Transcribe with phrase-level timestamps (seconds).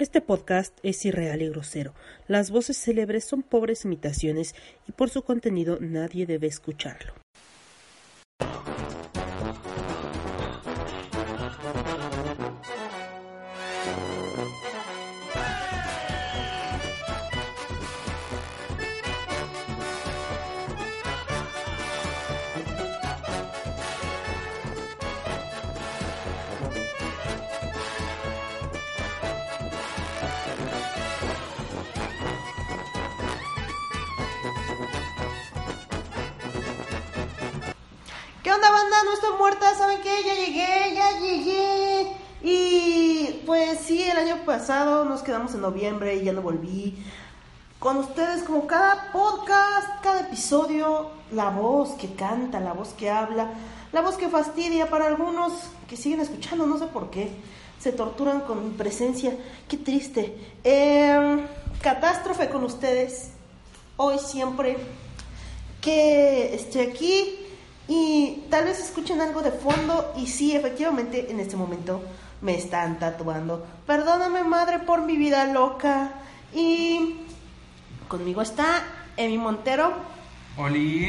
[0.00, 1.92] Este podcast es irreal y grosero.
[2.26, 4.54] Las voces célebres son pobres imitaciones
[4.88, 7.19] y por su contenido nadie debe escucharlo.
[44.50, 46.96] Pasado nos quedamos en noviembre y ya no volví.
[47.78, 53.52] Con ustedes, como cada podcast, cada episodio, la voz que canta, la voz que habla,
[53.92, 55.52] la voz que fastidia para algunos
[55.88, 57.30] que siguen escuchando, no sé por qué.
[57.78, 59.36] Se torturan con mi presencia.
[59.68, 60.36] Qué triste.
[60.64, 61.46] Eh,
[61.80, 63.30] catástrofe con ustedes.
[63.98, 64.78] Hoy siempre
[65.80, 67.36] que estoy aquí
[67.86, 72.02] y tal vez escuchen algo de fondo y sí, efectivamente, en este momento
[72.40, 73.66] me están tatuando.
[73.86, 76.12] Perdóname, madre, por mi vida loca.
[76.52, 77.20] Y
[78.08, 78.82] conmigo está
[79.16, 79.92] Emi Montero.
[80.56, 81.08] Oli.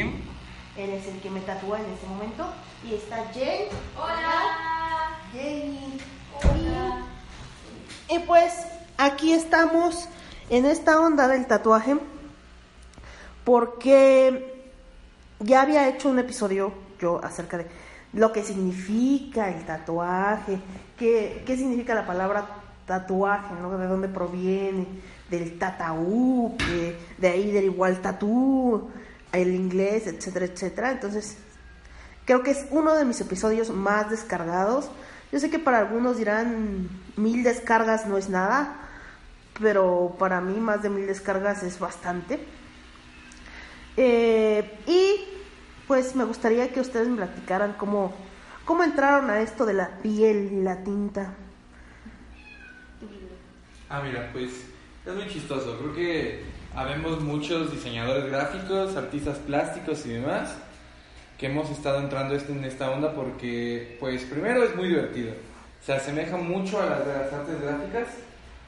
[0.78, 2.46] Él es el que me tatúa en este momento.
[2.84, 3.68] Y está Jay.
[3.98, 5.18] Hola.
[5.34, 6.00] Jay.
[6.44, 7.06] Hola.
[8.10, 8.54] Y pues
[8.98, 10.08] aquí estamos
[10.50, 11.98] en esta onda del tatuaje.
[13.44, 14.72] Porque
[15.40, 17.68] ya había hecho un episodio yo acerca de
[18.14, 20.60] lo que significa el tatuaje,
[20.98, 22.46] qué, qué significa la palabra
[22.86, 23.78] tatuaje, ¿no?
[23.78, 24.86] De dónde proviene,
[25.30, 26.58] del tataú,
[27.18, 28.90] de ahí del igual tatú,
[29.32, 30.92] el inglés, etcétera, etcétera.
[30.92, 31.38] Entonces,
[32.26, 34.90] creo que es uno de mis episodios más descargados.
[35.32, 38.76] Yo sé que para algunos dirán mil descargas no es nada,
[39.60, 42.46] pero para mí más de mil descargas es bastante.
[43.96, 45.41] Eh, y
[45.92, 48.14] pues me gustaría que ustedes me platicaran cómo,
[48.64, 51.34] cómo entraron a esto de la piel y la tinta.
[53.90, 54.52] Ah, mira, pues
[55.06, 55.78] es muy chistoso.
[55.80, 56.44] Creo que
[56.74, 60.56] habemos muchos diseñadores gráficos, artistas plásticos y demás
[61.38, 65.34] que hemos estado entrando este- en esta onda porque, pues, primero es muy divertido.
[65.86, 68.08] Se asemeja mucho a las de las artes gráficas,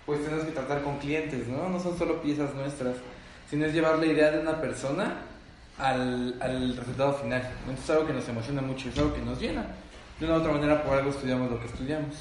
[0.06, 1.70] pues tenemos que tratar con clientes, ¿no?
[1.70, 2.98] No son solo piezas nuestras,
[3.50, 5.20] sino es llevar la idea de una persona
[5.80, 7.42] al, al resultado final.
[7.62, 9.66] Entonces es algo que nos emociona mucho, es algo que nos llena.
[10.20, 12.16] De una u otra manera, por algo estudiamos lo que estudiamos.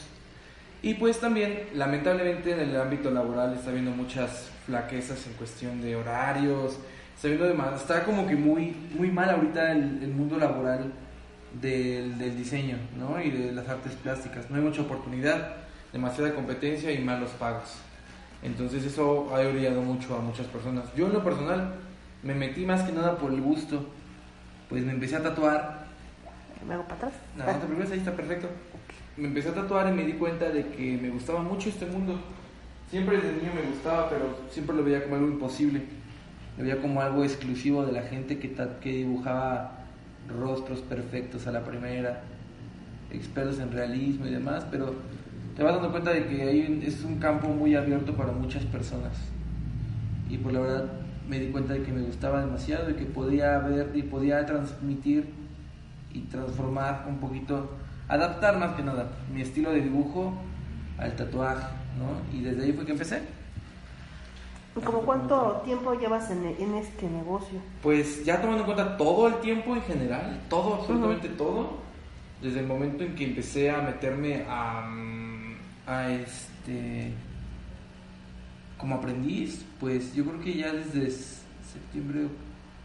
[0.82, 5.94] Y pues también, lamentablemente, en el ámbito laboral está habiendo muchas flaquezas en cuestión de
[5.94, 6.78] horarios.
[7.14, 10.92] Está, viendo de mal- está como que muy, muy mal ahorita el, el mundo laboral
[11.60, 13.20] del, del diseño ¿no?
[13.22, 14.50] y de las artes plásticas.
[14.50, 15.54] No hay mucha oportunidad,
[15.92, 17.74] demasiada competencia y malos pagos.
[18.42, 20.86] Entonces eso ha orillado mucho a muchas personas.
[20.96, 21.74] Yo en lo personal
[22.22, 23.86] me metí más que nada por el gusto.
[24.68, 25.86] Pues me empecé a tatuar
[26.66, 27.12] ¿Me hago para atrás?
[27.36, 28.48] no, no te preocupes, ahí está perfecto.
[29.16, 32.18] Me empecé a tatuar y me di cuenta de que me gustaba mucho este mundo.
[32.90, 35.82] Siempre desde niño me gustaba, pero siempre lo veía como algo imposible.
[36.56, 39.78] Lo veía como algo exclusivo de la gente que, que dibujaba
[40.38, 42.22] rostros perfectos a la primera,
[43.10, 44.94] expertos en realismo y demás, pero
[45.56, 48.64] te vas dando cuenta de que hay un- es un campo muy abierto para muchas
[48.66, 49.12] personas.
[50.30, 50.84] Y por la verdad
[51.28, 55.32] me di cuenta de que me gustaba demasiado y que podía ver y podía transmitir
[56.12, 57.70] y transformar un poquito,
[58.08, 60.34] adaptar más que nada mi estilo de dibujo
[60.98, 61.66] al tatuaje,
[61.98, 62.36] ¿no?
[62.36, 63.22] Y desde ahí fue que empecé.
[64.76, 67.58] ¿Y ¿Como cuánto tiempo llevas en, en este negocio?
[67.82, 71.82] Pues ya tomando en cuenta todo el tiempo en general, todo, absolutamente todo,
[72.40, 75.54] desde el momento en que empecé a meterme a, mm,
[75.86, 77.12] a este,
[78.82, 82.26] como aprendiz, pues yo creo que ya desde septiembre,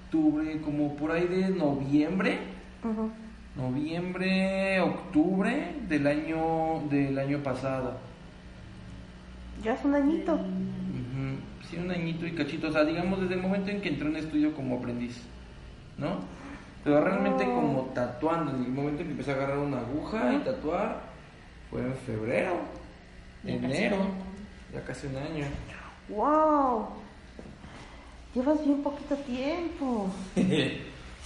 [0.06, 2.38] octubre, como por ahí de noviembre,
[3.56, 7.98] noviembre, octubre del año del año pasado.
[9.64, 10.40] Ya es un añito.
[11.70, 14.16] Sí, un añito y cachito, o sea, digamos desde el momento en que entré en
[14.16, 15.20] estudio como aprendiz,
[15.98, 16.20] ¿no?
[16.84, 17.56] Pero realmente Oh.
[17.56, 21.02] como tatuando, en el momento en que empecé a agarrar una aguja y tatuar,
[21.70, 22.60] fue en febrero,
[23.44, 23.98] Ya enero,
[24.74, 25.46] ya casi un año.
[26.10, 26.88] ¡Wow!
[28.34, 30.10] Llevas bien poquito tiempo.
[30.36, 30.82] sí.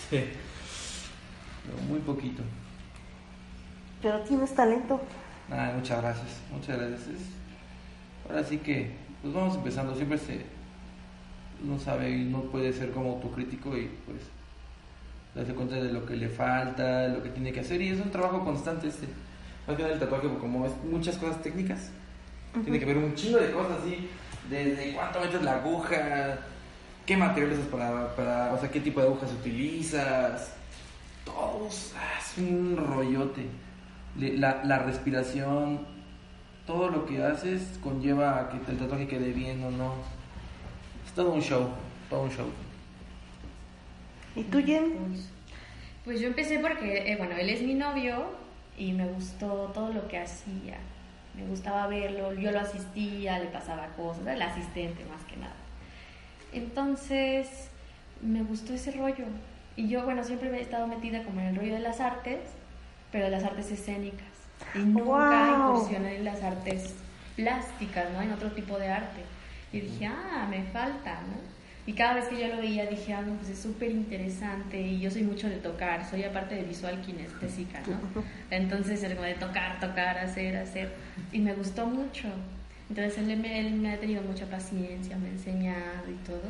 [0.10, 2.42] Pero muy poquito.
[4.02, 5.00] Pero tienes talento.
[5.50, 7.18] Nada, muchas gracias, muchas gracias.
[8.28, 8.92] Ahora sí que,
[9.22, 10.46] pues vamos empezando, siempre se,
[11.64, 14.22] uno sabe y no puede ser como autocrítico y pues
[15.36, 18.12] darse cuenta de lo que le falta, lo que tiene que hacer y es un
[18.12, 19.08] trabajo constante este.
[19.68, 21.92] Más que nada el tatuaje, como es muchas cosas técnicas,
[22.64, 24.10] Tiene que ver un chingo de cosas así,
[24.52, 26.40] desde cuánto metes la aguja,
[27.06, 30.54] qué material usas para, para, o sea, qué tipo de agujas utilizas,
[31.26, 33.48] todos, ah, es un rollote.
[34.18, 35.88] La, la respiración,
[36.68, 39.94] todo lo que haces conlleva a que el tatuaje quede bien o no.
[41.06, 41.70] Es todo un show,
[42.10, 42.48] todo un show.
[44.36, 45.16] ¿Y tú, Jen?
[46.04, 48.26] Pues yo empecé porque, eh, bueno, él es mi novio
[48.78, 50.78] y me gustó todo lo que hacía.
[51.36, 55.56] Me gustaba verlo, yo lo asistía, le pasaba cosas, era el asistente más que nada.
[56.52, 57.70] Entonces,
[58.22, 59.26] me gustó ese rollo.
[59.76, 62.40] Y yo, bueno, siempre me he estado metida como en el rollo de las artes,
[63.12, 64.28] pero de las artes escénicas.
[64.76, 66.94] Y nunca incursioné en las artes
[67.36, 68.22] plásticas, ¿no?
[68.22, 69.22] En otro tipo de arte.
[69.72, 71.61] Y dije, ah, me falta, ¿no?
[71.88, 75.00] Y cada vez que yo lo veía dije, ah, no, pues es súper interesante y
[75.00, 78.24] yo soy mucho de tocar, soy aparte de visual kinestésica, ¿no?
[78.52, 80.94] Entonces era como de tocar, tocar, hacer, hacer.
[81.32, 82.28] Y me gustó mucho.
[82.90, 86.42] Entonces él me, él me ha tenido mucha paciencia, me ha enseñado y todo.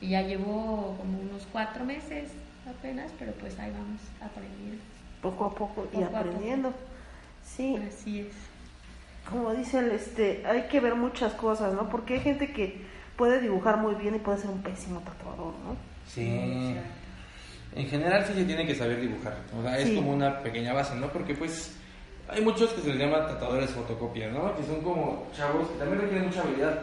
[0.00, 2.30] Y ya llevo como unos cuatro meses
[2.68, 4.82] apenas, pero pues ahí vamos aprendiendo.
[5.22, 6.72] Poco a poco y Poco a aprendiendo.
[7.44, 8.34] Sí, Así es.
[9.28, 11.88] como dicen, este, hay que ver muchas cosas, ¿no?
[11.88, 12.84] Porque hay gente que
[13.16, 15.76] puede dibujar muy bien y puede ser un pésimo tatuador, ¿no?
[16.06, 16.74] Sí.
[17.74, 19.36] En general sí se tiene que saber dibujar.
[19.58, 19.94] O sea, es Sí.
[19.96, 21.08] como una pequeña base, ¿no?
[21.08, 21.76] Porque pues
[22.28, 24.56] hay muchos que se les llama tatuadores fotocopias, ¿no?
[24.56, 26.80] Que son como chavos que también requieren mucha habilidad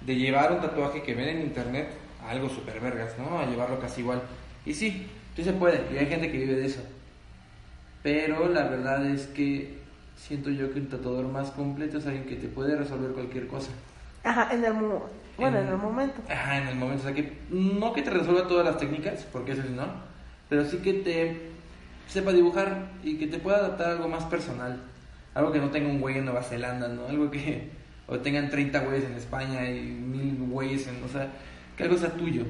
[0.00, 1.90] de llevar un tatuaje que ven en internet
[2.24, 3.38] a algo super vergas, ¿no?
[3.38, 4.22] A llevarlo casi igual.
[4.64, 5.06] Y sí,
[5.36, 5.82] sí se puede.
[5.92, 6.80] Y hay gente que vive de eso.
[8.02, 9.78] Pero la verdad es que
[10.16, 13.70] siento yo que un tatuador más completo es alguien que te puede resolver cualquier cosa.
[14.24, 15.06] Ajá, en el, mo-
[15.40, 16.22] bueno, en En- el momento.
[16.28, 17.02] Ajá, en el momento.
[17.02, 19.86] O sea, que no que te resuelva todas las técnicas, porque eso sí no,
[20.48, 21.50] pero sí que te
[22.08, 24.80] sepa dibujar y que te pueda adaptar a algo más personal.
[25.34, 27.06] Algo que no tenga un güey en Nueva Zelanda, ¿no?
[27.06, 27.70] Algo que.
[28.08, 31.02] O tengan 30 güeyes en España y mil güeyes en.
[31.04, 31.28] O sea,
[31.76, 32.44] que algo sea tuyo.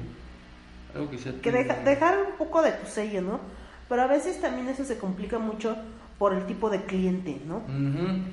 [0.95, 1.57] Algo que sea Que tuyo.
[1.63, 3.39] deja- dejar un poco de tu sello, ¿no?
[3.87, 5.75] Pero a veces también eso se complica mucho
[6.17, 7.57] por el tipo de cliente, ¿no?
[7.57, 8.23] Ujú.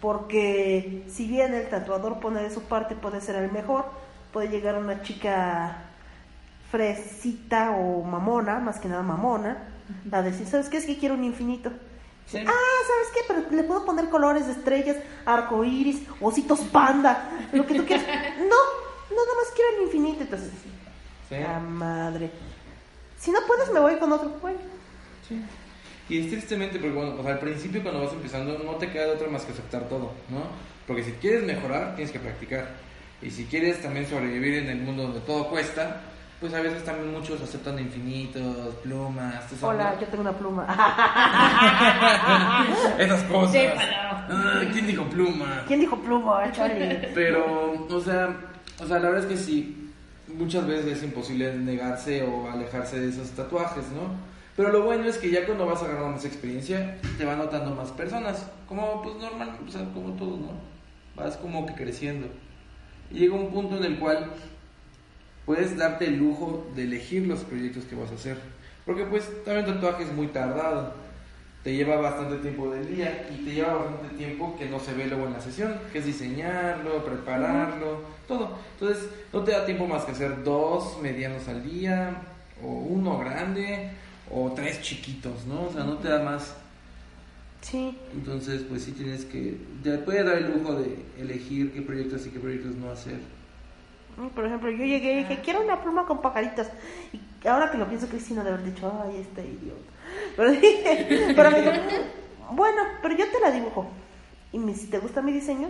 [0.00, 3.86] Porque si bien el tatuador pone de su parte, puede ser el mejor,
[4.32, 5.78] puede llegar una chica
[6.70, 9.58] fresita o mamona, más que nada mamona,
[10.12, 10.76] a decir, ¿sabes qué?
[10.76, 11.70] Es que quiero un infinito.
[12.26, 12.38] Sí.
[12.38, 12.42] Ah,
[12.86, 13.20] ¿sabes qué?
[13.26, 18.04] Pero le puedo poner colores de estrellas, arco iris, ositos panda, lo que tú quieras.
[18.38, 20.22] No, nada más quiero el infinito.
[20.22, 20.50] Entonces,
[21.28, 21.36] Sí.
[21.38, 22.30] la madre.
[23.18, 24.30] Si no puedes, me voy con otro.
[24.40, 24.58] Bueno,
[25.26, 25.42] Sí.
[26.08, 29.06] Y es tristemente porque, bueno, o sea, al principio cuando vas empezando no te queda
[29.06, 30.42] de otra más que aceptar todo, ¿no?
[30.86, 32.66] Porque si quieres mejorar, tienes que practicar.
[33.20, 36.00] Y si quieres también sobrevivir en el mundo donde todo cuesta,
[36.40, 40.66] pues a veces también muchos aceptan infinitos, plumas, hola, yo tengo una pluma.
[42.98, 43.56] Esas cosas.
[43.76, 45.64] Ah, ¿Quién dijo pluma?
[45.66, 46.50] ¿Quién dijo pluma?
[47.14, 48.34] Pero, o sea,
[48.80, 49.90] o sea, la verdad es que sí,
[50.28, 54.37] muchas veces es imposible negarse o alejarse de esos tatuajes, ¿no?
[54.58, 57.92] Pero lo bueno es que ya cuando vas agarrando más experiencia, te van notando más
[57.92, 60.50] personas, como pues normal, o sea, como todo, ¿no?
[61.14, 62.26] Vas como que creciendo.
[63.08, 64.32] Y llega un punto en el cual
[65.46, 68.36] puedes darte el lujo de elegir los proyectos que vas a hacer.
[68.84, 70.92] Porque pues también tatuaje es muy tardado.
[71.62, 75.06] Te lleva bastante tiempo del día y te lleva bastante tiempo que no se ve
[75.06, 78.58] luego en la sesión, que es diseñarlo, prepararlo, todo.
[78.72, 82.22] Entonces no te da tiempo más que hacer dos medianos al día,
[82.60, 83.92] o uno grande,
[84.30, 85.64] o tres chiquitos, ¿no?
[85.66, 86.56] O sea, no te da más.
[87.60, 92.26] Sí, Entonces, pues sí tienes que, te puedes dar el lujo de elegir qué proyectos
[92.26, 93.20] y qué proyectos no hacer.
[94.16, 96.70] Mm, Por ejemplo, yo llegué y dije, quiero una pluma con pajaritas.
[97.12, 99.92] Y ahora que lo pienso, Cristina de haber dicho, ay, este idiota.
[100.36, 101.72] Pero dije, pero me dijo,
[102.52, 103.90] bueno, pero yo te la dibujo.
[104.52, 105.68] Y me, si te gusta mi diseño,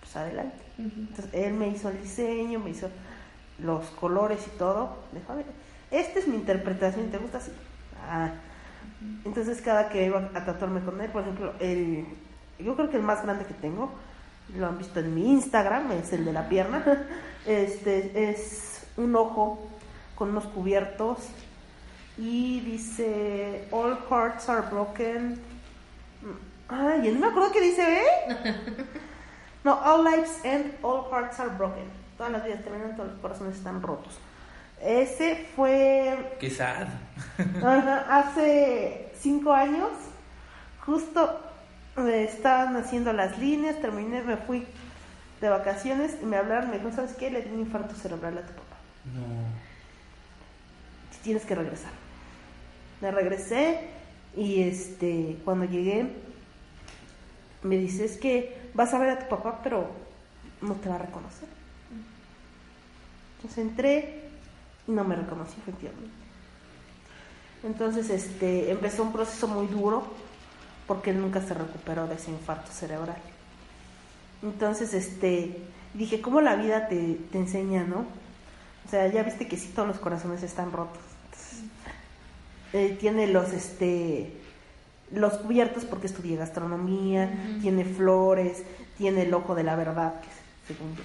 [0.00, 0.56] pues adelante.
[0.78, 2.88] Entonces, él me hizo el diseño, me hizo
[3.58, 4.96] los colores y todo.
[5.12, 5.46] Me dijo, a ver,
[5.90, 7.52] esta es mi interpretación, ¿te gusta así?
[9.24, 12.06] Entonces, cada que iba a tatuarme con él, por ejemplo, el,
[12.58, 13.90] yo creo que el más grande que tengo,
[14.56, 16.84] lo han visto en mi Instagram, es el de la pierna.
[17.46, 19.66] Este es un ojo
[20.14, 21.18] con unos cubiertos
[22.18, 25.40] y dice All hearts are broken.
[26.68, 28.56] Ay, ya no me acuerdo qué dice, ¿eh?
[29.64, 31.84] No, all lives end, all hearts are broken.
[32.16, 34.18] Todas las vidas terminan, todos los corazones están rotos.
[34.82, 36.88] Ese fue Qué sad.
[38.08, 39.90] Hace cinco años,
[40.84, 41.40] justo
[41.96, 44.66] me estaban haciendo las líneas, terminé, me fui
[45.40, 47.30] de vacaciones y me hablaron, me dijo, ¿sabes qué?
[47.30, 48.76] Le di un infarto cerebral a tu papá.
[49.14, 49.50] No.
[51.22, 51.92] Tienes que regresar.
[53.02, 53.80] Me regresé
[54.36, 56.10] y este, cuando llegué,
[57.62, 59.90] me dice, es que vas a ver a tu papá, pero
[60.62, 61.48] no te va a reconocer.
[63.36, 64.29] Entonces entré
[64.86, 66.10] no me reconocí efectivamente.
[67.62, 70.04] Entonces este empezó un proceso muy duro
[70.86, 73.18] porque él nunca se recuperó de ese infarto cerebral.
[74.42, 75.62] Entonces este
[75.94, 78.06] dije, ¿cómo la vida te, te enseña, no?
[78.86, 81.02] O sea, ya viste que sí todos los corazones están rotos.
[81.26, 81.64] Entonces,
[82.72, 84.36] eh, tiene los este
[85.12, 88.62] los cubiertos porque estudié gastronomía, tiene flores,
[88.96, 91.02] tiene el ojo de la verdad, que es según yo.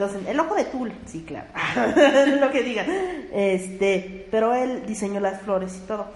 [0.00, 1.48] Entonces, el ojo de tul, sí, claro,
[2.40, 2.86] lo que diga.
[3.32, 6.06] Este, pero él diseñó las flores y todo.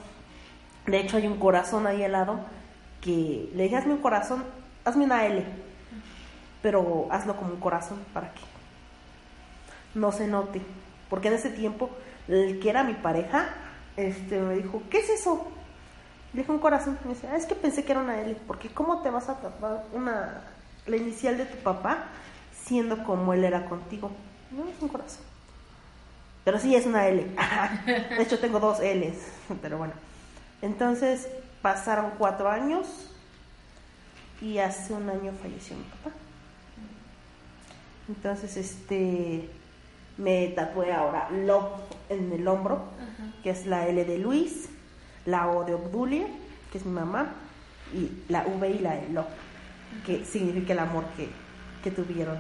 [0.87, 2.41] De hecho, hay un corazón ahí al lado
[3.03, 4.43] que le dije, hazme un corazón,
[4.87, 5.45] hazme una L,
[6.63, 8.41] pero hazlo como un corazón para que
[9.95, 10.63] no se note.
[11.11, 11.91] Porque en ese tiempo,
[12.27, 13.51] el que era mi pareja,
[13.99, 15.47] este, me dijo, ¿qué es eso?
[16.33, 16.99] Le dije un corazón.
[17.05, 19.39] Me dice, ah, es que pensé que era una L, porque ¿cómo te vas a
[19.43, 20.41] tapar una,
[20.87, 22.07] la inicial de tu papá
[22.65, 24.11] siendo como él era contigo?
[24.51, 25.23] No, es un corazón.
[26.45, 27.25] Pero sí es una L.
[27.87, 29.17] de hecho, tengo dos L's,
[29.63, 29.95] pero bueno.
[30.63, 31.29] Entonces,
[31.63, 32.87] pasaron cuatro años
[34.41, 36.11] y hace un año falleció mi papá.
[38.09, 39.49] Entonces, este,
[40.19, 41.81] me tatué ahora Love
[42.11, 42.85] en el hombro,
[43.43, 44.69] que es la L de Luis,
[45.25, 46.27] la O de Obdulia,
[46.71, 47.33] que es mi mamá,
[47.95, 49.21] y la V y la L,
[50.05, 51.31] que significa el amor que,
[51.83, 52.39] que tuvieron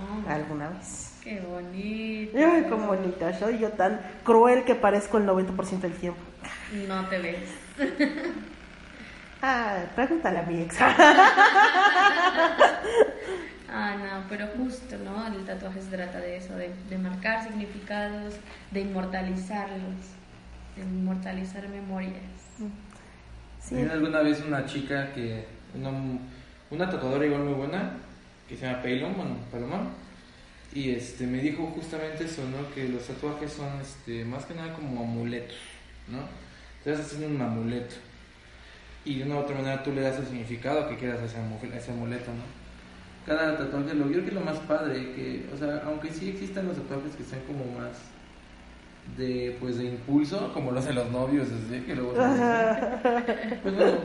[0.00, 1.12] Oh, alguna vez.
[1.22, 2.36] qué bonito.
[2.38, 6.20] Ay, qué bonita, soy yo tan cruel que parezco el 90% del tiempo.
[6.88, 7.48] No te ves.
[9.44, 10.76] Ah, pregúntale a mi ex.
[13.74, 15.26] Ah, no, pero justo, ¿no?
[15.26, 18.34] El tatuaje se trata de eso, de, de marcar significados,
[18.70, 19.96] de inmortalizarlos,
[20.76, 22.20] de inmortalizar memorias.
[23.60, 23.74] Sí.
[23.74, 25.90] Tenía alguna vez una chica que, una,
[26.70, 27.94] una tatuadora igual muy buena,
[28.48, 29.90] que se llama Paylon, bueno, Paloma,
[30.74, 32.74] y este, me dijo justamente eso, ¿no?
[32.74, 35.56] Que los tatuajes son, este, más que nada como amuletos,
[36.08, 36.20] ¿no?
[36.78, 37.96] Entonces haciendo un amuleto.
[39.04, 41.36] Y de una u otra manera tú le das el significado que quieras a ese,
[41.36, 42.62] a ese amuleto, ¿no?
[43.26, 46.66] Cada tatuaje, lo, yo creo que lo más padre, que, o sea, aunque sí existan
[46.66, 47.98] los tatuajes que sean como más
[49.16, 52.14] de, pues, de impulso, como lo hacen los novios, así, que luego...
[53.62, 53.98] Pues bueno,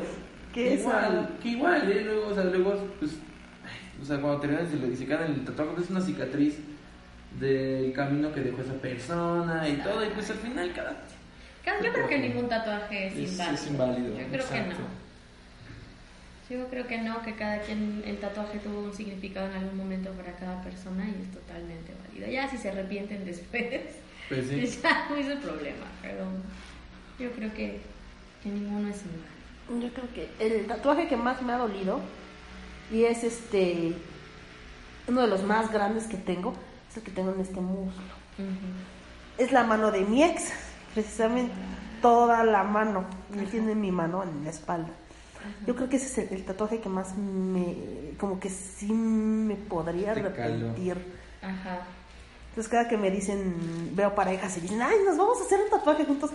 [0.54, 2.02] ¿Qué que es igual, que igual, ¿eh?
[2.04, 3.12] Luego, o sea, luego, pues,
[4.02, 6.02] o sea, cuando terminas y, lo- y se queda en el tatuaje, pues, es una
[6.02, 6.56] cicatriz
[7.40, 10.92] del camino que dejó esa persona y todo, y pues al final cada...
[11.64, 13.56] Ca- Yo creo que ningún tatuaje es, Es- inválido.
[13.56, 14.76] es inválido, Yo creo que exacto.
[14.80, 15.08] no.
[16.50, 20.12] Yo creo que no, que cada quien, el tatuaje tuvo un significado en algún momento
[20.12, 22.32] para cada persona y es totalmente válido.
[22.32, 23.82] Ya si se arrepienten después,
[24.30, 24.80] Pues sí.
[24.84, 26.26] ya no es el problema, pero
[27.20, 27.80] yo creo que,
[28.44, 29.88] que ninguno es inválido.
[29.88, 32.00] Yo creo que el tatuaje que más me ha dolido
[32.92, 33.96] y es este
[35.08, 36.54] uno de los más grandes que tengo
[36.90, 38.02] es el que tengo en este muslo.
[39.38, 40.52] Es la mano de mi ex,
[40.94, 41.54] precisamente
[42.02, 43.06] toda la mano.
[43.36, 44.90] Me tiene mi mano en la espalda.
[45.66, 47.76] Yo creo que ese es el, el tatuaje que más me
[48.18, 50.98] como que sí me podría Te arrepentir.
[51.42, 51.80] Ajá.
[52.50, 55.70] Entonces cada que me dicen, veo parejas y dicen, ay, nos vamos a hacer un
[55.70, 56.32] tatuaje juntos.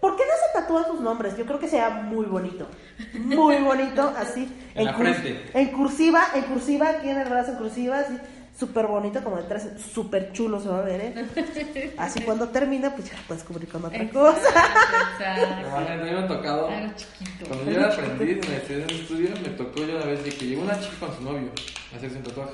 [0.00, 1.36] ¿Por qué no se tatúan sus nombres?
[1.36, 2.66] Yo creo que sea muy bonito.
[3.14, 4.48] Muy bonito, así.
[4.74, 5.50] En la cur- frente.
[5.54, 8.16] En cursiva, en cursiva, aquí en el brazo en cursiva, así.
[8.58, 11.94] Súper bonito, como detrás, súper chulo se va a ver, ¿eh?
[11.96, 14.48] Así cuando termina, pues ya puedes cubrir con otra cosa.
[14.48, 16.68] Exacto, No, a mí me ha tocado...
[16.68, 17.46] Algo chiquito.
[17.46, 20.62] Cuando yo era aprendiz en el estudio, me tocó yo una vez de que llegó
[20.62, 21.50] una chica con su novio
[21.92, 22.50] a hacerse un tatuaje.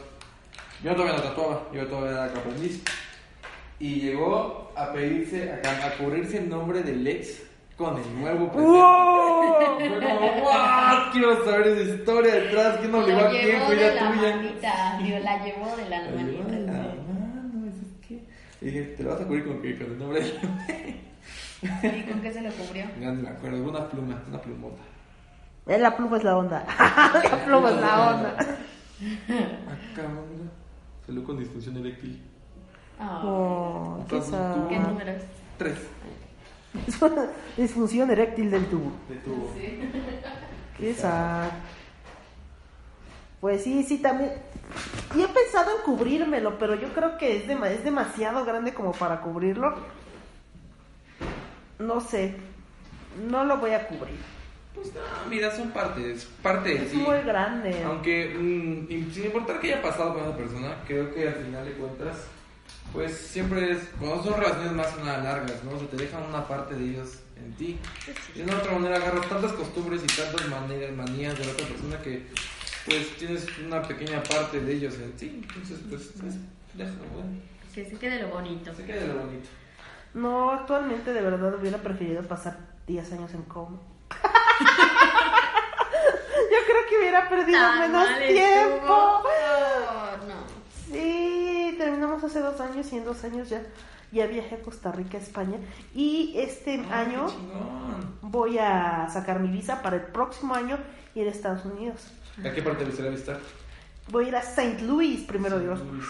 [0.82, 2.82] Yo todavía no tatuaba, yo todavía era aprendiz.
[3.80, 7.42] Y llegó a pedirse, a, a cubrirse el nombre del ex
[7.76, 8.70] con el nuevo presente.
[8.70, 9.76] ¡Wow!
[9.78, 11.12] Fue como, ¡wow!
[11.12, 12.76] Quiero saber esa historia detrás.
[12.78, 13.62] ¿Quién obligó a quién?
[13.62, 14.36] Fue ya la tuya.
[14.36, 16.94] manita, la llevó de la La llevó de la manita.
[17.08, 18.14] mano, ¿es que?
[18.60, 19.76] Y dije, ¿te lo vas a cubrir con qué?
[19.76, 21.00] Con el nombre del
[21.98, 22.84] ¿Y con qué se lo cubrió?
[23.00, 24.82] Ya no me acuerdo, una pluma, una plumota.
[25.66, 26.64] Eh, La pluma es la onda.
[26.78, 28.28] la pluma es la onda.
[28.38, 30.50] Acá, mira.
[31.06, 32.22] Salió con disfunción eréctil.
[32.98, 34.20] Ah, Oh, qué.
[34.68, 35.22] ¿Qué números?
[35.58, 35.78] Tres.
[37.56, 38.92] Disfunción eréctil del tubo.
[39.08, 39.52] De tubo.
[40.78, 41.48] Qué sad.
[43.40, 44.32] Pues sí, sí, también.
[45.14, 48.92] Y he pensado en cubrírmelo, pero yo creo que es, dema- es demasiado grande como
[48.92, 49.74] para cubrirlo.
[51.78, 52.34] No sé.
[53.28, 54.16] No lo voy a cubrir.
[54.74, 56.24] Pues no, mira, son partes.
[56.42, 56.96] Parte de Es sí.
[56.96, 57.84] muy grande.
[57.84, 61.64] Aunque, mm, y sin importar que haya pasado con esa persona, creo que al final
[61.64, 62.26] de cuentas,
[62.94, 63.78] pues siempre es.
[63.98, 65.72] Cuando son relaciones más o menos largas, ¿no?
[65.72, 67.78] O sea, te dejan una parte de ellos en ti.
[68.34, 71.66] Y de una otra manera agarras tantas costumbres y tantas maneras, manías de la otra
[71.66, 72.26] persona que
[72.86, 75.42] pues tienes una pequeña parte de ellos en ti.
[75.42, 76.34] Entonces, pues, pues,
[76.74, 77.30] déjalo, bueno.
[77.74, 78.72] Que se quede lo bonito.
[78.74, 79.48] Se quede lo bonito.
[80.14, 83.80] No, actualmente de verdad hubiera preferido pasar 10 años en coma.
[86.50, 88.74] Yo creo que hubiera perdido Tan menos tiempo.
[88.76, 88.94] estuvo.
[88.94, 90.44] Oh, no.
[90.92, 91.23] Sí,
[91.84, 93.62] terminamos hace dos años y en dos años ya,
[94.10, 95.58] ya viajé a Costa Rica, España.
[95.94, 97.26] Y este Ah, año
[98.22, 100.78] voy a sacar mi visa para el próximo año
[101.14, 102.10] ir a Estados Unidos.
[102.44, 103.38] ¿A qué parte te gustaría visitar?
[104.10, 104.82] Voy a ir a St.
[104.82, 105.80] Louis, primero Dios.
[105.80, 106.04] Luis.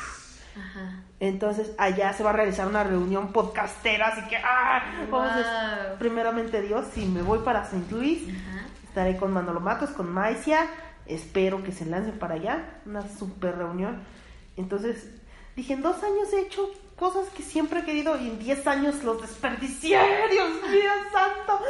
[0.56, 1.00] Ajá.
[1.20, 4.82] Entonces allá se va a realizar una reunión podcastera, así que ¡ah!
[5.10, 7.84] Vamos a- primeramente Dios, si me voy para St.
[7.90, 8.66] Louis, Ajá.
[8.84, 10.66] estaré con Manolo Matos, con Maicia,
[11.06, 14.02] espero que se lancen para allá, una super reunión.
[14.56, 15.08] Entonces
[15.56, 19.02] dije, en dos años he hecho cosas que siempre he querido y en diez años
[19.02, 19.98] los desperdicié,
[20.30, 20.50] Dios
[21.12, 21.60] santo.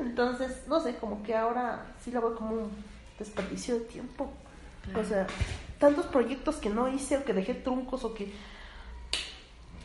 [0.00, 2.70] Entonces, no sé, como que ahora sí la veo como un
[3.18, 4.30] desperdicio de tiempo.
[4.98, 5.26] O sea,
[5.78, 8.32] tantos proyectos que no hice o que dejé truncos o que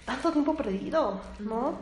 [0.05, 1.77] tanto tiempo perdido, ¿no?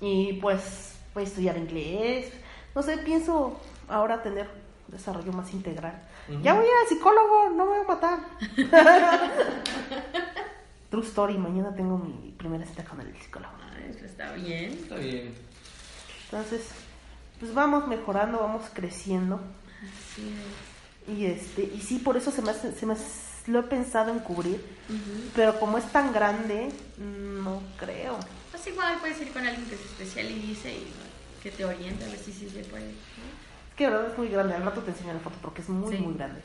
[0.00, 2.32] Y pues voy a estudiar inglés.
[2.74, 4.48] No sé, pienso ahora tener
[4.92, 6.00] desarrollo más integral.
[6.42, 8.18] Ya voy al psicólogo, no me voy a matar.
[10.90, 13.52] True story, mañana tengo mi primera cita con el psicólogo.
[13.88, 14.72] Eso está bien.
[14.72, 15.34] Está bien.
[16.24, 16.62] Entonces,
[17.40, 19.40] pues vamos mejorando, vamos creciendo.
[19.82, 20.28] Así
[21.08, 21.16] es.
[21.16, 24.12] Y este, y sí, por eso se me hace- se me hace- lo he pensado
[24.12, 24.64] en cubrir,
[25.34, 26.68] pero como es tan grande,
[26.98, 28.18] no creo.
[28.52, 30.86] Pues igual puedes ir con alguien que se especialice y
[31.42, 32.84] que te oriente a ver si sí se puede.
[32.86, 33.41] ¿no?
[33.72, 35.68] Es que de verdad es muy grande, al rato te enseño la foto porque es
[35.70, 36.02] muy, Sí.
[36.02, 36.42] muy grande.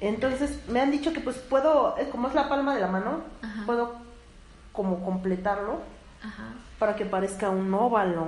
[0.00, 3.20] Entonces, me han dicho que pues puedo, eh, como es la palma de la mano,
[3.42, 3.66] Ajá.
[3.66, 3.96] puedo
[4.72, 5.82] como completarlo
[6.24, 6.44] Ajá.
[6.78, 8.22] para que parezca un óvalo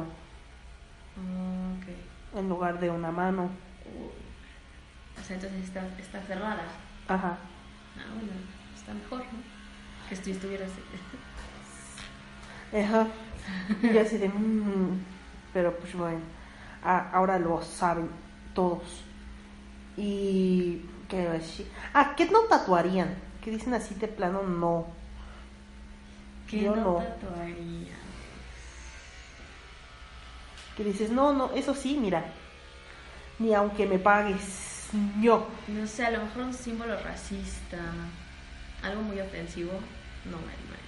[1.17, 2.39] Ok.
[2.39, 3.49] en lugar de una mano.
[5.19, 6.65] O sea, entonces está, está cerrada.
[7.09, 7.39] Ajá.
[7.97, 8.31] Ah, bueno,
[8.77, 10.09] está mejor, ¿no?
[10.11, 10.69] Que si estuvieras.
[12.75, 13.07] Ajá.
[13.83, 15.01] Y así de, "Mm",
[15.55, 16.21] pero pues bueno,
[16.83, 18.11] ahora lo saben
[18.55, 18.83] todos.
[19.97, 21.71] Y, ¿qué decir?
[21.93, 23.15] Ah, ¿qué no tatuarían?
[23.43, 24.87] Que dicen así de plano, no.
[26.49, 26.95] ¿Qué Yo no no.
[26.97, 27.95] tatuaría?
[30.77, 32.25] Que dices, no, no, eso sí, mira.
[33.39, 34.89] Ni aunque me pagues,
[35.21, 35.47] yo.
[35.69, 37.79] No sé, a lo mejor un símbolo racista.
[38.83, 39.73] Algo muy ofensivo.
[40.25, 40.85] No me animaría.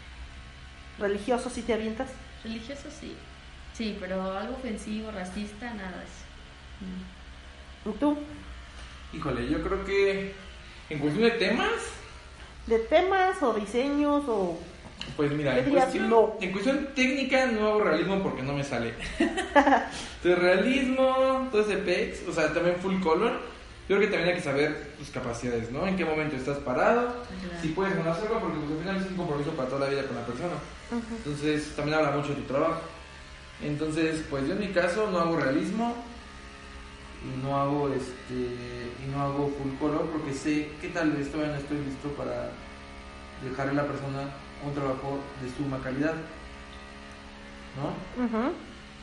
[0.98, 2.08] Religioso, si te avientas.
[2.42, 3.16] Religioso sí.
[3.74, 6.24] Sí, pero algo ofensivo, racista, nada de eso.
[6.80, 7.15] Mm.
[7.88, 8.16] ¿Y tú?
[9.12, 10.32] Híjole, yo creo que
[10.90, 11.70] en cuestión de temas,
[12.66, 14.58] ¿De temas o diseños o.?
[15.16, 16.34] pues mira, en cuestión, no.
[16.40, 18.92] en cuestión técnica no hago realismo porque no me sale.
[19.18, 23.32] Entonces, realismo, todo ese pex, o sea, también full color.
[23.88, 25.86] Yo creo que también hay que saber tus capacidades, ¿no?
[25.86, 27.62] En qué momento estás parado, Claro.
[27.62, 29.90] si puedes o no hacerlo, porque pues, al final es un compromiso para toda la
[29.92, 30.54] vida con la persona.
[31.18, 32.80] Entonces, también habla mucho de tu trabajo.
[33.62, 35.94] Entonces, pues yo en mi caso no hago realismo
[37.26, 41.54] y no hago este y no hago full color porque sé que tal vez todavía
[41.54, 42.50] no estoy listo para
[43.42, 44.30] dejarle a la persona
[44.66, 46.14] un trabajo de suma calidad.
[47.76, 48.24] ¿No?
[48.24, 48.52] Ujú.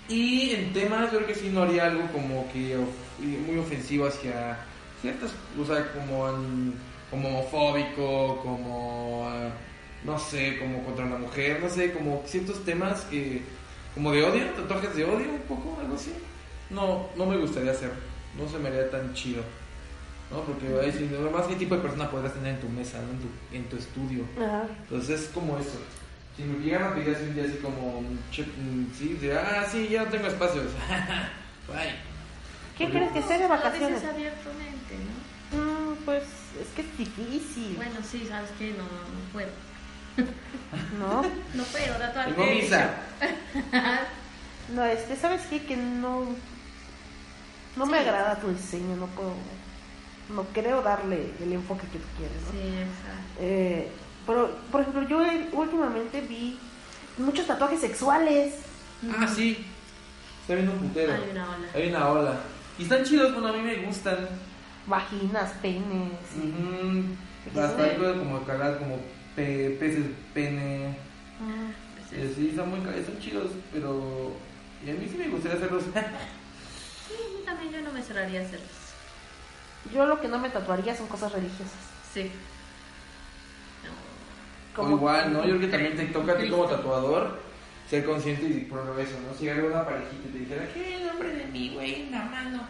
[0.09, 4.07] Y en temas yo creo que sí no haría algo como que of- muy ofensivo
[4.07, 4.57] hacia
[5.01, 6.73] ciertas, o sea, como, en-
[7.09, 9.49] como homofóbico, como, ah,
[10.03, 13.43] no sé, como contra la mujer, no sé, como ciertos temas que,
[13.93, 16.11] como de odio, tatuajes de odio un poco, algo así.
[16.69, 17.91] No, no me gustaría hacer,
[18.37, 19.43] no se me haría tan chido,
[20.31, 20.41] ¿no?
[20.41, 23.11] Porque ahí sí, más qué tipo de persona podrás tener en tu mesa, ¿no?
[23.11, 24.25] en, tu, en tu estudio.
[24.37, 24.63] Ajá.
[24.83, 25.79] Entonces es como eso.
[26.35, 30.05] Si me llegan a pedir así un día así como, sí, de, ah, sí, ya
[30.05, 30.65] no tengo espacios.
[31.67, 31.95] Bye.
[32.77, 34.01] ¿Qué crees que sea de Lo vacaciones?
[34.01, 34.95] dices abiertamente,
[35.51, 35.91] ¿no?
[35.91, 36.23] Mm, pues
[36.59, 39.49] es que es difícil, Bueno, sí, sabes que no, no puedo.
[40.99, 41.21] ¿no?
[41.53, 42.33] No puedo tatuarte.
[42.33, 42.95] Tengo misa.
[44.73, 45.61] No, este, ¿sabes qué?
[45.65, 46.25] Que no.
[47.75, 49.33] No me agrada tu diseño, no puedo.
[50.29, 52.51] No creo darle el enfoque que tú quieres, ¿no?
[52.51, 53.23] Sí, exacto.
[53.39, 53.87] Eh,
[54.25, 55.21] pero, por ejemplo, yo
[55.53, 56.57] últimamente vi
[57.17, 58.55] muchos tatuajes sexuales.
[59.17, 59.65] Ah, sí.
[60.41, 61.13] Está viendo un putero.
[61.13, 61.67] Hay una ola.
[61.75, 62.39] Hay una ola.
[62.77, 64.27] Y están chidos, bueno, a mí me gustan.
[64.87, 66.11] Vaginas, penes.
[66.37, 67.59] Ujú.
[67.59, 68.39] Hasta hay cosas como
[68.77, 68.99] como
[69.35, 70.97] pe- peces, pene.
[71.39, 71.71] Mm,
[72.09, 74.31] Pues Eh, es- sí, están muy están chidos, pero.
[74.85, 75.83] Y a mí sí me gustaría hacerlos.
[77.07, 78.69] Sí, mí también yo no me cerraría a hacerlos.
[79.93, 81.79] Yo lo que no me tatuaría son cosas religiosas.
[82.13, 82.31] Sí.
[84.75, 85.39] O igual, ¿no?
[85.43, 87.39] Yo creo que también te toca a ti como tatuador
[87.89, 89.37] ser consciente y por eso, ¿no?
[89.37, 92.23] Si llega una parejita y te dijera, ¿qué el nombre de mi güey en la
[92.23, 92.61] mano?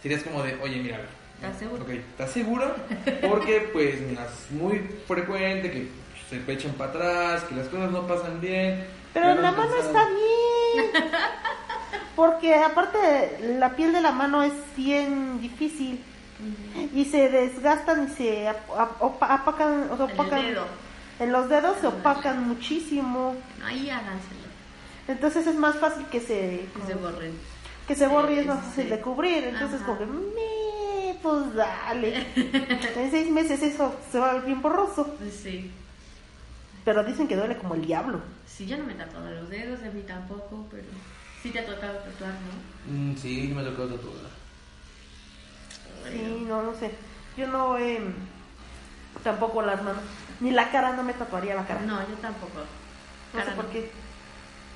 [0.00, 1.00] Serías como de, oye, mira,
[1.40, 1.82] ¿Estás seguro?
[1.84, 2.74] Ok, ¿estás seguro?
[3.28, 5.88] Porque pues mira, es muy frecuente que
[6.28, 8.84] se pechen para atrás, que las cosas no pasan bien.
[9.14, 10.90] Pero la mano está bien.
[12.18, 12.98] Porque aparte
[13.60, 16.02] la piel de la mano es bien difícil.
[16.92, 20.42] Y se desgastan y se ap- ap- opa- apacan, o sea, En el opacan.
[20.42, 20.64] dedo.
[21.20, 23.36] En los dedos se opacan muchísimo.
[23.64, 24.48] Ahí háganselo.
[25.06, 27.32] Entonces es más fácil que se, Que se borren.
[27.86, 29.44] que se borre y es más fácil de cubrir.
[29.44, 29.86] Entonces Ajá.
[29.86, 32.26] como que, "Me, pues dale.
[32.96, 35.16] en seis meses eso se va a ver bien borroso.
[35.30, 35.70] Sí.
[36.84, 38.20] Pero dicen que duele como el diablo.
[38.44, 40.82] Sí, yo no me he tatuado los dedos, a mí tampoco, pero
[41.42, 42.92] sí te ha tocado tatuar, ¿no?
[42.92, 44.14] Mm, sí, me tocó tatuar.
[46.10, 46.90] Sí, no, no sé.
[47.36, 48.00] Yo no eh,
[49.22, 50.02] tampoco las manos.
[50.40, 51.80] Ni la cara, no me tatuaría la cara.
[51.82, 52.60] No, yo tampoco.
[53.34, 53.90] No sé por qué.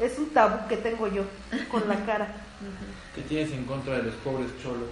[0.00, 1.24] Es un tabú que tengo yo
[1.70, 2.28] con la cara.
[3.14, 4.88] ¿Qué tienes en contra de los pobres cholos?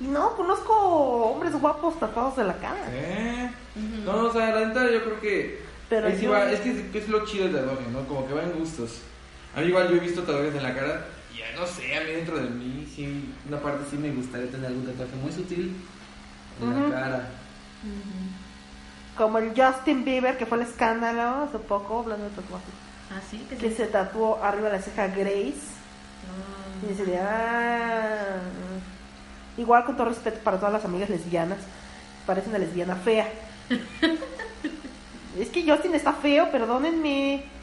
[0.00, 2.80] Y no, conozco hombres guapos tatuados de la cara.
[2.90, 3.50] ¿Eh?
[4.04, 5.60] No, o sea, la neta yo creo que...
[5.88, 8.00] Pero ahí sí yo- va- es que es, lo chido del tatuaje, ¿no?
[8.08, 9.02] Como que va en gustos.
[9.56, 12.00] A mí igual yo he visto tatuajes en la cara y ya no sé, a
[12.02, 15.74] mí dentro de mí sí, una parte sí me gustaría tener algún tatuaje muy sutil
[16.60, 17.28] en la cara.
[19.16, 22.68] Como el Justin Bieber, que fue el escándalo hace poco, hablando de tatuajes.
[23.10, 25.74] Ah, sí, que Que se tatuó arriba de la ceja Grace.
[26.82, 28.36] Y dice, de, ah.
[29.56, 31.58] Igual con todo respeto para todas las amigas lesbianas,
[32.26, 33.26] parece una lesbiana fea.
[35.38, 37.55] es que Justin está feo, perdónenme.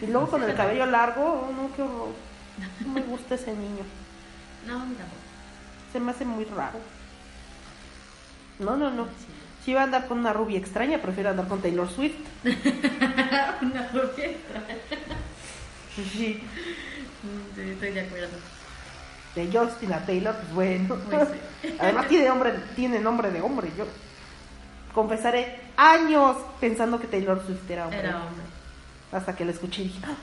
[0.00, 2.08] Y luego con el cabello largo, oh, no, qué horror.
[2.80, 3.84] No me gusta ese niño.
[4.66, 5.22] No, tampoco.
[5.92, 6.78] Se me hace muy raro.
[8.58, 9.04] No, no, no.
[9.04, 9.26] Sí.
[9.64, 12.16] Si iba a andar con una rubia extraña, prefiero andar con Taylor Swift.
[12.44, 14.76] Una rubia extraña.
[15.94, 16.42] Sí.
[17.54, 18.36] Sí, estoy de acuerdo.
[19.36, 20.96] De Justin a Taylor, pues bueno.
[21.08, 21.28] Pues
[21.78, 23.70] Además tiene, hombre, tiene nombre de hombre.
[23.78, 23.86] Yo
[24.92, 28.00] confesaré años pensando que Taylor Swift era hombre.
[28.00, 28.44] Era hombre.
[29.12, 30.16] Hasta que la escuché y dije, "Ah,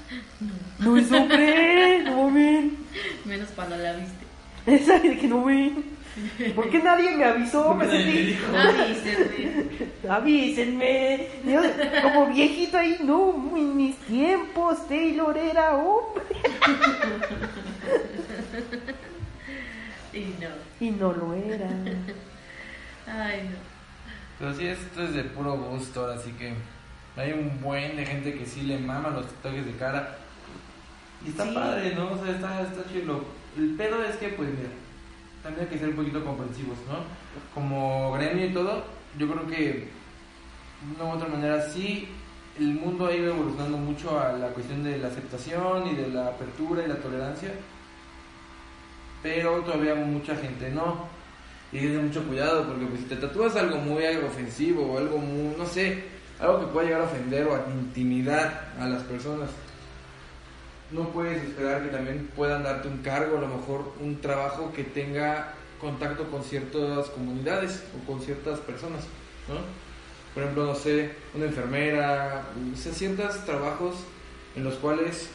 [0.79, 2.77] no es hombre, no ven.
[3.25, 4.25] Menos cuando la viste.
[4.65, 5.97] Esa de que no ven.
[6.55, 7.73] ¿Por qué nadie me avisó?
[7.75, 8.37] Me sentí.
[8.57, 10.09] Avísenme.
[10.09, 11.27] avísenme.
[11.45, 11.61] Yo,
[12.01, 16.23] como viejito ahí, no, en mis tiempos Taylor era hombre.
[20.13, 20.49] Y no.
[20.87, 21.69] Y no lo era.
[23.07, 23.57] Ay, no.
[24.39, 26.53] Pero sí, esto es de puro gusto, así que
[27.17, 30.17] hay un buen de gente que sí le mama los tatuajes de cara.
[31.25, 31.51] Y está Sí.
[31.53, 32.11] padre, ¿no?
[32.11, 33.23] O sea, está, está chido.
[33.57, 34.69] El pedo es que, pues, mira,
[35.43, 36.99] también hay que ser un poquito comprensivos, ¿no?
[37.53, 38.83] Como gremio y todo,
[39.17, 39.87] yo creo que de
[40.95, 42.07] una u otra manera sí,
[42.57, 46.27] el mundo ha ido evolucionando mucho a la cuestión de la aceptación y de la
[46.27, 47.51] apertura y la tolerancia,
[49.21, 51.07] pero todavía mucha gente no.
[51.71, 55.55] Y tener mucho cuidado porque pues, si te tatúas algo muy ofensivo o algo muy,
[55.55, 56.03] no sé,
[56.39, 59.49] algo que pueda llegar a ofender o a intimidar a las personas,
[60.91, 64.83] no puedes esperar que también puedan darte un cargo, a lo mejor un trabajo que
[64.83, 69.03] tenga contacto con ciertas comunidades o con ciertas personas,
[69.47, 69.55] ¿no?
[70.33, 73.95] Por ejemplo, no sé, una enfermera, o sea, ciertos trabajos
[74.55, 75.29] en los cuales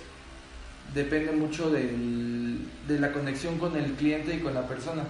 [0.92, 5.02] depende mucho del- de la conexión con el cliente y con la persona.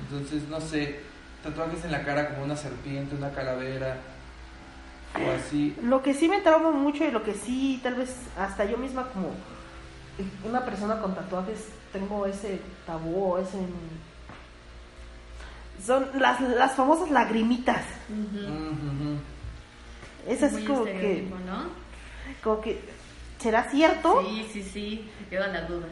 [0.00, 1.00] Entonces, no sé,
[1.42, 3.96] tatuajes en la cara como una serpiente, una calavera
[5.14, 5.76] o así.
[5.82, 9.08] Lo que sí me trauma mucho y lo que sí, tal vez hasta yo misma
[9.08, 9.30] como
[10.44, 13.58] una persona con tatuajes, tengo ese tabú, ese...
[15.84, 17.84] Son las, las famosas lagrimitas.
[18.08, 19.18] Ujú.
[20.26, 21.28] Es así Muy como que,
[22.42, 22.80] como que,
[23.38, 24.22] ¿será cierto?
[24.26, 25.10] Sí, sí, sí.
[25.30, 25.86] Queda la duda.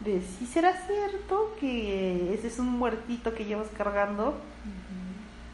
[0.00, 4.34] De si será cierto que ese es un muertito que llevas cargando.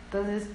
[0.06, 0.48] Entonces,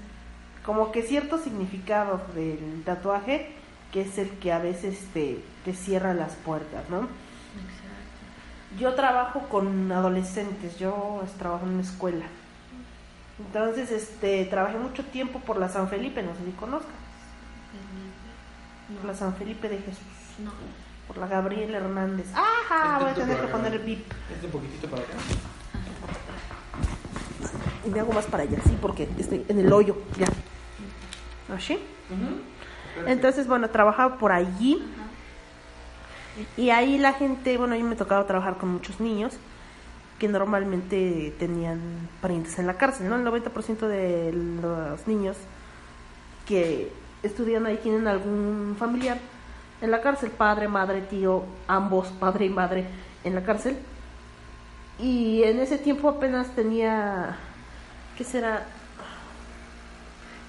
[0.68, 3.50] como que cierto significado del tatuaje,
[3.92, 6.98] que es el que a veces te, te cierra las puertas, ¿no?
[6.98, 8.78] Exacto.
[8.78, 12.26] Yo trabajo con adolescentes, yo es- trabajo en una escuela.
[13.40, 16.92] Entonces, este, trabajé mucho tiempo por la San Felipe, no sé si conozcas,
[19.00, 20.04] por la San Felipe de Jesús,
[20.44, 20.52] No.
[21.08, 22.26] por la Gabriel Hernández.
[22.34, 24.12] Ajá, voy a Este tener que poner el bip.
[24.34, 25.14] Este un poquitito para acá.
[27.86, 30.28] Y me hago más para allá, sí, porque estoy en el hoyo, ya.
[31.54, 31.80] ¿Así?
[33.06, 34.82] Entonces, bueno, trabajaba por allí.
[36.56, 39.38] Y ahí la gente, bueno, a mí me tocaba trabajar con muchos niños
[40.20, 41.80] que normalmente tenían
[42.22, 43.16] parientes en la cárcel, ¿no?
[43.16, 45.38] El 90% de los niños
[46.48, 46.92] que
[47.24, 49.20] estudian ahí tienen algún familiar
[49.82, 52.86] en la cárcel, padre, madre, tío, ambos, padre y madre
[53.24, 53.78] en la cárcel.
[55.00, 57.38] Y en ese tiempo apenas tenía,
[58.18, 58.66] ¿qué será?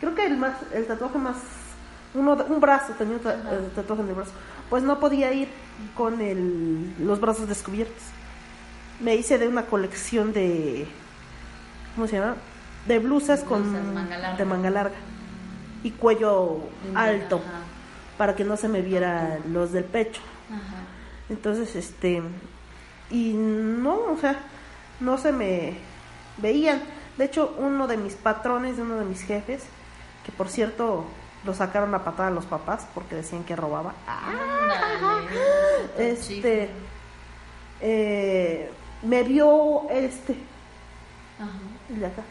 [0.00, 1.36] Creo que el más, el tatuaje más,
[2.14, 4.32] uno, un brazo, tenía un tatuaje en el brazo.
[4.70, 5.48] Pues no podía ir
[5.96, 8.02] con el, los brazos descubiertos.
[9.00, 10.86] Me hice de una colección de,
[11.94, 12.36] ¿cómo se llama?
[12.86, 14.36] De blusas, con, manga larga.
[14.36, 14.96] de manga larga
[15.82, 16.58] y cuello
[16.94, 17.60] alto Ajá.
[18.16, 20.20] para que no se me viera los del pecho.
[20.48, 20.82] Ajá.
[21.28, 22.22] Entonces, este,
[23.10, 24.38] y no, o sea,
[25.00, 25.74] no se me
[26.38, 26.80] veían.
[27.16, 29.64] De hecho, uno de mis patrones, de uno de mis jefes,
[30.28, 31.06] que por cierto
[31.46, 33.94] lo sacaron a patada a los papás porque decían que robaba.
[34.06, 35.26] Ándale,
[36.12, 36.68] Este,
[37.80, 38.70] eh,
[39.02, 40.36] me vio este,
[41.38, 41.48] Ajá.
[41.88, 42.22] el de acá.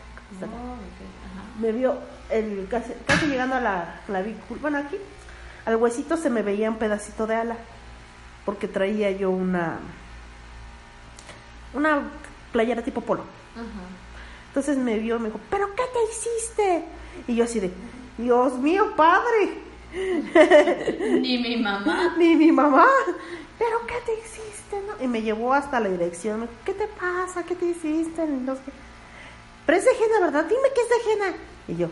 [0.41, 0.51] Oh, ok.
[0.51, 1.59] Ajá.
[1.59, 1.97] me vio
[2.29, 4.97] el casi, casi llegando a la clavícula, bueno aquí,
[5.65, 7.55] al huesito se me veía un pedacito de ala,
[8.45, 9.79] porque traía yo una
[11.73, 12.03] una
[12.51, 13.23] playera tipo polo.
[13.55, 13.65] Ajá.
[14.49, 16.85] Entonces me vio y me dijo, ¿pero qué te hiciste?
[17.27, 17.71] Y yo así de,
[18.17, 19.67] Dios mío, padre,
[21.21, 22.15] Ni mi mamá.
[22.17, 22.87] ni mi mamá,
[23.57, 24.77] ¿pero qué te hiciste?
[24.87, 25.03] no?".
[25.03, 27.43] Y me llevó hasta la dirección, ¿qué te pasa?
[27.43, 28.25] ¿Qué te hiciste?
[28.25, 28.61] No sé.
[29.65, 30.45] Pero es de henna, ¿verdad?
[30.45, 31.37] Dime que es de henna.
[31.67, 31.87] Y yo,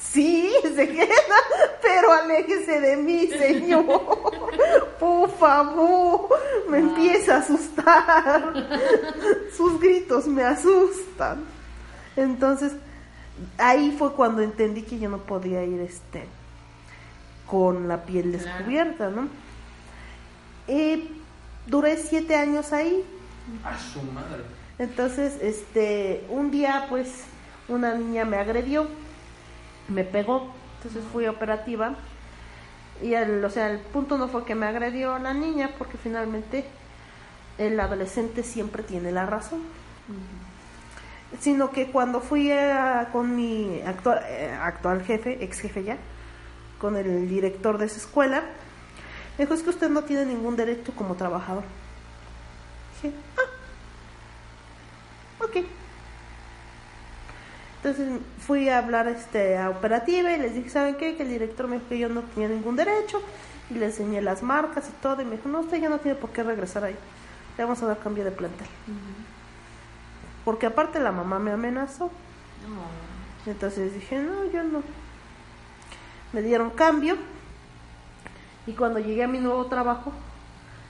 [0.00, 1.36] sí, es de henna,
[1.82, 3.84] pero aléjese de mí, señor.
[4.98, 6.28] Por favor,
[6.68, 8.52] me empieza a asustar.
[9.56, 11.44] Sus gritos me asustan.
[12.16, 12.72] Entonces,
[13.58, 16.26] ahí fue cuando entendí que yo no podía ir este
[17.46, 19.28] con la piel descubierta, ¿no?
[20.66, 21.10] Y
[21.66, 23.04] duré siete años ahí.
[23.62, 24.42] A su madre.
[24.78, 27.24] Entonces, este, un día, pues,
[27.68, 28.88] una niña me agredió,
[29.88, 31.94] me pegó, entonces fui operativa.
[33.02, 36.64] Y el, o sea, el punto no fue que me agredió la niña, porque finalmente
[37.58, 39.60] el adolescente siempre tiene la razón.
[41.40, 45.96] Sino que cuando fui a- con mi actual, eh, actual jefe, ex jefe ya,
[46.78, 48.42] con el director de esa escuela,
[49.36, 51.64] me dijo, es que usted no tiene ningún derecho como trabajador.
[53.02, 55.56] Dije, ah, ok.
[57.82, 61.16] Entonces fui a hablar este, a operativa y les dije, ¿saben qué?
[61.16, 63.20] Que el director me dijo que yo no tenía ningún derecho
[63.70, 66.16] y le enseñé las marcas y todo y me dijo, no, usted ya no tiene
[66.16, 66.96] por qué regresar ahí.
[67.58, 68.66] Le vamos a dar cambio de plantel.
[70.44, 72.10] Porque aparte la mamá me amenazó.
[72.68, 73.50] No.
[73.50, 74.82] Entonces dije, no, yo no.
[76.32, 77.16] Me dieron cambio.
[78.66, 80.12] Y cuando llegué a mi nuevo trabajo,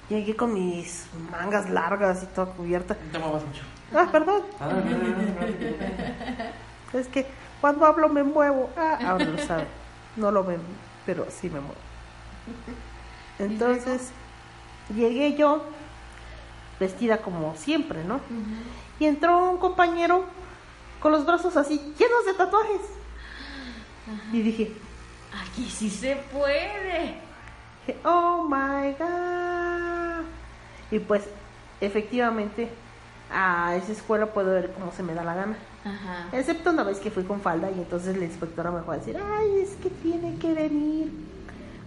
[0.09, 2.97] llegué con mis mangas largas y toda cubierta.
[3.07, 3.63] No te muevas mucho.
[3.95, 4.43] Ah, perdón.
[4.61, 5.91] Ah, no, no, no, no, no te preocupes.
[6.95, 7.27] Es que
[7.61, 8.71] cuando hablo me muevo.
[8.77, 9.67] Ah, ahora lo saben.
[10.17, 10.61] No lo ven,
[11.05, 11.75] pero sí me muevo.
[13.41, 14.11] Entonces,
[14.95, 15.65] llegué yo
[16.81, 18.21] vestida como siempre, ¿no?
[18.99, 20.25] Y entró un compañero
[21.01, 22.81] con los brazos así, llenos de tatuajes.
[24.33, 24.73] Y dije,
[25.43, 27.17] Aquí sí se puede.
[27.87, 30.25] Dije, oh my god.
[30.91, 31.25] Y pues,
[31.81, 32.69] efectivamente,
[33.33, 35.57] a esa escuela puedo ver cómo se me da la gana.
[35.85, 36.29] Ajá.
[36.33, 39.17] Excepto una vez que fui con falda y entonces la inspectora me fue a decir,
[39.19, 41.11] ay, es que tiene que venir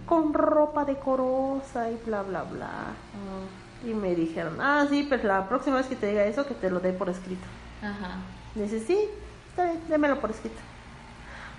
[0.06, 2.70] con ropa decorosa y bla, bla, bla.
[3.14, 6.54] Oh, Y me dijeron, ah, sí, pues la próxima vez que te diga eso, que
[6.54, 7.46] te lo dé por escrito.
[7.80, 8.16] Ajá.
[8.54, 8.98] Dice, sí,
[9.50, 10.58] está bien, démelo por escrito.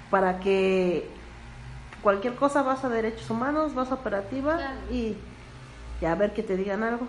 [0.10, 1.10] Para que
[2.02, 4.78] cualquier cosa vas a derechos humanos, vas a operativa Claro.
[4.92, 5.16] y,
[6.02, 7.08] y a ver que te digan algo.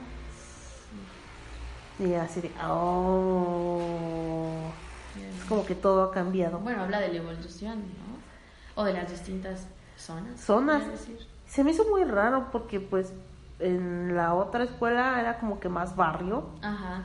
[1.99, 4.71] Y así de, oh,
[5.17, 6.59] es como que todo ha cambiado.
[6.59, 8.81] Bueno, habla de la evolución, ¿no?
[8.81, 9.67] O de las distintas
[9.99, 10.41] zonas.
[10.41, 10.83] Zonas.
[11.47, 13.13] Se me hizo muy raro porque pues
[13.61, 17.03] en la otra escuela era como que más barrio Ajá.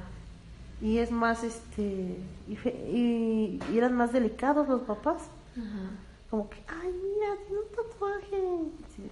[0.81, 5.21] y es más este y, fe- y- y eran más delicados los papás.
[5.53, 5.89] Ajá.
[6.29, 8.71] Como que, ay, mira, tiene un tatuaje.
[8.95, 9.11] Sí,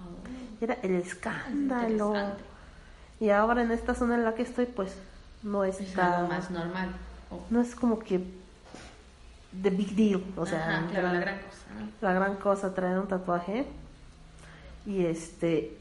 [0.00, 2.12] Oh, Era el escándalo.
[3.20, 4.94] Y ahora en esta zona en la que estoy, pues
[5.42, 6.88] no Es algo más normal.
[7.30, 7.40] Oh.
[7.50, 8.20] No es como que.
[9.62, 10.22] The big deal.
[10.36, 11.88] O sea, Ajá, claro, gran- la gran cosa, ¿no?
[12.00, 13.66] la gran cosa traer un tatuaje.
[14.84, 15.78] Y este.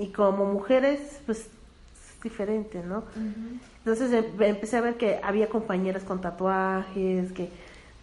[0.00, 3.04] Y como mujeres, pues es diferente, ¿no?
[3.84, 7.50] Entonces em- empecé a ver que había compañeras con tatuajes, que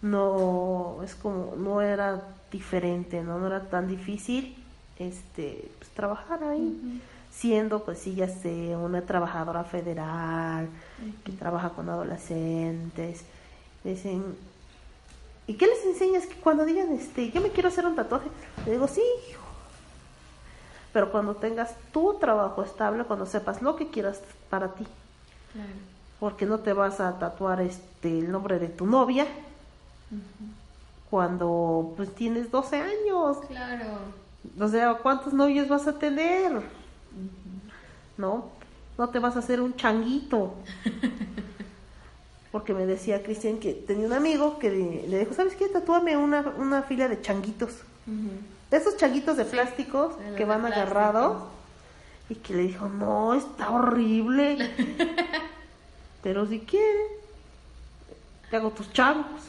[0.02, 4.56] no es como no era diferente, no, no era tan difícil
[5.00, 6.78] este pues, trabajar ahí,
[7.32, 10.70] siendo pues sí ya sé una trabajadora federal
[11.26, 13.24] que trabaja con adolescentes.
[13.84, 14.24] Dicen,
[15.48, 18.28] ¿y qué les enseñas que cuando digan este, yo me quiero hacer un tatuaje?
[18.66, 19.47] Le digo, sí, hijo.
[20.98, 24.84] Pero cuando tengas tu trabajo estable, cuando sepas lo que quieras para ti,
[25.54, 25.70] Claro.
[26.20, 29.28] Porque no te vas a tatuar este el nombre de tu novia
[31.12, 33.38] cuando pues tienes 12 años.
[33.48, 33.86] Claro.
[34.60, 36.64] O sea, ¿cuántos novios vas a tener?
[38.18, 38.46] ¿No?
[38.98, 40.56] No te vas a hacer un changuito.
[42.52, 45.68] Porque me decía Cristian que tenía un amigo que le dijo, ¿sabes qué?
[45.68, 47.84] Tatúame una, una fila de changuitos.
[48.08, 48.57] Ujú.
[48.70, 50.66] De esos changuitos de los que van plástico.
[50.66, 51.44] agarrados.
[52.30, 54.58] Y que le dijo, no, está horrible.
[56.24, 57.00] Pero si quiere,
[58.50, 59.42] te hago tus changos.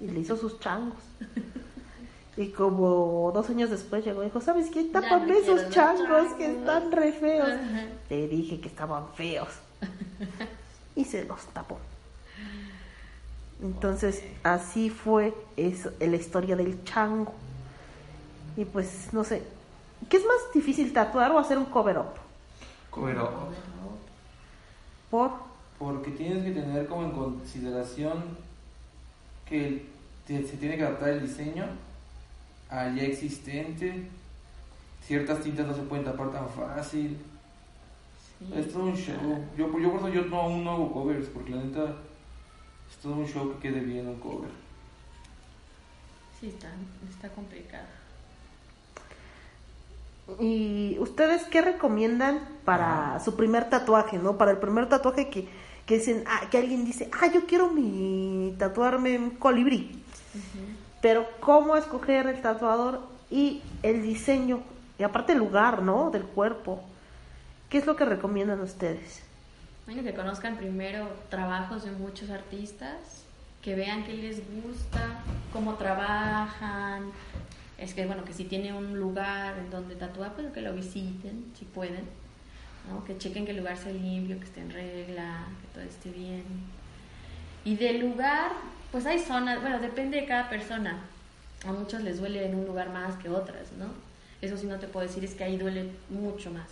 [0.00, 0.98] Y le hizo sus changos.
[2.36, 4.84] Y como dos años después llegó y dijo, ¿sabes qué?
[4.84, 6.60] Tápame esos changos que changos".
[6.60, 7.48] están re feos.
[7.48, 7.86] Ajá.
[8.08, 9.48] Te dije que estaban feos.
[10.96, 11.78] y se los tapó.
[13.62, 17.34] Entonces, así fue eso, la historia del chango.
[18.56, 19.42] Y pues, no sé,
[20.08, 22.14] ¿qué es más difícil, tatuar o hacer un cover-up?
[22.90, 23.30] Cover up.
[25.10, 25.32] Por,
[25.78, 28.22] Porque tienes que tener como en consideración
[29.46, 29.86] que
[30.26, 31.64] se tiene que adaptar el diseño
[32.68, 34.08] al ya existente.
[35.04, 37.18] Ciertas tintas no se pueden tapar tan fácil.
[38.38, 38.52] Sí.
[38.54, 39.44] Es todo un show.
[39.56, 41.96] Yo, yo por eso yo no, aún no hago covers, porque la neta
[42.88, 44.50] es todo un show que quede bien un cover.
[46.38, 46.68] Sí, está,
[47.10, 47.99] está complicado.
[50.38, 54.36] ¿Y ustedes qué recomiendan para su primer tatuaje, no?
[54.36, 55.48] Para el primer tatuaje que,
[55.86, 60.02] que dicen, ah, que alguien dice, ah, yo quiero mi tatuarme un colibrí.
[61.00, 64.60] Pero cómo escoger el tatuador y el diseño,
[64.98, 66.10] y aparte el lugar, ¿no?
[66.10, 66.82] Del cuerpo.
[67.68, 69.22] ¿Qué es lo que recomiendan ustedes?
[69.86, 73.24] Bueno, que conozcan primero trabajos de muchos artistas,
[73.62, 77.10] que vean qué les gusta, cómo trabajan.
[77.80, 81.50] Es que, bueno, que si tiene un lugar en donde tatuar, pues que lo visiten,
[81.58, 82.04] si pueden.
[82.88, 83.02] ¿no?
[83.04, 86.44] Que chequen que el lugar sea limpio, que esté en regla, que todo esté bien.
[87.64, 88.52] Y del lugar,
[88.92, 91.00] pues hay zonas, bueno, depende de cada persona.
[91.66, 93.86] A muchos les duele en un lugar más que otras, ¿no?
[94.42, 96.68] Eso sí no te puedo decir, es que ahí duele mucho más.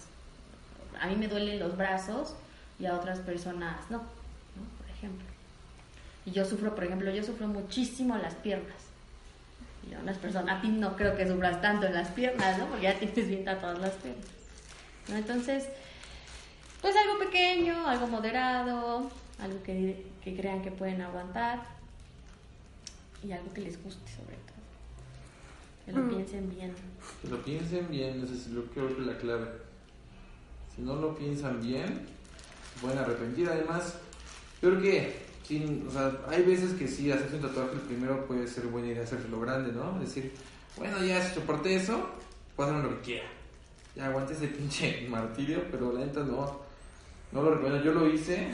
[1.01, 2.35] A mí me duelen los brazos
[2.79, 4.65] y a otras personas no, ¿no?
[4.79, 5.27] Por ejemplo.
[6.27, 8.88] Y yo sufro, por ejemplo, yo sufro muchísimo las piernas.
[9.91, 12.67] Y a unas personas, a ti no creo que sufras tanto en las piernas, ¿no?
[12.67, 14.25] Porque ya tienes bien tatuadas las piernas.
[15.09, 15.17] ¿no?
[15.17, 15.65] Entonces,
[16.81, 19.11] pues algo pequeño, algo moderado,
[19.41, 21.61] algo que, que crean que pueden aguantar
[23.23, 24.59] y algo que les guste sobre todo.
[25.87, 26.09] Que lo Mm.
[26.11, 26.75] piensen bien.
[27.23, 29.47] Que lo piensen bien, eso es lo creo que es la clave.
[30.77, 32.07] Si no lo piensan bien,
[32.75, 33.49] se pueden arrepentir.
[33.49, 33.95] Además,
[34.63, 38.27] yo creo que sin, o sea, hay veces que sí, hacerse un tatuaje el primero
[38.27, 39.99] puede ser buena idea hacérselo grande, ¿no?
[39.99, 40.31] Decir,
[40.77, 42.07] bueno, ya soporté eso,
[42.55, 43.29] puedo hacer lo que quiera.
[43.97, 46.61] Ya aguante ese pinche martirio, pero la neta no,
[47.33, 47.83] no lo recomiendo.
[47.83, 48.49] Yo lo hice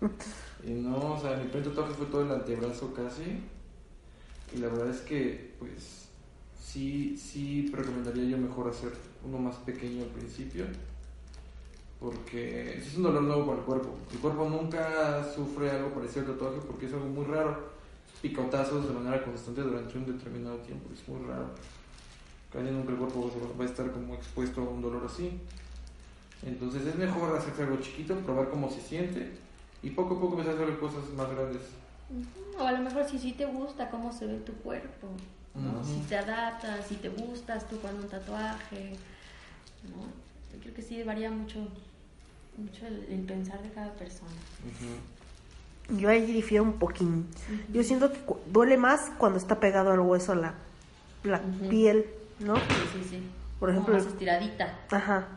[0.64, 3.42] y no, o sea, mi primer tatuaje fue todo el antebrazo casi.
[4.54, 6.08] Y la verdad es que, pues,
[6.58, 8.92] sí, sí recomendaría yo mejor hacer
[9.26, 10.64] uno más pequeño al principio.
[12.04, 13.96] Porque es un dolor nuevo para el cuerpo.
[14.12, 17.72] El cuerpo nunca sufre algo parecido al tatuaje porque es algo muy raro.
[18.20, 21.48] Picotazos de manera constante durante un determinado tiempo es muy raro.
[22.52, 25.40] Casi nunca el cuerpo va a estar como expuesto a un dolor así.
[26.44, 29.32] Entonces es mejor hacerse algo chiquito, probar cómo se siente
[29.82, 31.62] y poco a poco empezar a hacer cosas más grandes.
[32.58, 35.08] O a lo mejor si sí te gusta cómo se ve tu cuerpo,
[35.82, 38.92] si te adaptas, si te gustas tú con un tatuaje,
[39.84, 40.02] ¿no?
[40.52, 41.66] Yo creo que sí varía mucho,
[42.56, 44.30] mucho el, el pensar de cada persona.
[45.90, 47.26] Yo ahí difiero un poquín.
[47.72, 48.18] Yo siento que
[48.50, 50.54] duele más cuando está pegado al hueso la,
[51.24, 52.06] la piel,
[52.40, 52.56] ¿no?
[52.56, 52.62] Sí,
[52.92, 53.22] sí, sí.
[53.60, 54.78] Por Como ejemplo, más estiradita.
[54.90, 55.28] Ajá.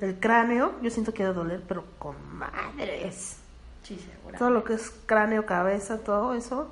[0.00, 3.36] El cráneo, yo siento que debe doler, pero con madres.
[3.82, 4.38] Sí, seguro.
[4.38, 6.70] Todo lo que es cráneo, cabeza, todo eso.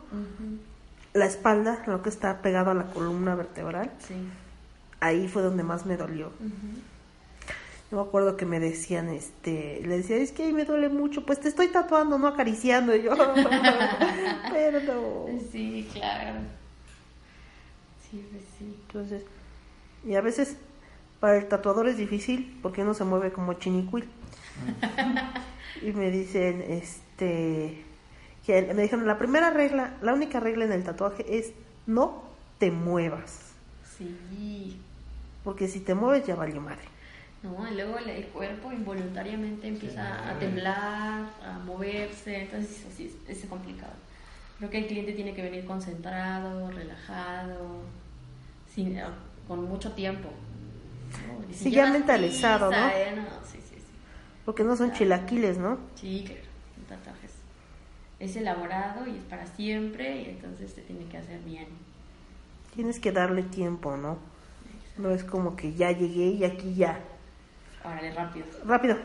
[1.15, 3.91] La espalda, lo que está pegado a la columna vertebral.
[4.07, 4.15] Sí.
[5.01, 6.31] Ahí fue donde más me dolió.
[7.93, 11.27] Yo me acuerdo que me decían, este, le decía, es que ahí me duele mucho,
[11.27, 12.97] pues te estoy tatuando, no acariciando.
[12.97, 13.11] Y yo,
[14.51, 16.41] pero Sí, claro.
[18.11, 18.75] Sí, pues sí.
[18.87, 19.25] Entonces,
[20.07, 20.57] y a veces
[21.21, 24.09] para el tatuador es difícil porque uno se mueve como chinicuil.
[25.83, 27.85] y me dicen, este,
[28.47, 31.53] que me dijeron, la primera regla, la única regla en el tatuaje es
[31.87, 32.23] no
[32.57, 33.53] te muevas.
[33.99, 34.81] Sí.
[35.45, 36.92] Porque si te mueves ya valió madre.
[37.43, 43.13] No, y luego el, el cuerpo involuntariamente empieza a temblar, a moverse, entonces eso sí
[43.29, 43.93] es, es complicado.
[44.59, 47.81] Creo que el cliente tiene que venir concentrado, relajado,
[48.73, 49.05] sin, eh,
[49.49, 50.29] con mucho tiempo.
[51.27, 51.51] ¿no?
[51.51, 52.77] Y Sí, ya mentalizado, ¿no?
[52.77, 53.83] eh, no, sí, sí, sí.
[54.45, 55.79] Porque no son chilaquiles, ¿no?
[55.97, 56.43] Sí, claro,
[56.79, 61.41] un tatuaje es, es elaborado y es para siempre y entonces te tiene que hacer
[61.41, 61.67] bien.
[62.75, 64.17] Tienes que darle tiempo, ¿no?
[64.99, 67.01] No es como que ya llegué y aquí ya.
[67.85, 68.47] Órale, rápido.
[68.65, 68.97] Rápido.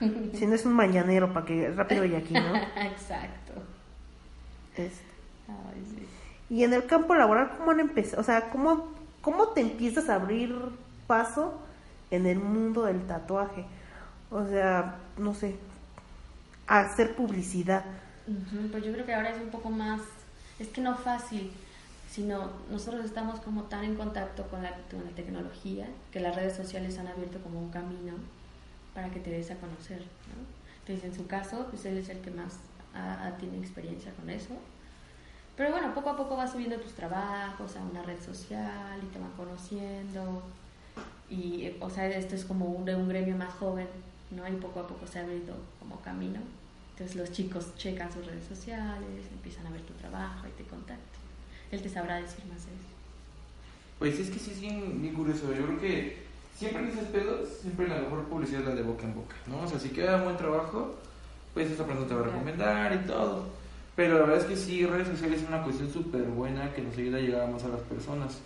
[0.34, 2.56] si no es un mañanero para que rápido y aquí, ¿no?
[2.76, 3.52] Exacto.
[4.76, 5.00] Es-
[5.48, 6.06] Ay, sí.
[6.54, 8.20] Y en el campo laboral, ¿cómo han empezado?
[8.20, 10.54] O sea, ¿cómo, ¿cómo te empiezas a abrir
[11.06, 11.60] paso
[12.10, 13.64] en el mundo del tatuaje?
[14.30, 15.56] O sea, no sé,
[16.66, 17.84] a hacer publicidad.
[18.70, 20.00] Pues yo creo que ahora es un poco más,
[20.60, 21.52] es que no fácil,
[22.10, 26.98] sino nosotros estamos como tan en contacto con la, con tecnología que las redes sociales
[26.98, 28.14] han abierto como un camino
[28.94, 29.98] para que te des a conocer.
[30.00, 30.60] ¿no?
[30.80, 32.56] Entonces, en su caso, pues él es el que más
[32.94, 34.54] ha- tiene experiencia con eso.
[35.56, 39.18] Pero bueno, poco a poco vas subiendo tus trabajos a una red social y te
[39.20, 40.42] van conociendo.
[41.28, 43.86] Y, eh, o sea, esto es como un, un gremio más joven,
[44.30, 44.48] ¿no?
[44.48, 46.40] Y poco a poco se ha abierto como camino.
[46.92, 51.09] Entonces los chicos checan sus redes sociales, empiezan a ver tu trabajo y te contactan.
[51.70, 52.90] Él te sabrá decir más de eso.
[53.98, 55.52] Pues es que sí es bien, bien curioso.
[55.54, 56.16] Yo creo que
[56.56, 59.60] siempre en esos pedos, siempre la mejor publicidad es la de boca en boca, ¿no?
[59.62, 60.96] O sea, si queda buen trabajo,
[61.54, 63.44] pues esa persona te va a recomendar y todo.
[63.96, 66.96] Pero la verdad es que sí, redes sociales es una cuestión súper buena que nos
[66.96, 68.38] ayuda a llegar más a las personas.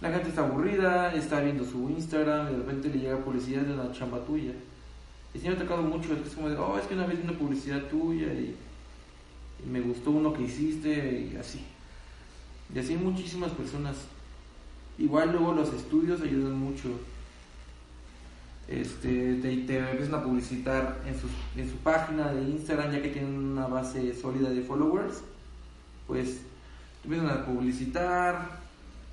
[0.00, 3.72] La gente está aburrida, está viendo su Instagram y de repente le llega publicidad de
[3.72, 4.52] una chamba tuya.
[5.32, 7.28] Y sí me ha tocado mucho, es como de, oh, es que una vez vi
[7.28, 8.54] una publicidad tuya y,
[9.64, 11.64] y me gustó uno que hiciste y así.
[12.74, 13.96] Y así muchísimas personas.
[14.98, 16.88] Igual luego los estudios ayudan mucho.
[18.68, 23.34] Este, te, te empiezan a publicitar en, en su página de Instagram, ya que tienen
[23.34, 25.22] una base sólida de followers.
[26.06, 26.40] Pues
[27.02, 28.60] te empiezan a publicitar,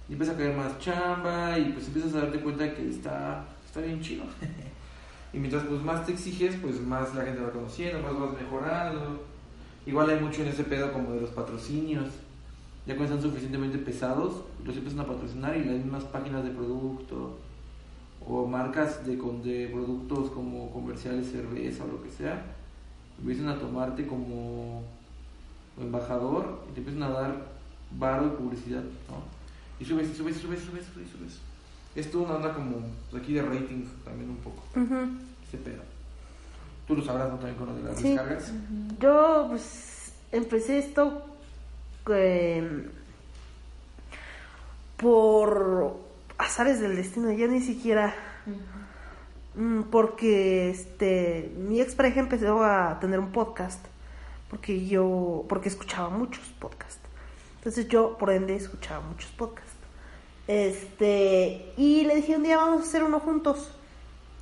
[0.08, 3.82] y empieza a caer más chamba, y pues empiezas a darte cuenta que está, está
[3.82, 4.24] bien chido.
[5.34, 9.26] y mientras pues más te exiges, pues más la gente va conociendo, más vas mejorando.
[9.86, 12.08] Igual hay mucho en ese pedo como de los patrocinios
[12.90, 17.38] ya cuando están suficientemente pesados, los empiezan a patrocinar y las mismas páginas de producto
[18.28, 22.44] o marcas de, con- de productos como comerciales, cerveza o lo que sea,
[23.20, 24.82] empiezan a tomarte como
[25.80, 27.46] embajador y te empiezan a dar
[27.98, 29.22] varo de publicidad, ¿no?
[29.80, 31.40] Y subes, y subes, y subes, y subes, y subes, y subes.
[31.96, 32.78] Es toda una onda como
[33.12, 34.96] pues, aquí de rating también un poco, Ujú.
[35.48, 35.82] ese pedo.
[36.88, 37.36] Tú lo sabrás, ¿no?
[37.36, 38.10] También con lo de las Sí.
[38.10, 38.52] descargas.
[39.00, 41.24] Yo pues empecé esto
[42.14, 42.90] eh,
[44.98, 45.98] por
[46.38, 48.14] azares del destino, ya ni siquiera
[49.56, 53.86] mm, porque este mi ex pareja empezó a tener un podcast
[54.50, 57.02] porque yo porque escuchaba muchos podcasts.
[57.58, 59.74] Entonces yo por ende escuchaba muchos podcasts.
[60.48, 63.72] Este, y le dije un día vamos a hacer uno juntos.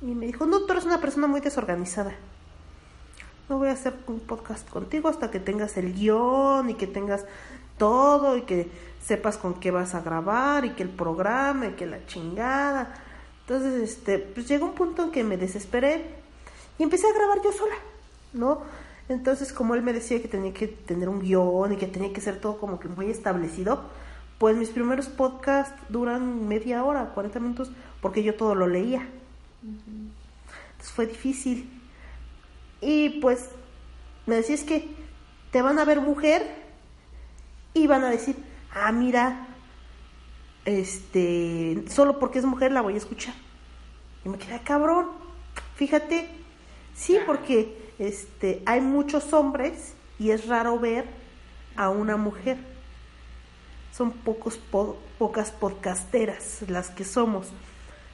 [0.00, 2.14] Y me dijo, "No, tú eres una persona muy desorganizada."
[3.48, 7.24] no voy a hacer un podcast contigo hasta que tengas el guion y que tengas
[7.78, 8.70] todo y que
[9.02, 12.94] sepas con qué vas a grabar y que el programa y que la chingada.
[13.40, 16.04] Entonces, este, pues llegó un punto en que me desesperé
[16.78, 17.76] y empecé a grabar yo sola,
[18.34, 18.60] ¿no?
[19.08, 22.20] Entonces, como él me decía que tenía que tener un guion y que tenía que
[22.20, 23.84] ser todo como que muy establecido,
[24.38, 27.70] pues mis primeros podcasts duran media hora, 40 minutos,
[28.02, 29.08] porque yo todo lo leía.
[29.62, 31.70] Entonces fue difícil.
[32.80, 33.48] Y pues
[34.26, 34.88] me decía es que
[35.50, 36.46] te van a ver mujer
[37.74, 38.36] y van a decir,
[38.74, 39.46] ah, mira,
[40.64, 43.34] este, solo porque es mujer la voy a escuchar.
[44.24, 45.06] Y me quedé, "Ah, cabrón,
[45.76, 46.28] fíjate,
[46.94, 51.06] sí, porque este, hay muchos hombres y es raro ver
[51.76, 52.58] a una mujer.
[53.92, 57.48] Son pocos po- pocas podcasteras las que somos,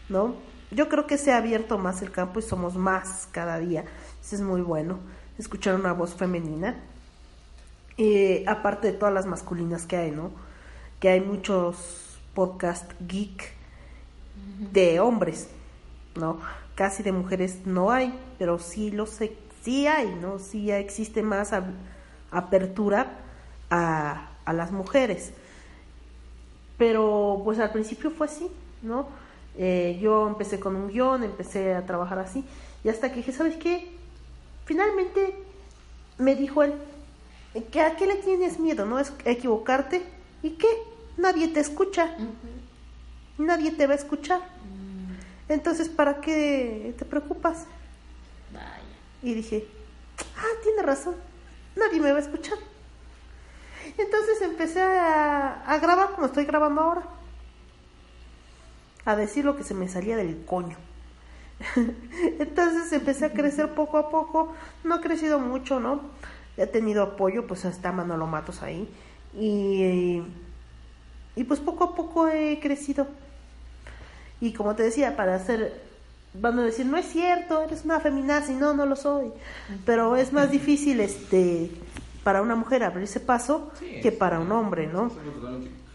[0.09, 0.37] ¿no?
[0.71, 3.85] Yo creo que se ha abierto más el campo y somos más cada día.
[4.23, 4.99] Eso es muy bueno,
[5.39, 6.77] escuchar una voz femenina.
[7.97, 10.31] Eh, aparte de todas las masculinas que hay, ¿no?
[11.01, 13.53] Que hay muchos podcast geek
[14.73, 15.49] de hombres,
[16.17, 16.41] ¿no?
[16.75, 20.39] Casi de mujeres no hay, pero sí lo sé, sí hay, ¿no?
[20.39, 21.53] Sí existe más
[22.31, 23.21] apertura
[23.71, 25.33] a, a las mujeres.
[26.79, 28.49] Pero pues al principio fue así,
[28.83, 29.07] ¿no?
[29.57, 32.45] Eh, yo empecé con un guion, empecé a trabajar así,
[32.83, 33.93] y hasta que dije, ¿sabes qué?
[34.65, 35.37] Finalmente
[36.19, 36.75] me dijo él,
[37.63, 38.85] ¿que ¿a qué le tienes miedo?
[38.85, 40.03] ¿No es equivocarte?
[40.43, 40.69] ¿Y qué?
[41.17, 42.17] Nadie te escucha,
[43.39, 44.41] nadie te va a escuchar.
[45.49, 47.67] Entonces, ¿para qué te preocupas?
[48.53, 48.81] Vaya.
[49.23, 49.67] Y dije,
[50.37, 51.15] ah, tiene razón,
[51.77, 52.59] nadie me va a escuchar.
[53.97, 57.03] Entonces empecé a, a grabar como estoy grabando ahora.
[59.05, 60.77] A decir lo que se me salía del coño.
[62.41, 64.55] Entonces empecé a crecer poco a poco.
[64.83, 66.01] No ha crecido mucho, ¿no?
[66.57, 68.89] He tenido apoyo, pues está Manolo Matos ahí.
[69.37, 70.23] Y,
[71.37, 73.09] y pues poco a poco he crecido.
[74.41, 75.83] Y como te decía, para hacer,
[76.35, 79.33] van a decir, no es cierto, eres una feminazi, no, no lo soy.
[79.85, 81.71] Pero es más difícil este
[82.25, 85.11] para una mujer abrirse paso Sí, que para un hombre, ¿no?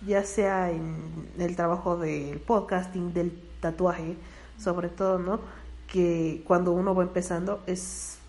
[0.06, 0.96] Ya sea en
[1.40, 4.16] el trabajo del podcasting, del tatuaje,
[4.58, 5.40] sobre todo, ¿no?
[5.88, 8.20] Que cuando uno va empezando es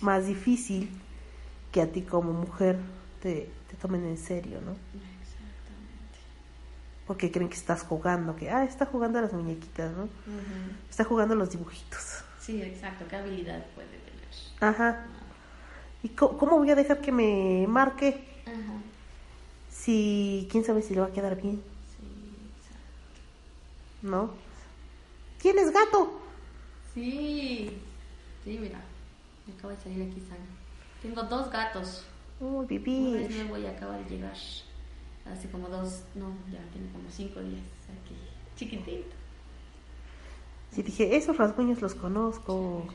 [0.00, 0.90] más difícil
[1.72, 2.78] que a ti como mujer
[3.22, 4.72] te, te tomen en serio, ¿no?
[4.72, 6.18] Exactamente.
[7.06, 10.04] Porque creen que estás jugando, que, ah, está jugando a las muñequitas, ¿no?
[10.04, 10.10] Ujú.
[10.88, 12.22] Está jugando a los dibujitos.
[12.40, 13.04] Sí, exacto.
[13.08, 14.10] ¿Qué habilidad puede tener?
[14.60, 15.06] Ajá.
[16.02, 18.80] ¿Y cómo voy a dejar que me marque Ajá.
[19.70, 21.62] si quién sabe si le va a quedar bien,
[21.96, 22.06] Sí,
[22.58, 24.16] exacto.
[24.16, 24.30] ¿no?
[25.40, 26.20] ¿Tienes gato?
[26.94, 27.78] Sí.
[28.44, 28.80] Sí, mira.
[29.46, 30.59] Me acaba de salir aquí sangre.
[31.02, 32.04] Tengo dos gatos.
[32.40, 34.32] Uy, Uno es nuevo y acaba de llegar
[35.30, 38.16] hace como dos, no, ya tiene como cinco días aquí.
[38.56, 39.14] Chiquitito.
[40.70, 42.86] Sí, dije, esos rasguños los conozco.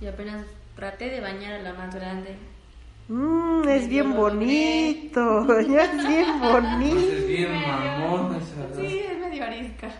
[0.00, 0.44] Y apenas
[0.76, 2.36] traté de bañar a la más grande.
[3.08, 5.46] Mmm, es bien bonito.
[5.68, 6.98] Ya es bien Pues bonito.
[6.98, 9.90] es bien mamón esa Sí, es medio arisca.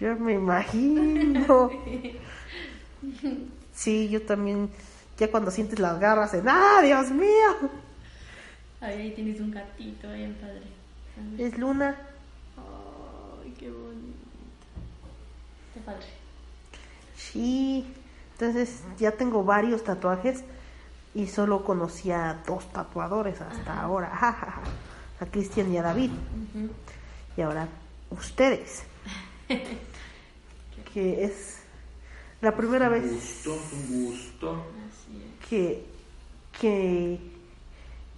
[0.00, 1.70] Yo me imagino.
[3.72, 4.70] Sí, yo también.
[5.18, 6.48] Ya cuando sientes las garras en.
[6.48, 7.70] ¡Ah, Dios mío!
[8.80, 10.62] Ahí, ahí tienes un gatito, bien padre.
[11.38, 11.96] Es Luna.
[12.56, 14.18] Ay, qué bonito.
[15.74, 16.06] Qué padre.
[17.16, 17.84] Sí.
[18.32, 20.44] Entonces ya tengo varios tatuajes.
[21.14, 24.10] Y solo conocí a dos tatuadores hasta ahora.
[25.20, 26.10] A Cristian y a David.
[27.36, 27.68] Y ahora
[28.10, 28.84] ustedes.
[30.94, 31.58] Que es
[32.40, 34.64] la primera Un vez gusto, un gusto.
[35.48, 35.84] Que,
[36.60, 37.18] que,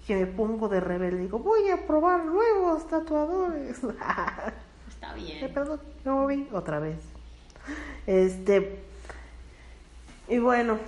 [0.07, 1.23] que me pongo de rebelde.
[1.23, 3.79] Digo, voy a probar nuevos tatuadores.
[4.89, 5.55] Está Eh, bien.
[5.55, 6.99] perdón, me moví otra vez.
[8.07, 8.83] Este.
[10.29, 10.79] Y bueno.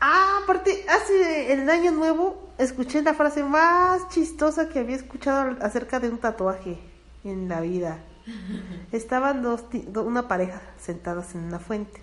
[0.00, 6.00] Ah, aparte, hace el año nuevo escuché la frase más chistosa que había escuchado acerca
[6.00, 6.78] de un tatuaje
[7.22, 7.98] en la vida.
[8.92, 12.00] Estaban dos, ti- do- una pareja sentadas en una fuente.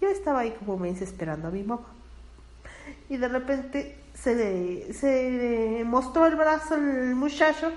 [0.00, 1.82] Yo estaba ahí como me dice esperando a mi mamá.
[3.08, 7.72] Y de repente se le, se le mostró el brazo al muchacho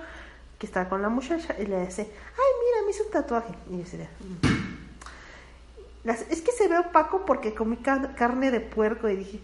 [0.60, 3.54] que estaba con la muchacha y le dice, ay, mira, me hice un tatuaje.
[3.70, 6.12] Y yo decía, "Mm".
[6.30, 9.40] Es que se ve opaco porque comí car- carne de puerco y dije,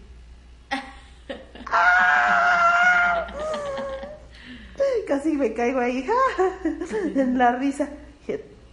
[1.66, 3.26] "Ah".
[5.08, 6.06] casi me caigo ahí
[7.14, 7.88] en la risa.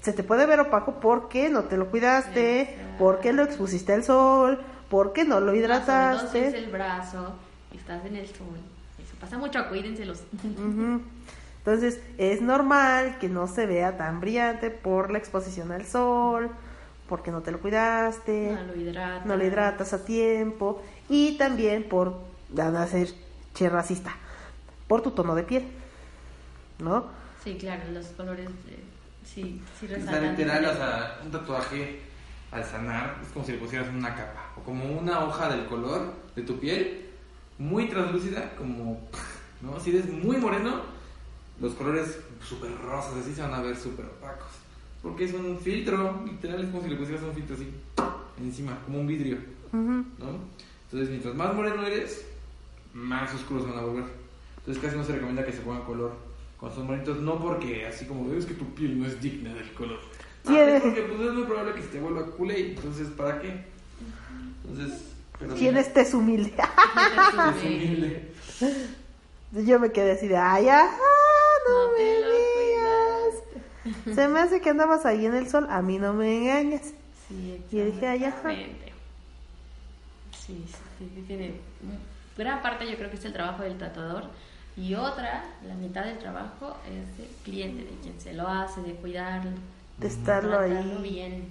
[0.05, 2.93] Se te puede ver opaco porque no te lo cuidaste, Exacto.
[2.99, 6.55] porque lo expusiste al sol, porque no lo es hidrataste.
[6.55, 7.33] el brazo
[7.73, 8.55] y estás en el sol.
[9.03, 10.21] Eso pasa mucho, cuídenselos.
[10.43, 11.01] Ujú.
[11.57, 16.51] Entonces es normal que no se vea tan brillante por la exposición al sol,
[17.09, 19.25] porque no te lo cuidaste, No lo hidratas.
[19.25, 23.07] no lo hidratas a tiempo y también por, van a ser
[23.55, 24.11] che racista,
[24.87, 25.65] por tu tono de piel,
[26.77, 27.05] ¿no?
[27.43, 28.49] Sí, claro, los colores
[29.35, 30.29] sí, sí O sea, resaltan.
[30.31, 31.99] literal, o sea, un tatuaje
[32.51, 36.13] al sanar es como si le pusieras una capa o como una hoja del color
[36.35, 37.09] de tu piel,
[37.57, 39.07] muy translúcida, como,
[39.61, 39.79] ¿no?
[39.79, 40.81] Si eres muy moreno,
[41.59, 44.51] los colores súper rosas así se van a ver súper opacos.
[45.01, 47.69] Porque es un filtro, literal, es como si le pusieras un filtro así
[48.39, 49.37] encima, como un vidrio.
[49.71, 50.39] ¿no?
[50.85, 52.25] Entonces, mientras más moreno eres,
[52.93, 54.05] más oscuros van a volver.
[54.57, 56.13] Entonces, casi no se recomienda que se pongan color
[56.57, 59.71] con son bonitos, no porque así como es que tu piel no es digna del
[59.73, 59.99] color.
[60.45, 63.41] No, Tiene- es porque pues, es muy probable que se te vuelva culé, entonces, ¿para
[63.41, 63.65] qué?
[64.63, 65.01] Entonces,
[65.39, 66.53] pero ¿Quién este es humilde?
[66.57, 68.31] Es humilde.
[69.65, 70.97] Yo me quedé así de, ay, ajá,
[71.67, 72.03] no, No me
[73.95, 74.15] digas.
[74.15, 76.93] Se me hace que andabas ahí en el sol, a mí no me engañas.
[77.27, 78.51] Sí, Y dije, ay, ajá.
[78.51, 78.65] sí,
[80.45, 80.65] sí,
[80.99, 81.55] sí, tiene
[82.37, 84.25] gran parte yo creo que es el trabajo del tatuador
[84.77, 88.93] y otra, la mitad del trabajo es del cliente, de quien se lo hace, de
[88.95, 89.51] cuidarlo,
[89.97, 91.09] De estarlo tratarlo ahí.
[91.13, 91.49] bien,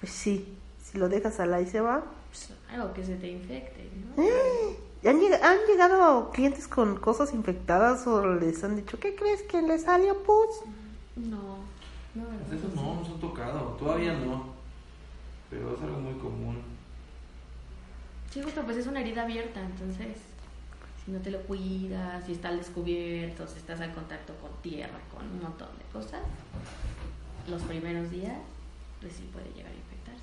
[0.00, 2.04] Pues sí, si lo dejas al ahí se va.
[2.30, 4.22] pues, algo que se te infecte, ¿no?
[4.22, 4.76] ¡Eh!
[5.08, 9.62] ¿Han, lleg- han llegado clientes con cosas infectadas o les han dicho, ¿qué crees que
[9.62, 10.48] le salió pus?
[11.16, 11.58] No,
[12.14, 14.54] no, Pues esos no, nos han tocado, todavía no.
[15.48, 16.60] Pero es algo muy común.
[18.30, 20.16] Sí, justo, pues es una herida abierta, entonces
[21.06, 24.98] si no te lo cuidas, si está al descubierto, si estás en contacto con tierra,
[25.14, 26.20] con un montón de cosas,
[27.48, 28.36] los primeros días,
[29.00, 30.22] pues sí puede llegar a infectarse.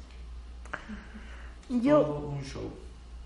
[1.81, 2.69] Yo Todo un show.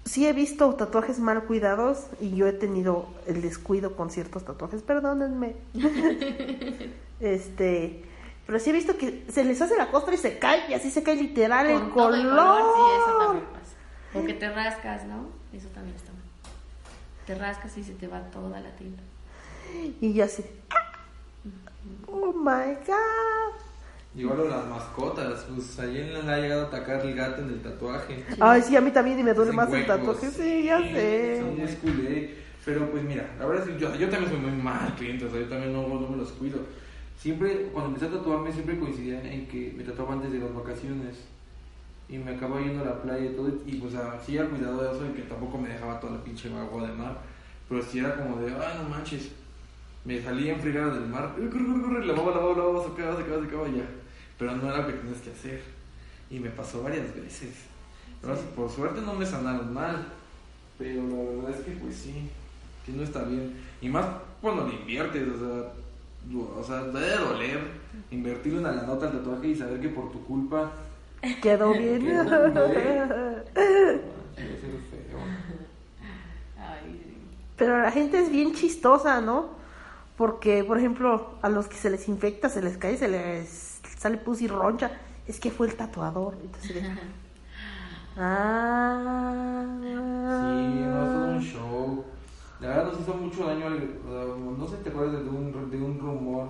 [0.05, 4.83] sí he visto tatuajes mal cuidados y yo he tenido el descuido con ciertos tatuajes,
[4.83, 5.55] perdónenme.
[7.19, 8.03] este,
[8.45, 10.91] pero sí he visto que se les hace la costra y se cae y así
[10.91, 12.19] se cae literal el Con todo color.
[12.19, 14.19] el color, sí, eso también pasa.
[14.19, 15.27] O que te rascas, ¿no?
[15.51, 16.21] Eso también está mal.
[17.27, 19.03] Te rascas y se te va toda la tinta.
[19.99, 20.43] Y yo así,
[22.07, 23.53] oh my god.
[24.15, 28.23] Igual las mascotas, pues ayer le ha llegado a atacar el gato en el tatuaje.
[28.39, 29.97] Ay, sí, a mí también y me duele más el huecos.
[29.97, 30.31] tatuaje.
[30.31, 31.41] Sí, ya sé.
[31.41, 32.35] Son muy culé.
[32.65, 35.29] Pero pues mira, la verdad es que yo, yo también soy muy mal cliente, o
[35.29, 36.59] sea, yo también no, no me los cuido.
[37.17, 41.17] Siempre, cuando empecé a tatuarme, siempre coincidía en que me tatuaba antes de las vacaciones.
[42.09, 43.49] Y me acababa yendo a la playa y todo.
[43.65, 46.93] Y pues así al cuidado de que tampoco me dejaba toda la pinche agua de
[46.93, 47.17] mar.
[47.67, 49.31] Pero sí era como de, ay, no manches.
[50.05, 53.43] Me salía en fregada del mar, eh, corre, corre, corre, lavaba, lavaba, lavaba, sacaba, sacaba,
[53.43, 53.85] sacaba ya.
[54.39, 55.61] Pero no era lo que tienes que hacer.
[56.29, 57.65] Y me pasó varias veces.
[58.21, 60.07] Pero por suerte no me sanaron mal.
[60.77, 62.29] Pero la verdad es que pues sí,
[62.85, 63.53] que no está bien.
[63.81, 64.05] Y más
[64.41, 65.73] cuando le inviertes, o sea,
[66.55, 67.59] o sea, debe doler
[68.11, 70.71] invertir una la nota al tatuaje y saber que por tu culpa
[71.41, 71.99] Quedó bien.
[72.01, 72.53] Quedó.
[77.57, 79.49] Pero la gente es bien chistosa, ¿no?
[80.15, 84.17] Porque, por ejemplo, a los que se les infecta, se les cae, se les sale
[84.17, 84.91] pus y roncha.
[85.27, 86.35] Es que fue el tatuador.
[86.41, 86.89] Entonces, de-
[88.17, 89.65] ah.
[89.79, 92.05] Sí, no, es todo un show.
[92.59, 93.67] La verdad nos hizo mucho daño.
[93.67, 94.25] al- sea,
[94.57, 96.47] no sé si te acuerdas de un, de un rumor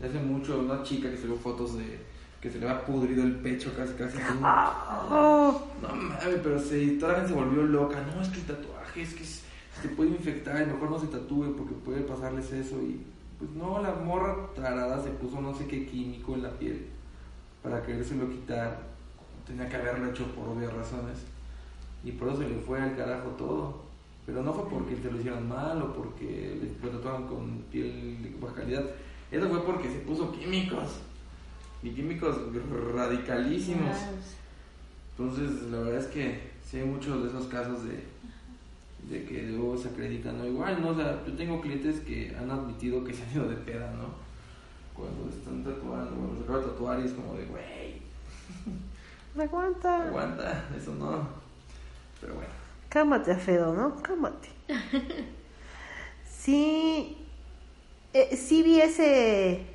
[0.00, 1.98] de hace mucho, una chica que subió fotos de
[2.40, 4.18] que se le había pudrido el pecho casi, casi.
[4.42, 7.98] Ah, No mames, pero se, toda la gente se volvió loca.
[8.14, 9.48] No, es que el tatuaje, es que se
[9.80, 12.76] se te puede infectar, mejor no se tatúe porque puede pasarles eso.
[12.82, 13.00] Y
[13.38, 16.86] pues no, la morra tarada se puso no sé qué químico en la piel
[17.62, 18.80] para querérselo quitar.
[19.46, 21.18] Tenía que haberlo hecho por obvias razones.
[22.04, 23.82] Y por eso se le fue al carajo todo.
[24.26, 28.18] Pero no fue porque se lo hicieron mal o porque le- lo tatuaron con piel
[28.22, 28.84] de baja calidad.
[29.30, 31.00] Eso fue porque se puso químicos.
[31.82, 32.36] Y químicos
[32.94, 33.96] radicalísimos.
[35.16, 38.04] Entonces, la verdad es que sí hay muchos de esos casos de,
[39.08, 40.46] de que luego se acreditan, ¿no?
[40.46, 40.90] Igual, ¿no?
[40.90, 44.08] O sea, yo tengo clientes que han admitido que se han ido de peda, ¿no?
[44.94, 48.02] Cuando están tatuando, cuando se acaba de tatuar y es como de, güey,
[49.34, 50.08] Me aguanta.
[50.08, 51.28] aguanta, eso no.
[52.20, 52.50] Pero bueno.
[52.88, 53.96] Cámate, Alfredo, ¿no?
[54.02, 54.48] Cámate.
[56.30, 57.16] Sí.
[58.14, 59.66] eh, sí vi ese,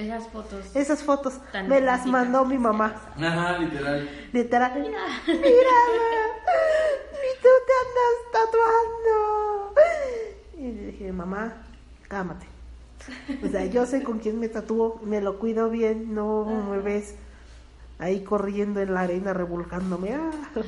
[0.00, 0.76] Esas fotos.
[0.76, 1.34] esas fotos.
[1.68, 2.94] Me las mandó mi mamá.
[3.16, 4.08] Ajá, literal.
[4.32, 4.72] Literal.
[4.80, 4.98] Mira.
[5.26, 5.76] Mira,
[7.12, 9.74] y tú te andas tatuando.
[10.58, 11.52] Y le dije, mamá,
[12.08, 12.46] cámate.
[13.44, 17.14] O sea, yo sé con quién me tatúo, me lo cuido bien, no me ves
[17.98, 20.14] ahí corriendo en la arena revolcándome.
[20.14, 20.30] ah.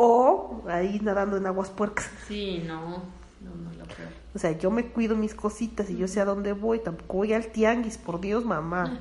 [0.00, 2.08] O ahí nadando en aguas puercas.
[2.28, 3.02] Sí, no.
[3.40, 3.68] No, no.
[4.34, 6.78] O sea, yo me cuido mis cositas y yo sé a dónde voy.
[6.80, 9.00] Tampoco voy al tianguis, por Dios, mamá.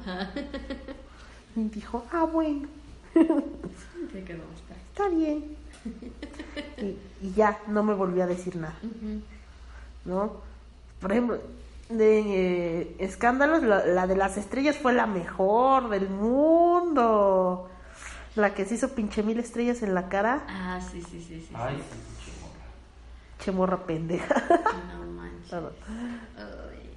[1.56, 2.68] Y dijo, ah, bueno.
[3.14, 4.76] Se quedó hasta.
[4.90, 5.56] está bien.
[6.78, 8.76] Y, y ya, no me volvió a decir nada.
[10.06, 10.34] ¿no?
[11.02, 11.40] Por ejemplo,
[11.90, 12.20] de
[12.82, 17.70] eh, escándalos, la, la de las estrellas fue la mejor del mundo.
[18.36, 21.50] La que se hizo pinche mil estrellas en la cara, Ah, sí, sí, sí, sí.
[21.56, 22.17] Ay, sí.
[23.48, 23.86] Pinche morra.
[23.86, 24.36] pendeja.
[24.98, 25.54] No manches.
[25.54, 26.90] Ay.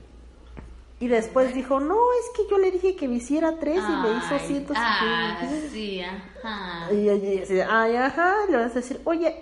[1.01, 4.11] Y después dijo, no, es que yo le dije que me hiciera tres y me
[4.19, 5.39] hizo Ay, ciento Ah,
[5.73, 6.93] sí, ajá.
[6.93, 9.35] Y ella dice, ay, ajá, le vas a decir, oye,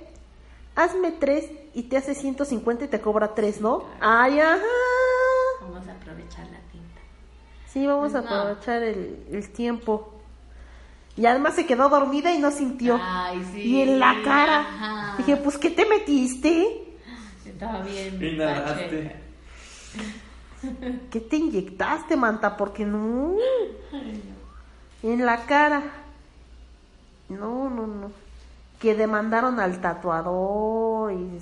[0.76, 3.84] hazme tres y te hace 150 y te cobra tres, ¿no?
[4.00, 4.62] Ay, ajá.
[5.62, 7.00] Vamos a aprovechar la tinta.
[7.66, 8.28] Sí, vamos a No.
[8.28, 10.14] aprovechar el, el tiempo.
[11.16, 13.00] Y además se quedó dormida y no sintió.
[13.02, 13.62] Ay, sí.
[13.62, 14.60] y en la cara.
[14.60, 15.14] Ajá.
[15.18, 16.87] Dije, pues, ¿qué te metiste?
[17.58, 18.22] Estaba bien.
[18.22, 19.16] Y nadaste.
[21.10, 22.56] ¿Qué te inyectaste, manta?
[22.56, 23.34] Porque no.
[25.02, 25.82] En la cara.
[27.28, 28.12] No, no, no.
[28.78, 31.40] Que demandaron al tatuador y...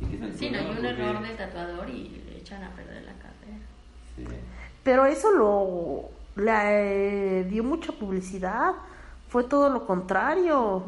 [0.00, 2.64] ¿Y qué es el Sí, no, hay un Porque- error del tatuador y le echan
[2.64, 3.58] a perder la carrera.
[4.16, 4.24] Sí.
[4.82, 6.08] Pero eso lo
[6.42, 8.72] le eh, dio mucha publicidad.
[9.28, 10.84] Fue todo lo contrario.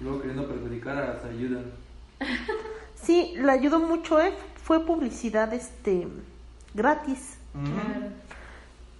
[0.00, 1.64] Luego queriendo perjudicar a se ayudan.
[3.02, 4.32] Sí, le ayudó mucho, ¿eh?
[4.64, 6.08] Fue publicidad este
[6.74, 7.38] gratis.
[7.52, 8.10] Claro.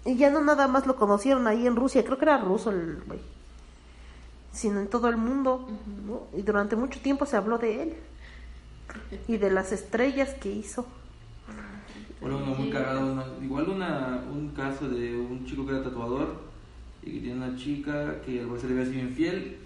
[0.05, 3.03] Y ya no nada más lo conocieron ahí en Rusia, creo que era ruso el
[3.05, 3.18] güey.
[4.53, 5.68] Sino en todo el mundo.
[6.07, 6.28] ¿no?
[6.38, 7.94] Y durante mucho tiempo se habló de él.
[9.26, 10.86] Y de las estrellas que hizo.
[12.20, 16.42] Por uno muy cagado, igual una, un caso de un chico que era tatuador
[17.03, 19.65] y que tiene una chica que al parecer le había sido infiel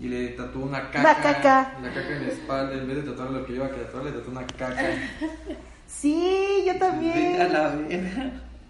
[0.00, 1.72] y le tatuó una caca, Una caca.
[1.82, 4.12] la caca en la espalda, en vez de tatuar lo que iba a tatuar, le
[4.12, 4.84] tatuó una caca.
[5.86, 7.52] Sí, yo Vete a también.
[7.52, 7.74] la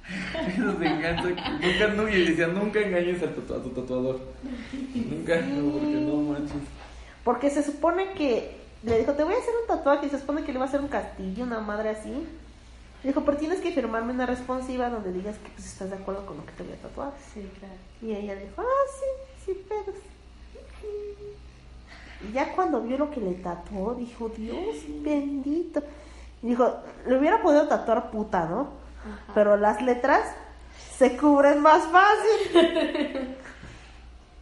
[0.79, 1.23] me encanta.
[1.61, 4.20] Nunca, no, y decía, nunca engañes a tu, a tu tatuador.
[4.95, 6.57] Nunca, no, porque no manches.
[7.25, 10.07] Porque se supone que le dijo, te voy a hacer un tatuaje.
[10.07, 12.11] Y se supone que le iba a hacer un castillo, una madre así.
[12.11, 16.27] Le dijo, pero tienes que firmarme una responsiva donde digas que pues, estás de acuerdo
[16.27, 17.12] con lo que te voy a tatuar.
[17.33, 17.75] Sí, claro.
[18.03, 19.97] Y ella dijo, ah, sí, sí, pero...
[22.28, 25.83] Y ya cuando vio lo que le tatuó, dijo, Dios bendito.
[26.43, 26.76] Y dijo,
[27.07, 28.61] le hubiera podido tatuar puta, ¿no?
[28.61, 29.33] Ajá.
[29.35, 30.22] Pero las letras
[30.97, 33.37] se cubren más fácil.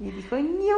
[0.00, 0.76] y dijo, ño.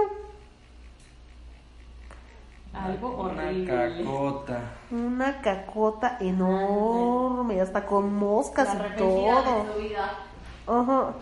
[2.73, 3.67] Algo Una horrible.
[4.03, 4.61] cacota.
[4.91, 9.65] Una cacota enorme, hasta con moscas La y todo.
[9.65, 10.19] de su vida.
[10.67, 11.13] Ajá.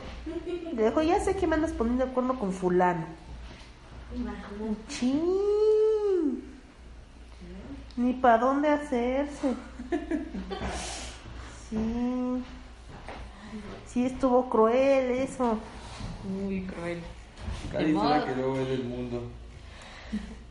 [0.74, 3.04] Le dijo, ya sé que me andas poniendo de acuerdo con fulano.
[4.88, 6.42] Chin.
[7.96, 9.54] Ni para dónde hacerse.
[11.68, 12.42] Sí.
[13.86, 15.58] Sí estuvo cruel eso.
[16.28, 17.00] Muy cruel.
[17.70, 18.26] Cada De historia modo.
[18.26, 19.22] que luego ve del mundo.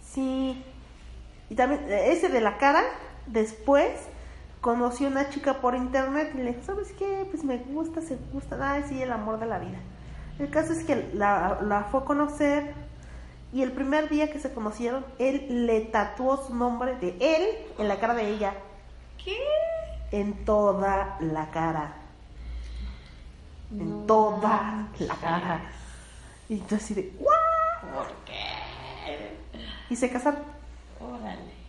[0.02, 0.64] Sí.
[1.50, 2.84] Y también eh, ese de la cara,
[3.28, 3.90] después
[4.62, 7.26] conoció una chica por internet y le dijo, ¿sabes qué?
[7.32, 8.58] Pues me gusta, se gusta.
[8.62, 9.78] Ay, sí, el amor de la vida.
[10.38, 12.74] El caso es que la, la fue a conocer
[13.54, 17.48] y el primer día que se conocieron, él le tatuó su nombre de él
[17.78, 18.54] en la cara de ella.
[19.24, 19.38] ¿Qué?
[20.12, 21.94] En toda la cara.
[23.72, 25.62] En No toda la cara.
[26.48, 27.94] Y tú así de, ¿what?
[27.94, 29.34] ¿Por qué?
[29.90, 30.40] Y se casaron.
[31.00, 31.60] Órale.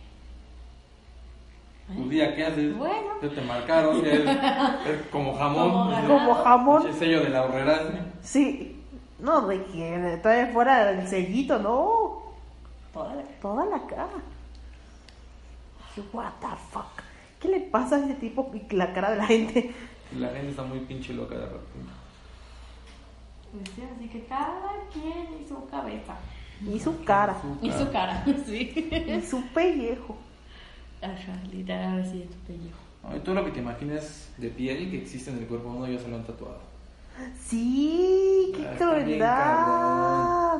[1.89, 2.75] Un día, ¿qué haces?
[2.77, 3.09] Bueno.
[3.21, 4.25] Ya te marcaron, ya es,
[4.87, 5.71] es como jamón.
[5.93, 6.83] Como Como jamón.
[6.83, 7.79] pinche sello de la horrera.
[8.23, 8.80] Sí.
[9.21, 12.21] No, de que todavía fuera el sellito, no.
[12.93, 14.09] Toda la- Toda la cara.
[16.13, 17.01] What the fuck.
[17.39, 19.71] ¿Qué le pasa a ese tipo y la cara de la gente?
[20.17, 21.91] La gente está muy pinche loca de repente.
[23.51, 26.15] Pues sí, así que cada quien y su cabeza.
[26.65, 27.35] Y su cara.
[27.61, 28.89] Y su cara, sí.
[29.07, 30.15] Y su pellejo.
[31.01, 32.77] Ajá, literal, así es tu pellejo.
[33.03, 35.77] No, y todo lo que te imagines de piel que existe en el cuerpo de
[35.77, 36.59] uno ya se lo han tatuado.
[37.43, 40.57] Sí, qué Ah, está crueldad.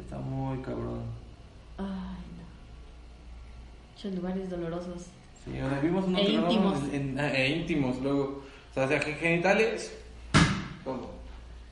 [0.00, 1.02] Está muy cabrón.
[1.78, 1.84] Ay,
[2.36, 2.44] no.
[3.94, 5.06] Muchos lugares dolorosos.
[5.44, 6.78] Sí, sea, vimos un E íntimos.
[6.92, 8.42] en- en- e íntimos, luego.
[8.70, 9.92] O sea, genitales,
[10.84, 11.10] todo.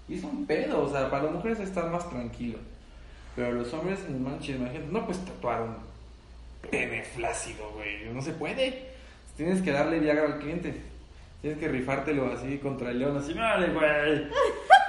[0.08, 2.58] Y es un pedo, o sea, para las mujeres estar más tranquilo.
[3.34, 5.76] Pero los hombres, no manches, imagínate, no puedes tatuar un
[6.70, 8.08] pene flácido, güey.
[8.12, 8.90] No se puede.
[9.36, 10.80] Tienes que darle Viagra al cliente.
[11.46, 14.26] Tienes que rifártelo así contra el león, así, ¡vale, güey!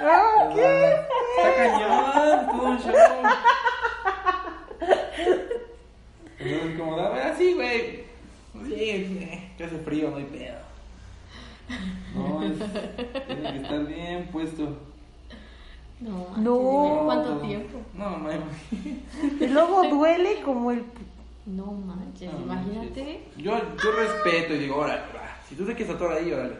[0.00, 0.90] Ah, ¿qué?
[1.36, 2.94] Está cañón, todo un show.
[6.40, 8.04] Entonces, como, ver, así, güey.
[8.66, 10.58] Sí, que hace frío, no hay pedo.
[12.16, 12.58] No, es,
[13.28, 14.78] tiene que estar bien puesto.
[16.00, 17.02] No, No.
[17.04, 17.78] ¿Cuánto tiempo?
[17.94, 18.30] No, no.
[19.40, 20.84] Y luego duele como el.
[21.46, 23.20] No manches, No, imagínate.
[23.36, 25.17] Yo, yo respeto y digo, órale.
[25.48, 26.56] Si tú te quieres tatuar ahí, órale.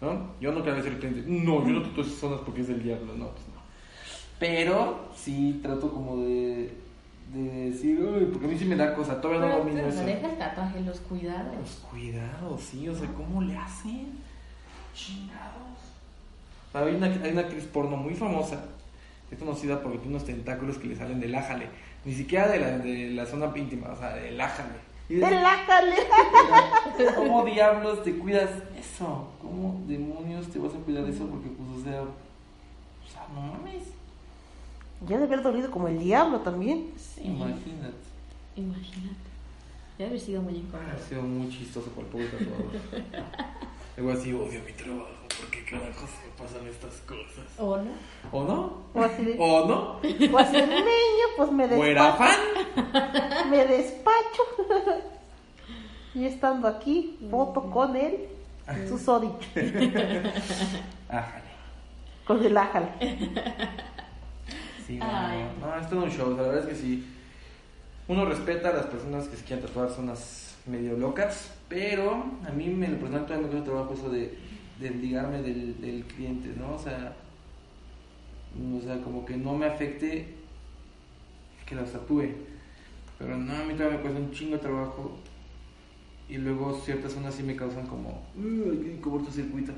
[0.00, 0.30] ¿No?
[0.40, 2.82] Yo no quiero decir al cliente, no, yo no tatúo esas zonas porque es del
[2.82, 3.14] diablo.
[3.16, 3.58] No, pues no.
[4.38, 6.72] Pero sí trato como de,
[7.34, 9.88] de decir, uy, porque a mí sí me da cosa, todavía no Pero, domino pero
[9.88, 10.00] eso.
[10.00, 11.56] no deja el tatuaje, los cuidados.
[11.56, 14.12] Pues cuidado, sí, o sea, ¿cómo le hacen?
[14.94, 15.58] Chingados.
[16.74, 18.62] Hay una, hay una actriz porno muy famosa,
[19.28, 21.66] que es conocida porque tiene unos tentáculos que le salen del ájale.
[22.04, 24.74] Ni siquiera de la, de la zona íntima, o sea, del ájale.
[25.08, 25.94] De- ¡Relájale!
[27.16, 29.28] ¿Cómo diablos te cuidas eso?
[29.40, 31.26] ¿Cómo demonios te vas a cuidar eso?
[31.26, 33.84] Porque, pues, o sea, o sea, no mames.
[35.08, 36.90] Ya debe haber dolido como el diablo también.
[36.96, 37.94] Sí, Imagínate.
[38.56, 39.14] imagínate.
[39.96, 40.88] Debe haber sido muy incómodo.
[40.94, 42.70] Ha sido muy chistoso por el pobre tatuador.
[43.96, 45.08] Luego así, odio mi trabajo,
[45.40, 47.46] porque carajos me pasan estas cosas.
[47.58, 47.90] ¿O no?
[48.32, 48.82] ¿O no?
[48.94, 49.36] O así de.
[49.38, 50.00] ¿O no?
[50.32, 52.32] O así de niño, pues me ¿O era despacho.
[52.32, 53.50] fan?
[53.50, 54.42] Me despacho.
[56.14, 58.28] y estando aquí, foto con él,
[58.88, 59.30] su sodi,
[61.08, 61.44] Ájale.
[62.26, 62.88] con el ájale.
[64.86, 66.36] Sí, no, no, no, es todo un show.
[66.36, 67.06] La verdad es que sí.
[68.08, 71.52] Uno respeta a las personas que se quieren tatuar, son unas medio locas.
[71.68, 74.38] Pero a mí, me, lo personal, todavía me trabajo eso de,
[74.80, 76.74] de ligarme del, del cliente, ¿no?
[76.74, 77.14] O sea,
[78.76, 80.34] o sea, como que no me afecte
[81.66, 82.28] que las tatúe.
[83.18, 85.16] Pero no, a mí todavía me cuesta un chingo de trabajo
[86.28, 89.72] y luego ciertas zonas sí me causan como, "Uh, hay que cortocircuito.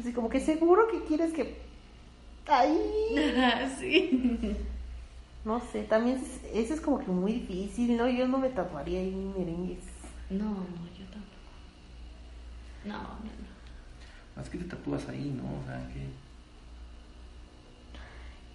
[0.00, 1.56] Así como que seguro que quieres que...
[2.48, 2.76] Ahí.
[3.78, 4.56] sí.
[5.44, 8.08] No sé, también es- eso es como que muy difícil, ¿no?
[8.08, 9.78] Yo no me tatuaría ahí merengues.
[10.30, 11.52] No, no, yo tampoco.
[12.84, 13.35] No, no, no.
[14.36, 15.44] Más que te tatúas ahí, ¿no?
[15.44, 16.06] O sea, que...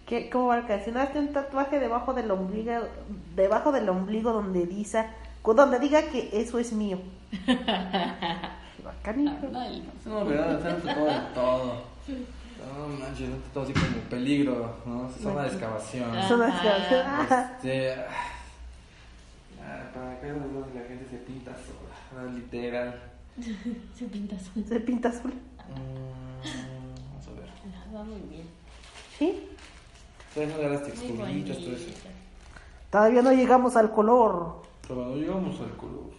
[0.05, 0.97] ¿Qué, ¿Cómo va la canción?
[0.97, 2.73] Hazte un tatuaje debajo del ombligo,
[3.35, 5.05] debajo del ombligo donde dice,
[5.43, 6.99] donde diga que eso es mío.
[8.83, 9.47] Bacán, hijo.
[9.55, 10.61] Ay, No, ¿verdad?
[10.61, 11.83] Se han tatuado de todo.
[12.61, 15.09] No manches, han tatuado así como peligro, ¿no?
[15.09, 16.09] Zona de excavación.
[16.15, 16.27] Ah.
[16.27, 16.63] Son las Ajá.
[16.63, 17.05] canciones.
[17.31, 17.93] Ah, Este,
[19.63, 22.31] ah, para dónde la gente se pinta sola, ¿no?
[22.33, 22.99] literal.
[23.95, 24.65] Se pinta azul.
[24.67, 25.33] Se pinta azul.
[25.75, 27.49] Mm, vamos a ver.
[27.95, 28.47] Va muy bien.
[29.17, 29.47] ¿Sí?
[30.35, 31.89] No las texturitas, todo eso.
[32.89, 34.63] Todavía no llegamos al color.
[34.87, 36.11] Pero no llegamos al color.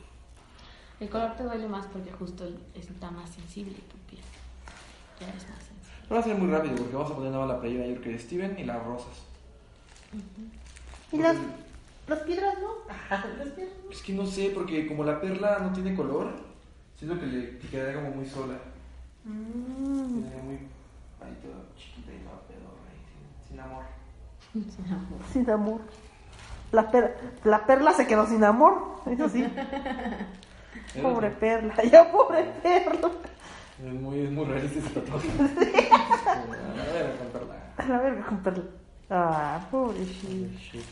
[1.00, 4.22] El color te duele más porque justo está más sensible tu piel.
[5.18, 6.14] Ya es más sensible.
[6.14, 8.10] Va a ser muy rápido porque vamos a poner nada más la playera ayer que
[8.10, 9.12] de Steven y las rosas.
[11.10, 11.36] ¿Y las,
[12.06, 12.68] las piedras, no?
[13.10, 13.74] Las piedras.
[13.90, 16.32] Es que no sé, porque como la perla no tiene color,
[16.96, 18.58] siento que le que quedaría como muy sola.
[19.24, 20.20] Mm.
[20.44, 20.58] Muy
[21.20, 23.84] ahí toda chiquita y no pedorra ahí, sin, sin amor.
[24.52, 25.20] Sin amor.
[25.32, 25.80] Sin amor.
[26.72, 28.96] La, per- la perla se quedó sin amor.
[29.06, 29.46] Eso sí.
[31.02, 31.74] Pobre perla.
[31.84, 33.10] Ya, pobre perla.
[33.84, 35.28] Es muy, es muy realista ese tatuaje.
[35.38, 37.54] A ver, con perla.
[37.78, 38.64] A la verga con perla.
[39.10, 40.58] Ah, pobrecito.
[40.58, 40.84] Shit.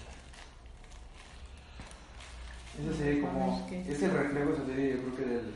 [2.81, 5.55] Esa serie como ese reflejo serie yo creo que del,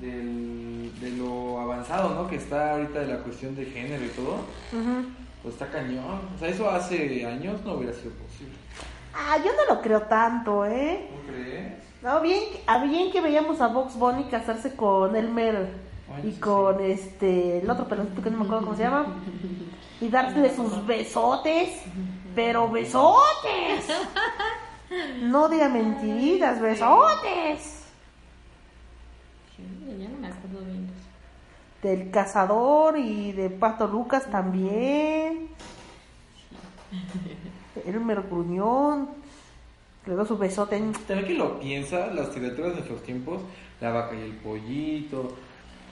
[0.00, 2.28] del de lo avanzado ¿no?
[2.28, 4.38] que está ahorita de la cuestión de género y todo.
[5.42, 6.20] Pues está cañón.
[6.34, 8.54] O sea eso hace años no hubiera sido posible.
[9.14, 11.08] Ah, yo no lo creo tanto, ¿eh?
[11.10, 11.72] ¿no crees?
[12.02, 15.68] No, bien, a bien que veíamos a Vox Bunny casarse con Elmer
[16.14, 19.06] Ay, y sí, con este, el otro pelotito que no me acuerdo cómo se llama,
[20.00, 21.80] y darle sus besotes,
[22.34, 23.86] pero besotes,
[25.22, 27.83] no diga mentiritas, besotes, Sí,
[29.98, 30.88] Ya no me acuerdo bien
[31.82, 35.48] del cazador y de Pato Lucas también,
[37.86, 39.08] Elmer Gruñón,
[40.06, 43.40] le su besote, también que lo piensas las criaturas de nuestros tiempos
[43.80, 45.32] la vaca y el pollito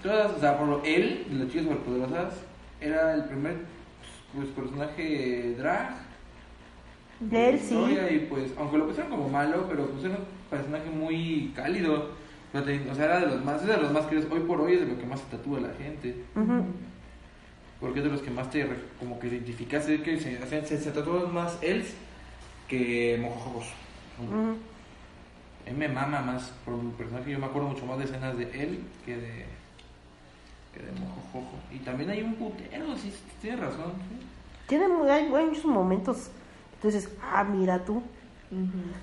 [0.02, 2.34] todas o sea por lo- él de las chicas superpoderosas
[2.80, 3.56] era el primer
[4.34, 5.96] pues, personaje drag.
[7.20, 10.90] De él sí, y pues aunque lo pusieron como malo pero pues era un personaje
[10.90, 12.10] muy cálido
[12.52, 14.30] o sea, te- o sea, era de los más es de los más queridos.
[14.30, 16.14] Hoy por hoy es de lo que más se tatúa la gente.
[17.80, 18.66] Porque es de los que más te
[19.00, 21.84] como que identificas es que se, se, se, tatúan más él
[22.68, 23.66] que mojojos.
[25.66, 27.30] A mí me mama más por un personaje.
[27.32, 29.46] Yo me acuerdo mucho más de escenas de él que de
[30.74, 31.56] que de mojojojo.
[31.72, 34.26] Y también hay un putero sí tienes razón sí.
[34.68, 36.30] Tiene muy- hay muchos momentos.
[36.76, 38.02] Entonces, ah, mira tú,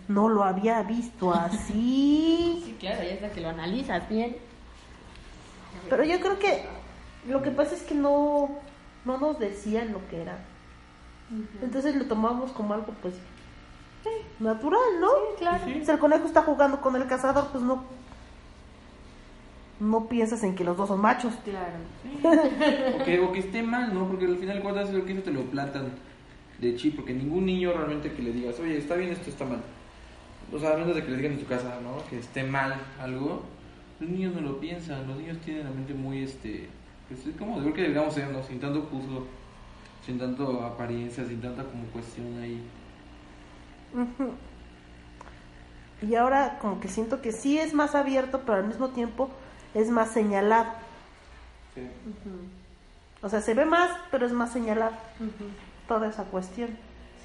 [0.08, 2.62] no lo había visto así.
[2.70, 4.38] Sí, claro, ya hasta que lo analizas bien.
[5.90, 6.64] Pero yo creo que
[7.28, 8.50] lo que pasa es que no,
[9.06, 10.40] no nos decían lo que era.
[11.62, 13.16] Entonces lo tomamos como algo, pues,
[14.06, 15.10] eh, natural, ¿no?
[15.38, 15.64] claro.
[15.66, 15.82] Sí.
[15.86, 17.84] Si el conejo está jugando con el cazador, pues no.
[19.80, 21.34] No piensas en que los dos son machos.
[21.44, 21.78] Claro.
[23.00, 25.22] o, que, o que esté mal no porque al final de cuentas creo que eso
[25.22, 25.92] te lo plantan
[26.60, 29.62] de chip porque ningún niño realmente que le digas oye está bien esto está mal
[30.52, 32.76] o sea a menos de que le digan en tu casa no que esté mal
[33.00, 33.44] algo
[34.00, 36.68] los niños no lo piensan los niños tienen la mente muy este
[37.08, 39.26] pues es como creo que deberíamos ser no sin tanto juzgo
[40.06, 42.64] sin tanto apariencia sin tanta como cuestión ahí.
[46.02, 49.30] Y ahora como que siento que sí es más abierto, pero al mismo tiempo
[49.74, 50.72] es más señalado.
[51.76, 51.82] Sí.
[53.22, 54.94] O sea, se ve más, pero es más señalado
[55.90, 56.70] toda esa cuestión.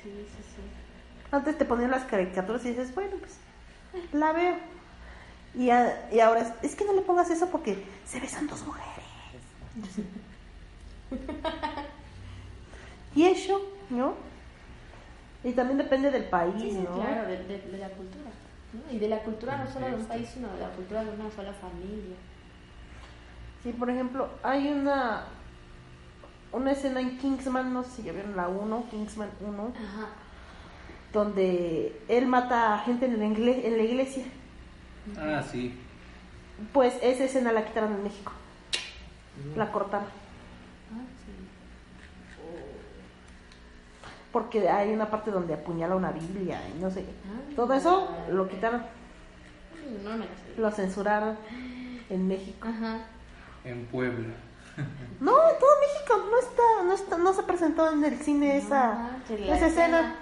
[0.03, 0.63] Sí, sí, sí.
[1.31, 3.37] Antes te ponían las caricaturas y dices, bueno, pues
[4.13, 4.57] la veo.
[5.55, 8.65] Y, a- y ahora es, es que no le pongas eso porque se besan dos
[8.67, 8.89] mujeres.
[13.15, 13.61] y eso,
[13.91, 14.15] ¿no?
[15.45, 16.95] Y también depende del país, Sí, sí, ¿no?
[16.95, 18.31] claro, de, de- de la cultura.
[18.73, 18.93] ¿no?
[18.93, 21.31] Y de la cultura no solo de un país, sino de la cultura de una
[21.31, 22.17] sola familia.
[23.63, 25.27] Sí, por ejemplo, hay una
[26.55, 30.09] una escena en Kingsman, no sé si ya vieron la 1, Kingsman 1, Ajá.
[31.13, 34.25] donde él mata a gente en la, igle- en la iglesia.
[35.19, 35.75] ah sí
[36.73, 38.33] Pues esa escena la quitaron en México.
[39.57, 40.07] La cortaron.
[40.07, 41.33] Ah, sí.
[44.33, 47.11] Porque hay una parte donde apuñala una Biblia y no sé qué.
[47.27, 47.53] Ah.
[47.57, 48.83] Todo eso lo quitaron.
[50.03, 50.61] No me la sé.
[50.61, 51.37] Lo censuraron
[52.11, 52.69] en México.
[52.69, 52.99] Ajá.
[53.65, 54.35] En Puebla.
[55.21, 58.93] No, en todo México no está, no está, no se presentó en el cine esa,
[58.95, 59.99] manches, la esa escena.
[60.01, 60.15] escena.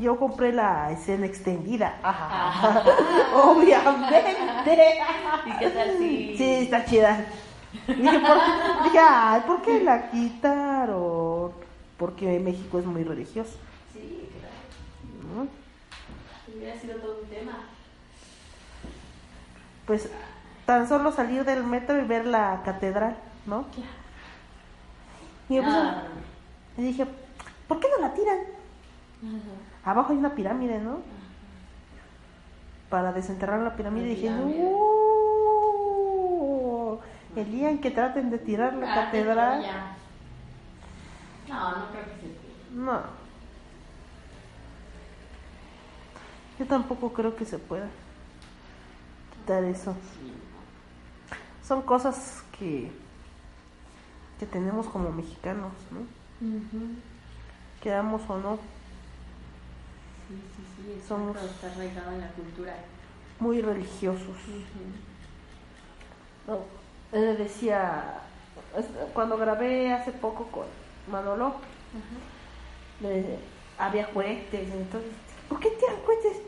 [0.00, 1.98] Yo compré la escena extendida.
[2.02, 2.84] Ajá.
[3.34, 4.98] Obviamente.
[5.46, 7.24] ¿Y qué tal si- Sí, está chida.
[7.86, 8.84] Dije, ¿por qué?
[8.84, 11.52] Dije, ay, ¿por qué la quitaron?
[11.96, 13.52] Porque México es muy religioso.
[13.94, 15.44] Sí, claro.
[15.44, 15.48] ¿no?
[16.54, 17.52] Hubiera sido todo un tema.
[19.86, 20.10] Pues
[20.68, 23.16] tan solo salir del metro y ver la catedral,
[23.46, 23.64] ¿no?
[25.48, 26.02] Y, yo, pues, Ah.
[26.76, 27.06] y dije,
[27.66, 28.36] ¿por qué no la tiran?
[29.82, 30.98] Abajo hay una pirámide, ¿no?
[32.90, 34.50] Para desenterrar la pirámide La dije, no,
[37.34, 39.96] el día en que traten de tirar la Ah, catedral, ya.
[41.48, 42.92] No, no creo que se pueda.
[42.92, 43.00] no.
[46.58, 47.86] Yo tampoco creo que se pueda
[49.32, 49.96] quitar eso.
[51.68, 52.90] Son cosas que,
[54.38, 56.00] que tenemos como mexicanos, ¿no?
[57.82, 58.58] Queramos o no,
[60.28, 62.74] Sí, sí, sí, Somos- está arraigado en la cultura.
[63.40, 64.36] muy religiosos.
[66.46, 66.58] No,
[67.12, 68.20] él decía,
[68.76, 70.64] es- cuando grabé hace poco con
[71.10, 71.54] Manolo,
[73.00, 73.38] le-
[73.78, 75.10] había cohetes, entonces,
[75.48, 76.38] ¿por qué tiran cohetes?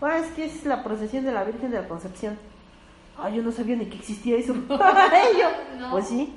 [0.00, 2.38] Ah, es que es la procesión de la Virgen de la Concepción.
[3.18, 4.54] Ay, yo no sabía ni que existía eso.
[4.68, 5.48] Y yo,
[5.78, 5.90] No.
[5.90, 6.32] Pues sí,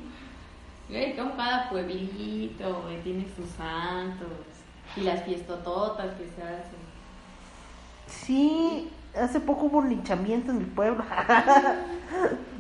[0.90, 4.28] Güey, como cada pueblito, tiene sus santos.
[4.98, 6.82] Y las fiestototas que se hacen.
[8.08, 11.04] sí, hace poco hubo un linchamiento en mi pueblo.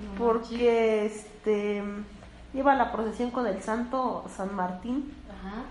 [0.02, 1.84] No porque este
[2.54, 5.14] iba la procesión con el santo San Martín.
[5.30, 5.64] Ajá.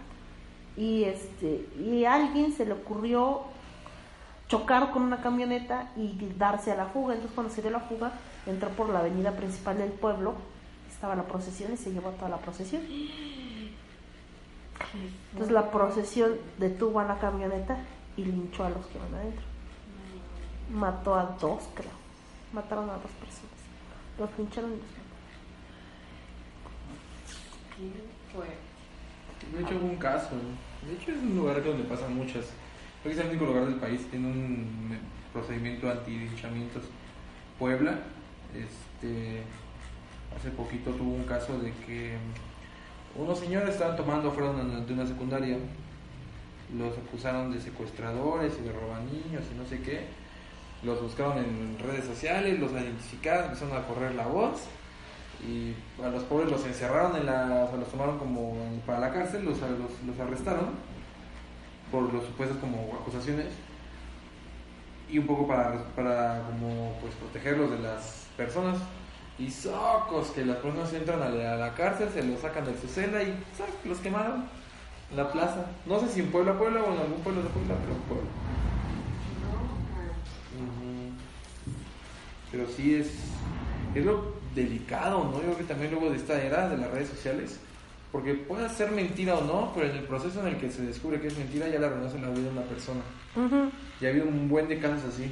[0.76, 3.42] y este y a alguien se le ocurrió
[4.48, 8.12] chocar con una camioneta y darse a la fuga entonces cuando se dio la fuga
[8.46, 10.34] entró por la avenida principal del pueblo
[10.90, 12.82] estaba la procesión y se llevó toda la procesión
[15.32, 17.78] entonces la procesión detuvo a la camioneta
[18.16, 19.44] y linchó a los que van adentro
[20.72, 21.90] mató a dos creo
[22.52, 23.60] mataron a dos personas
[24.18, 25.00] los lincharon y los mataron.
[29.52, 30.30] De hecho, hubo un caso.
[30.86, 32.44] De hecho, es un lugar donde pasan muchas.
[33.02, 34.98] Creo que es el único lugar del país que tiene un
[35.32, 36.84] procedimiento anti-linchamientos.
[37.58, 37.98] Puebla,
[38.54, 39.42] este,
[40.36, 42.16] hace poquito tuvo un caso de que
[43.16, 45.58] unos señores estaban tomando fuera de una, secundaria.
[46.76, 50.06] Los acusaron de secuestradores y de roban niños y no sé qué.
[50.82, 54.62] Los buscaron en redes sociales, los identificaron, empezaron a correr la voz
[55.46, 58.54] y a los pobres los encerraron en la, o sea, los tomaron como
[58.86, 60.70] para la cárcel, los, los, los arrestaron
[61.90, 63.48] por los supuestos como acusaciones
[65.10, 68.78] y un poco para, para como pues protegerlos de las personas
[69.38, 72.72] y socos que las personas entran a la, a la cárcel, se los sacan de
[72.80, 73.68] su celda y ¡sac!
[73.84, 74.44] los quemaron
[75.10, 75.66] en la plaza.
[75.84, 78.30] No sé si en Puebla, Puebla o en algún pueblo de Puebla, pero en Puebla.
[82.50, 83.08] Pero sí es,
[83.94, 85.34] es lo delicado, ¿no?
[85.34, 87.60] Yo creo que también luego de esta era de las redes sociales,
[88.10, 91.20] porque puede ser mentira o no, pero en el proceso en el que se descubre
[91.20, 93.02] que es mentira ya le arruinas la vida a una persona.
[93.36, 93.70] Ujú.
[94.00, 95.30] Y ha habido un buen de casos así.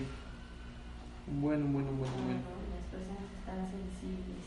[1.26, 1.86] Un buen, un buen,
[3.48, 4.44] están sensibles.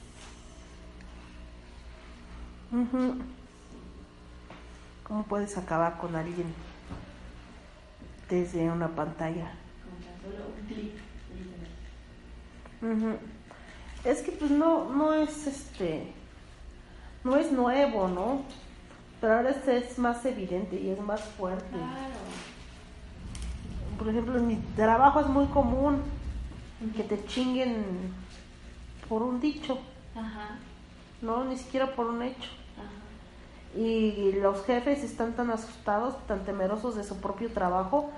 [2.71, 3.23] Ujú.
[5.03, 6.53] ¿Cómo puedes acabar con alguien
[8.29, 9.51] desde una pantalla?
[9.83, 10.93] Con tan solo un clic.
[12.81, 12.97] literal.
[12.97, 13.17] Ujú.
[14.03, 16.13] Es que pues no, no es este,
[17.23, 18.43] no es nuevo, ¿no?
[19.19, 21.69] Pero ahora este es más evidente y es más fuerte.
[21.69, 22.21] Claro.
[23.99, 26.01] Por ejemplo, en mi trabajo es muy común
[26.95, 27.85] que te chinguen
[29.11, 29.77] por un dicho,
[30.15, 30.55] Ajá.
[31.21, 32.49] no, ni siquiera por un hecho.
[32.77, 33.77] Ajá.
[33.77, 38.09] y los jefes están tan asustados, tan temerosos de su propio trabajo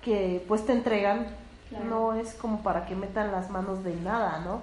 [0.00, 1.26] que pues te entregan.
[1.68, 1.84] Claro.
[1.84, 4.62] No es como para que metan las manos de nada, ¿no?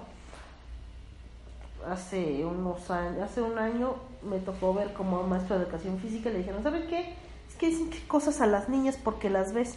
[1.88, 6.32] Hace unos años, hace un año me tocó ver como maestro de educación física y
[6.32, 7.14] le dijeron, ¿saben qué?
[7.48, 9.76] Es que dicen que cosas a las niñas porque las ves.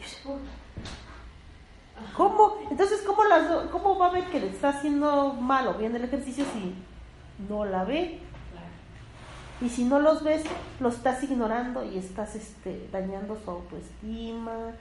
[0.00, 0.36] Y yo
[2.16, 2.56] ¿Cómo?
[2.70, 5.94] Entonces, ¿cómo, las, do- ¿cómo va a ver que le está haciendo mal o bien
[5.96, 6.74] el ejercicio si
[7.48, 8.20] no la ve?
[9.60, 10.42] Y si no los ves,
[10.80, 14.72] los estás ignorando y estás este, dañando su autoestima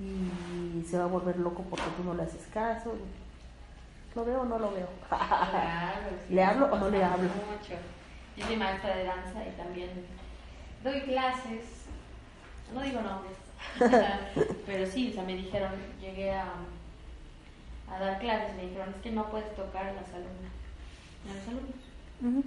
[0.00, 2.94] y se va a volver loco porque tú no le haces caso.
[4.14, 4.88] ¿Lo veo o no lo veo?
[5.08, 7.28] Claro, sí, ¿Le hablo o no le hablo?
[7.28, 7.74] Mucho.
[8.36, 9.90] Yo soy maestra de danza y también
[10.82, 11.84] doy clases,
[12.74, 13.36] no digo nombres,
[14.66, 16.52] Pero sí, o sea, me dijeron, llegué a,
[17.90, 20.52] a dar clases, me dijeron, es que no puedes tocar a las alumnas.
[21.28, 22.44] A los alumnos.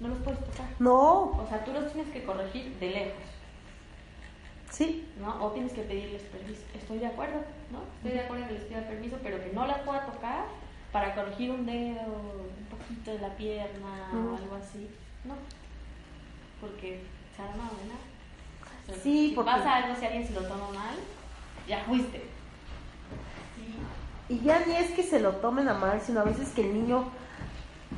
[0.00, 0.66] No los puedes tocar.
[0.78, 3.22] No, O sea, tú los tienes que corregir de lejos,
[4.70, 5.44] sí, ¿no?
[5.44, 6.62] O tienes que pedirles permiso.
[6.74, 7.40] Estoy de acuerdo,
[7.70, 7.82] ¿no?
[7.96, 10.46] Estoy de acuerdo en que les pida permiso, pero que no la pueda tocar
[10.92, 12.02] para corregir un dedo,
[12.58, 14.90] un poquito de la pierna o algo así.
[15.24, 15.34] No.
[16.60, 17.02] Porque
[17.34, 17.86] se arma de
[19.02, 20.94] Sí, si porque- pasa algo, si alguien se lo toma mal,
[21.66, 22.26] ya fuiste.
[24.28, 26.74] y ya ni es que se lo tomen a mal, sino a veces que el
[26.74, 27.04] niño,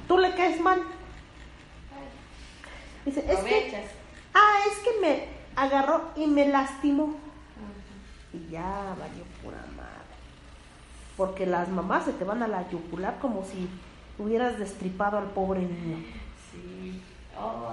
[0.07, 0.82] tú le caes mal.
[3.07, 3.84] Dice, es que,
[4.34, 7.14] ah, es que me agarró y me lastimó.
[8.34, 9.89] Y ya valió pura madre.
[11.16, 13.68] Porque las mamás se te van a la yugular como si
[14.18, 16.05] hubieras destripado al pobre niño.
[16.53, 17.03] Sí.
[17.41, 17.72] Oh,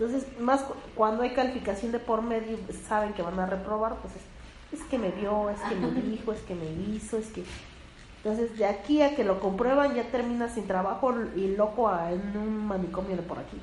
[0.00, 3.96] Entonces, más cu- cuando hay calificación de por medio, y saben que van a reprobar,
[3.96, 7.26] pues es, es que me vio, es que me dijo, es que me hizo, es
[7.26, 7.44] que...
[8.24, 12.34] Entonces, de aquí a que lo comprueban, ya termina sin trabajo y loco a- en
[12.36, 13.58] un manicomio de por aquí.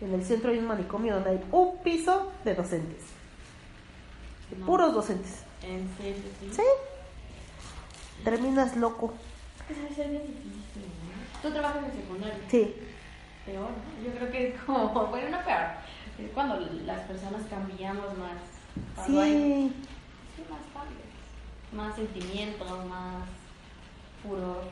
[0.00, 3.02] En el centro hay un manicomio donde hay un piso de docentes.
[4.50, 4.66] De No.
[4.66, 5.42] puros docentes.
[5.62, 6.50] en serio, sí.
[6.52, 6.62] Sí.
[8.24, 9.14] Terminas loco.
[9.66, 11.40] Pues debe ser bien difícil, ¿no?
[11.42, 12.38] Tú trabajas en secundaria.
[12.50, 12.74] Sí.
[13.46, 14.04] Peor, ¿no?
[14.04, 15.60] Yo creo que es como, bueno, no peor.
[16.18, 18.38] Es cuando las personas cambiamos más.
[18.96, 19.72] Cuando hay Sí.
[20.36, 21.02] sí, más cambios.
[21.72, 23.24] Más sentimientos, más
[24.22, 24.62] furor.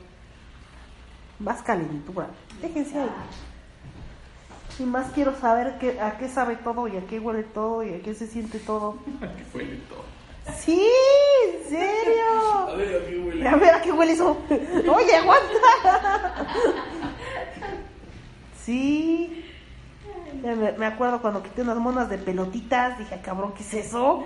[1.39, 2.29] Más calentura.
[2.61, 3.09] Déjense ahí.
[3.11, 3.25] Ah,
[4.79, 7.93] Y más quiero saber qué, a qué sabe todo y a qué huele todo y
[7.95, 8.97] a qué se siente todo.
[9.21, 10.05] Que huele todo.
[10.59, 10.89] Sí,
[11.53, 12.77] en serio.
[12.77, 13.49] ver, ¿a qué huele?
[13.49, 14.37] A ver, ¿a qué huele eso?
[14.51, 16.47] Oye, aguanta.
[18.65, 19.45] Sí.
[20.43, 23.75] Ya me, me acuerdo cuando quité unas monas de pelotitas, dije, "Ah, cabrón, ¿qué es
[23.75, 24.25] eso?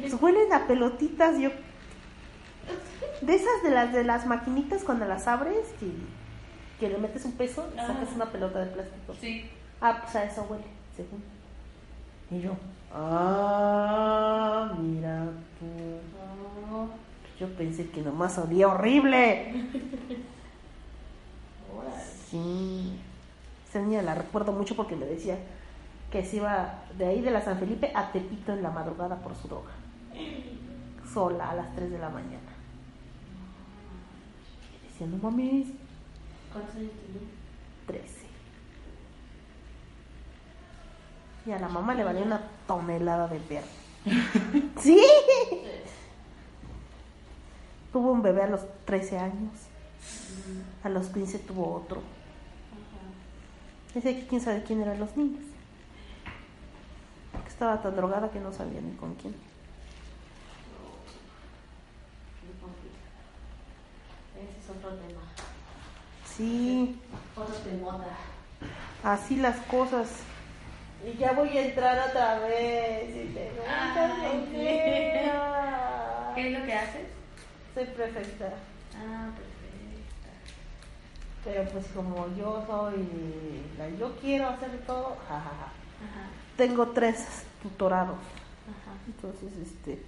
[0.00, 1.50] Pues huelen a pelotitas, yo...
[3.20, 5.86] De esas de las de las maquinitas cuando las abres, que,
[6.80, 8.14] que le metes un peso y sacas Ah.
[8.16, 9.14] una pelota de plástico.
[9.20, 9.48] Sí.
[9.80, 10.64] Ah, pues a eso huele,
[10.96, 11.22] según.
[12.30, 12.52] Y yo,
[12.94, 15.24] ah, mira
[15.58, 15.66] tú.
[16.74, 16.88] Oh,
[17.38, 19.66] Yo pensé que nomás olía horrible.
[22.30, 22.98] Sí.
[23.72, 25.38] Esa niña la recuerdo mucho porque me decía
[26.10, 29.34] que se iba de ahí de la San Felipe a Tepito en la madrugada por
[29.34, 29.70] su droga.
[31.10, 32.52] Sola a las 3 de la mañana.
[35.00, 35.68] No mames,
[36.52, 36.90] ¿Cuántos años
[37.86, 38.04] tenías?
[38.04, 38.26] 13.
[41.46, 43.66] Y a la mamá le valía una tonelada de perro.
[44.82, 45.02] ¿Sí?
[47.90, 49.52] Tuvo un bebé a los 13 años.
[50.84, 52.02] A los 15 tuvo otro.
[53.94, 55.44] Decía que quién sabe quién eran los niños.
[57.32, 59.34] Porque estaba tan drogada que no sabía ni con quién.
[64.36, 65.20] Ese es otro tema.
[66.36, 66.98] Sí,
[67.36, 68.06] Otro temota.
[69.04, 70.08] así las cosas.
[71.06, 73.10] Y ya voy a entrar otra vez.
[73.14, 73.36] Y
[73.68, 76.32] Ay, flojera.
[76.34, 77.06] ¿Qué es lo que haces?
[77.74, 78.52] Soy prefecta.
[78.96, 79.51] Ah, perfecto.
[81.44, 83.08] Pero pues como yo soy
[83.76, 85.50] la yo quiero hacer todo, jajaja.
[85.50, 86.28] Ajá.
[86.56, 88.16] Tengo tres tutorados.
[88.16, 88.96] Ajá.
[89.06, 90.02] Entonces, este,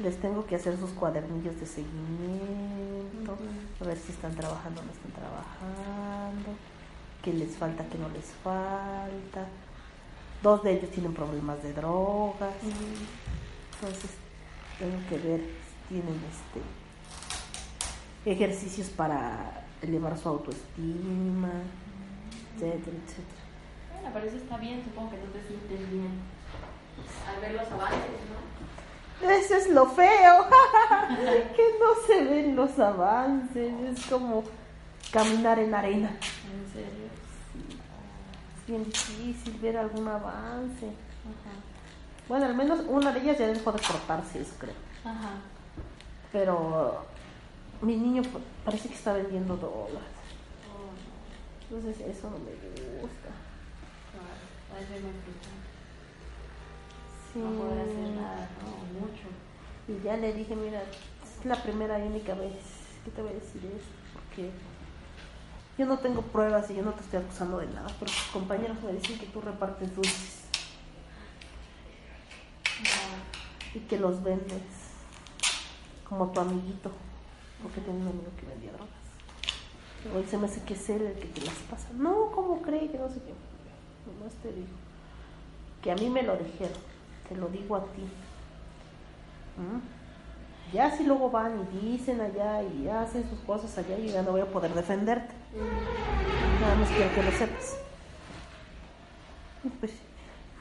[0.00, 3.36] les tengo que hacer sus cuadernillos de seguimiento,
[3.80, 6.50] a ver si están trabajando o no están trabajando,
[7.22, 9.46] qué les falta, qué no les falta.
[10.42, 14.10] Dos de ellos tienen problemas de drogas, entonces
[14.78, 16.60] tengo que ver si tienen este
[18.24, 21.50] ejercicios para elevar su autoestima,
[22.54, 23.40] etcétera, etcétera.
[23.92, 26.20] Bueno, pero eso está bien, supongo que no te sientes bien.
[27.28, 29.30] Al ver los avances, ¿no?
[29.30, 30.46] Eso es lo feo,
[31.56, 34.44] que no se ven los avances, es como
[35.12, 36.08] caminar en arena.
[36.08, 37.10] En serio.
[38.58, 40.86] Es bien difícil ver algún avance.
[40.86, 41.54] Ajá.
[42.28, 44.74] Bueno, al menos una de ellas ya dejó de cortarse, eso creo.
[45.04, 45.32] Ajá.
[46.32, 47.04] Pero
[47.82, 49.54] mi niño pa- parece que está vendiendo.
[49.54, 49.88] Oh,
[51.62, 52.50] Entonces eso no me
[53.00, 53.30] gusta.
[57.32, 57.38] Sí.
[57.38, 59.00] No poder hacer nada, ¿no?
[59.00, 59.28] Mucho.
[59.88, 62.52] Y ya le dije, mira, es la primera y única vez
[63.04, 64.50] que te voy a decir esto, porque
[65.78, 68.76] yo no tengo pruebas y yo no te estoy acusando de nada, pero tus compañeros
[68.82, 70.40] me dicen que tú repartes dulces
[73.74, 74.62] y que los vendes
[76.08, 76.90] como tu amiguito,
[77.62, 78.88] porque tenía un amigo que vendía drogas.
[80.14, 81.88] Hoy se me hace que es él el que te las pasa.
[81.94, 83.34] No, ¿cómo cree que no sé qué?
[84.06, 84.68] Nomás te digo
[85.82, 86.78] que a mí me lo dijeron,
[87.28, 88.02] te lo digo a ti.
[89.56, 90.74] ¿Mm?
[90.74, 94.32] Ya si luego van y dicen allá y hacen sus cosas allá, yo ya no
[94.32, 95.34] voy a poder defenderte.
[96.60, 97.76] Nada más quiero que lo sepas.
[99.80, 99.92] Pues,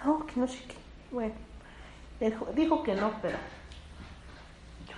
[0.03, 0.75] no, que no sé qué.
[1.11, 1.35] Bueno,
[2.55, 3.37] dijo que no, pero,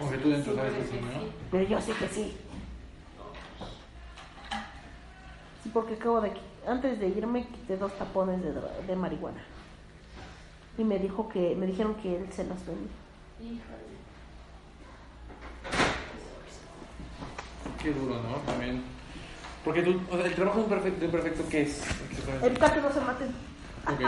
[0.01, 1.29] Aunque tú dentro sabes que sí, ¿no?
[1.51, 2.37] pero yo sí que sí.
[5.63, 6.33] Sí, porque acabo de,
[6.67, 8.51] antes de irme quité dos tapones de,
[8.87, 9.41] de marihuana.
[10.77, 12.87] Y me dijo que, me dijeron que él se los vendía.
[13.39, 13.91] Híjole.
[17.81, 18.37] Qué duro, ¿no?
[18.51, 18.83] También.
[19.63, 21.83] Porque tú, o sea, el trabajo de un perfecto, de un perfecto ¿qué es?
[22.41, 23.27] Evita que no se maten.
[23.87, 24.01] Ok.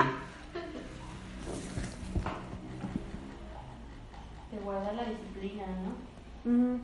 [4.63, 6.79] Guardar la disciplina, ¿no?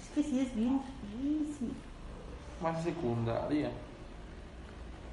[0.00, 0.80] Es que sí es bien
[1.20, 1.72] difícil.
[2.62, 3.70] Más secundaria.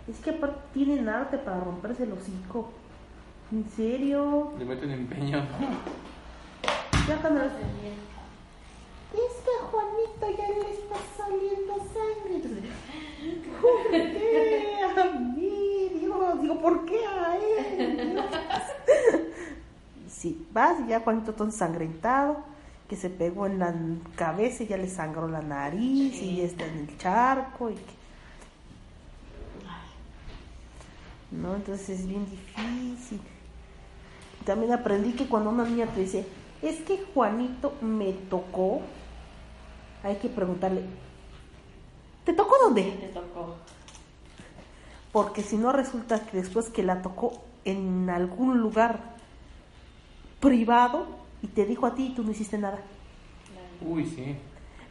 [0.08, 2.72] Es que aparte tienen arte para romperse el hocico.
[3.52, 4.54] ¿En serio?
[4.58, 5.46] Le meten empeño, ¿no?
[7.08, 7.98] Ya cuando bien.
[9.12, 12.36] Es que a Juanito ya le está saliendo sangre.
[12.36, 12.64] Entonces,
[13.60, 15.90] ¿por qué a mí?
[16.00, 18.20] Dios, digo, ¿por qué a él?
[20.10, 22.38] Sí, vas y ya Juanito todo ensangrentado,
[22.90, 23.74] que se pegó en la
[24.16, 28.00] cabeza y ya le sangró la nariz y ya está en el charco y que...
[31.32, 31.56] ¿no?
[31.56, 33.22] Entonces es bien difícil.
[34.46, 36.26] También aprendí que cuando una niña te dice,
[36.64, 38.82] es que Juanito me tocó,
[40.04, 40.84] hay que preguntarle,
[42.26, 43.12] ¿te tocó Te dónde?
[43.14, 43.56] tocó.
[45.12, 49.19] Porque si no resulta que después que la tocó en algún lugar
[50.40, 51.08] privado
[51.42, 52.80] y te dijo a ti y tú no hiciste nada.
[53.82, 54.36] Uy, sí.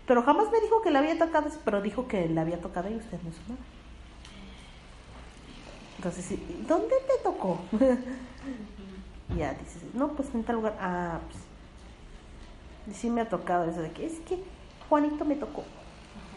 [0.06, 2.94] Pero jamás me dijo que le había tocado, pero dijo que le había tocado y
[2.96, 3.60] usted no hizo nada.
[5.96, 7.60] Entonces, ¿dónde te tocó?
[9.36, 10.74] Ya dices, no, pues en tal lugar.
[10.80, 11.42] Ah, pues.
[12.90, 14.42] Y sí me ha tocado eso de que es que
[14.88, 15.64] Juanito me tocó.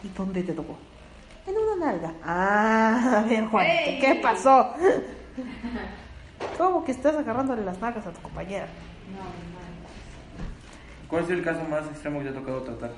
[0.04, 0.76] ¿Y dónde te tocó?
[1.46, 2.12] En una nalga.
[2.22, 3.90] Ah, a ver, Juanito.
[3.98, 4.74] ¿qué pasó?
[6.58, 8.68] ¿Cómo que estás agarrándole las nalgas a tu compañera?
[9.12, 11.08] No, no.
[11.08, 12.90] ¿Cuál es el caso más extremo que te ha tocado tratar?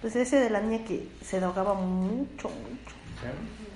[0.00, 2.94] Pues ese de la niña que se drogaba mucho, mucho.
[3.20, 3.68] ¿Sí?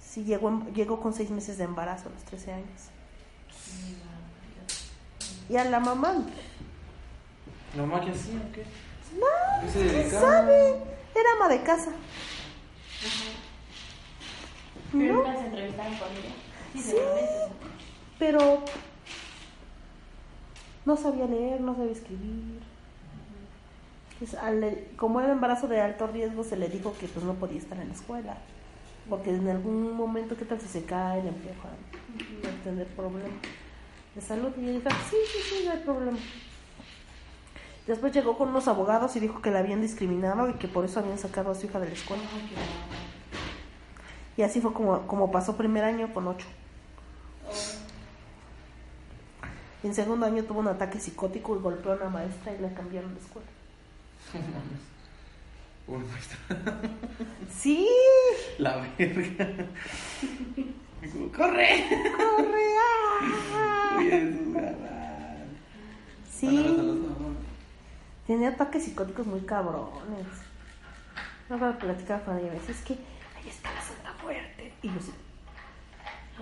[0.00, 2.80] Sí, llegó, llegó con seis meses de embarazo a los 13 años.
[5.48, 6.24] Y a la mamá,
[7.76, 8.64] ¿La mamá qué hacía o qué?
[9.18, 9.26] no,
[9.62, 10.68] ¿Qué se ¿quién sabe?
[11.14, 11.90] Era ama de casa.
[14.92, 15.18] Pero ¿No?
[15.22, 16.34] nunca se entrevistaron con ella.
[16.74, 16.96] Sí, Sí.
[18.18, 18.62] Pero
[20.88, 22.60] no sabía leer, no sabía escribir.
[24.18, 27.58] Pues, al- como era embarazo de alto riesgo, se le dijo que pues no podía
[27.58, 28.38] estar en la escuela.
[29.08, 31.30] Porque en algún momento, ¿qué tal si se cae, le?
[31.30, 33.30] Va a tener problemas
[34.14, 34.50] de salud.
[34.58, 36.18] Y yo dije, sí, sí, sí, no hay problema.
[37.86, 41.00] Después llegó con unos abogados y dijo que la habían discriminado y que por eso
[41.00, 42.22] habían sacado a su hija de la escuela.
[44.36, 46.46] Y así fue como, como pasó primer año con ocho.
[49.88, 53.14] En segundo año tuvo un ataque psicótico y golpeó a una maestra y la cambiaron
[53.14, 53.48] de escuela.
[55.86, 56.38] Uy, maestra.
[57.50, 57.88] Sí,
[58.58, 59.48] La verga.
[61.34, 61.86] ¡Corre!
[62.18, 62.66] corre.
[63.54, 63.98] ah.
[66.38, 67.06] Sí,
[68.26, 70.26] tenía ataques psicóticos muy cabrones.
[71.48, 72.22] No me decía,
[72.68, 74.70] es que ahí está la Santa Muerte.
[74.82, 75.27] Y yo.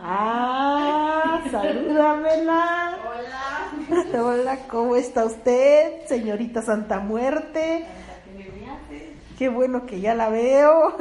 [0.03, 2.99] Ah, salúdamela.
[3.09, 4.03] Hola.
[4.23, 7.87] Hola, ¿cómo está usted, señorita Santa Muerte?
[9.39, 10.97] Qué bueno que ya la veo.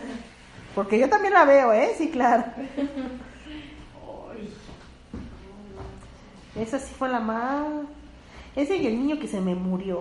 [0.74, 1.94] Porque yo también la veo, ¿eh?
[1.96, 2.44] Sí, claro.
[4.30, 4.52] Ay.
[6.62, 7.66] Esa sí fue la más.
[8.54, 9.96] Ese y el niño que se me murió.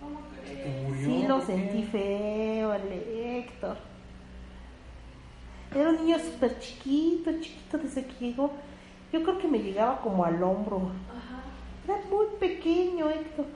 [0.00, 0.64] ¿Cómo crees?
[0.64, 1.06] ¿Te murió?
[1.06, 3.87] Sí, lo sentí feo, el Héctor.
[5.74, 8.52] Era un niño súper chiquito, chiquito desde que llegó.
[9.12, 10.90] Yo creo que me llegaba como al hombro.
[11.08, 11.42] Ajá.
[11.84, 13.46] Era muy pequeño, Héctor.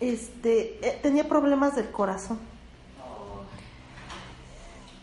[0.00, 2.38] Este, eh, tenía problemas del corazón.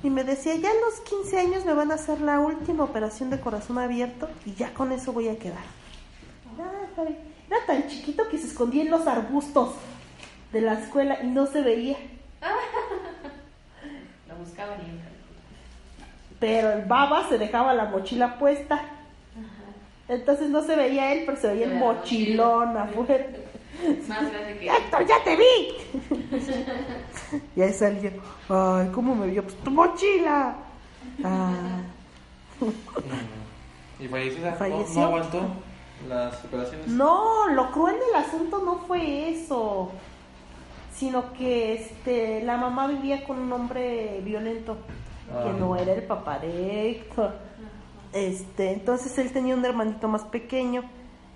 [0.03, 3.29] Y me decía, ya a los 15 años me van a hacer la última operación
[3.29, 5.63] de corazón abierto y ya con eso voy a quedar.
[6.59, 7.03] Ah.
[7.47, 9.75] Era tan chiquito que se escondía en los arbustos
[10.51, 11.97] de la escuela y no se veía.
[14.27, 15.12] Lo buscaban y.
[16.43, 18.81] Pero el baba se dejaba la mochila puesta.
[20.09, 23.27] Entonces no se veía él, pero se veía el mochilón afuera.
[24.09, 25.77] Más grande que ¡Héctor, ya te vi!
[27.55, 28.11] y ahí salía,
[28.49, 29.41] ay, ¿cómo me vio?
[29.43, 30.55] Pues tu mochila.
[31.23, 31.53] Ah,
[34.01, 34.45] ¿Y falleció?
[34.45, 34.99] ¿No- Falleció.
[34.99, 35.41] ¿No aguantó?
[36.09, 36.87] las operaciones.
[36.89, 39.93] No, lo cruel del asunto no fue eso,
[40.93, 44.75] sino que este la mamá vivía con un hombre violento
[45.31, 45.43] Ah.
[45.45, 47.33] que no era el papá de Héctor.
[48.13, 50.83] Este, entonces él tenía un hermanito más pequeño,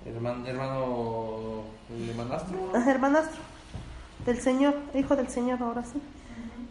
[0.05, 2.57] Hermano, hermano, ¿el hermanastro?
[2.73, 3.41] ah, hermanastro
[4.25, 6.01] del señor, hijo del señor ahora sí.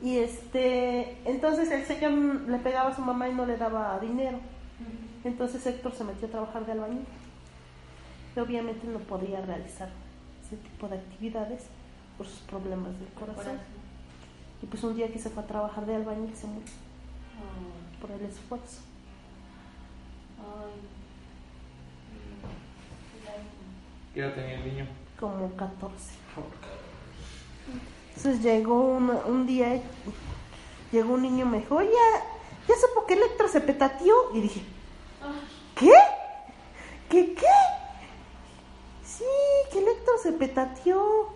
[0.02, 4.38] Y este, entonces el señor le pegaba a su mamá y no le daba dinero.
[5.24, 7.04] Entonces Héctor se metió a trabajar de albañil.
[8.36, 9.88] Y obviamente no podía realizar
[10.46, 11.64] ese tipo de actividades
[12.16, 13.58] por sus problemas del corazón.
[14.62, 16.62] Y pues un día que se fue a trabajar de albañil se murió
[18.00, 18.80] por el esfuerzo.
[24.14, 24.86] ¿Qué edad tenía el niño?
[25.20, 26.14] Como 14.
[28.16, 29.80] Entonces llegó un, un día,
[30.90, 31.90] llegó un niño y me dijo, oye,
[32.66, 34.14] ¿ya supo que Electro se petateó?
[34.34, 34.62] Y dije,
[35.74, 35.92] ¿qué?
[37.10, 37.46] ¿Qué qué?
[39.04, 39.24] Sí,
[39.70, 41.28] que Electro se petateó.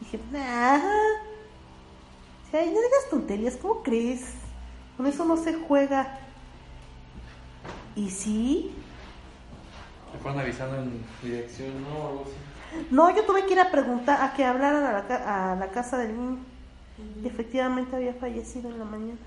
[0.00, 0.76] Dije, nah.
[0.76, 4.22] O sea, no digas tonterías, ¿cómo crees?
[4.96, 6.18] Con eso no se juega.
[7.94, 8.74] ¿Y sí?
[10.12, 11.88] Me fueron avisando en dirección, ¿no?
[11.98, 12.86] O algo así.
[12.90, 15.68] No, yo tuve que ir a preguntar, a que hablaran a la, ca- a la
[15.70, 16.38] casa del niño.
[17.22, 19.18] Y efectivamente había fallecido en la mañana.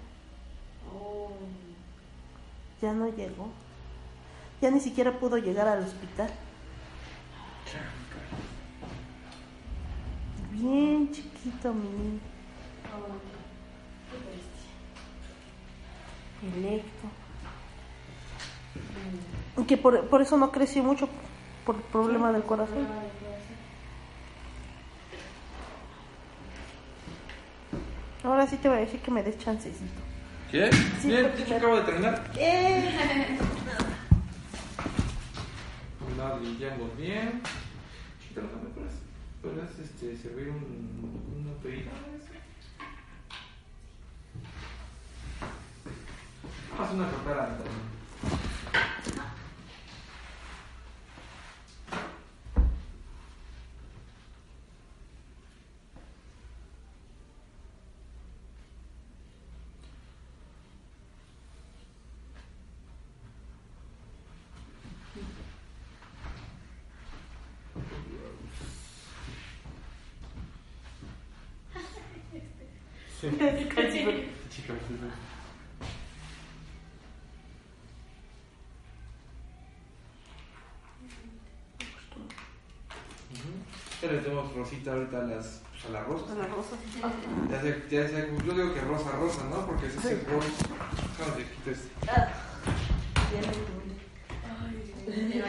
[2.81, 3.49] Ya no llegó.
[4.61, 6.29] Ya ni siquiera pudo llegar al hospital.
[10.51, 12.19] Bien chiquito mi niño.
[16.43, 17.07] Electo.
[19.57, 21.09] Y Que por, por eso no creció mucho,
[21.65, 22.87] por el problema del corazón.
[28.23, 30.01] Ahora sí te voy a decir que me des chancecito.
[30.51, 30.69] ¿Qué?
[31.01, 32.31] Sí, Bien, me- acabo de terminar.
[32.37, 33.37] ¡Eh!
[36.41, 37.41] Limpiamos bien.
[38.27, 38.93] Chica, ¿no me puedes,
[39.41, 41.91] puedes este, servir un, una pedita?
[46.80, 47.89] Haz una copera también.
[73.19, 73.27] Sí.
[73.31, 75.10] Chica, sí, sí.
[83.31, 83.49] Ujú.
[83.98, 86.31] Ya les demos rosita ahorita a las, pues, a las rosas.
[86.31, 86.76] A la rosa.
[87.49, 89.65] Ya sé, ya sé, yo digo que rosa, rosa, ¿no?
[89.65, 90.49] Porque ese es el rosa.
[91.64, 91.90] Te este.
[92.07, 92.27] Ah,
[95.06, 95.44] tuve.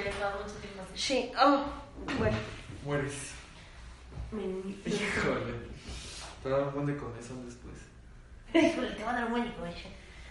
[0.95, 1.65] Sí, oh,
[2.19, 2.37] bueno.
[2.85, 3.33] Mueres.
[4.33, 5.55] Híjole.
[6.43, 7.75] Pero dónde con eso después.
[8.55, 9.89] Híjole, te va a dar un buen coche.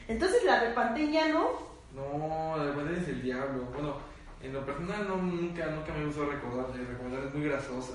[0.08, 1.70] Entonces la repanté ya no.
[1.96, 3.66] No, la verdad es el diablo.
[3.74, 3.98] Bueno,
[4.42, 6.86] en lo personal no, nunca, nunca me gustó recordarle.
[6.86, 7.94] Recomendar es muy grasosa.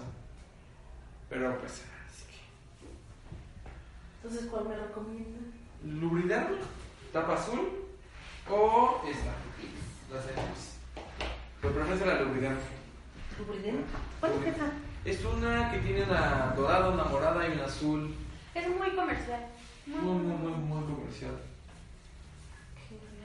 [1.34, 2.38] Pero pues, así que.
[4.22, 5.40] Entonces, ¿cuál me recomienda?
[5.84, 6.48] Lubridar,
[7.12, 7.72] tapa azul
[8.48, 9.34] o esta.
[10.12, 10.76] Las hemos.
[11.60, 12.56] Pero prefiero la lubridar.
[13.36, 13.82] ¿Lubridem?
[14.20, 14.70] ¿Cuál es esa?
[15.04, 18.14] Es una que tiene una dorada, una morada y una azul.
[18.54, 19.46] Es muy comercial.
[19.86, 21.34] Muy, muy, muy, muy comercial.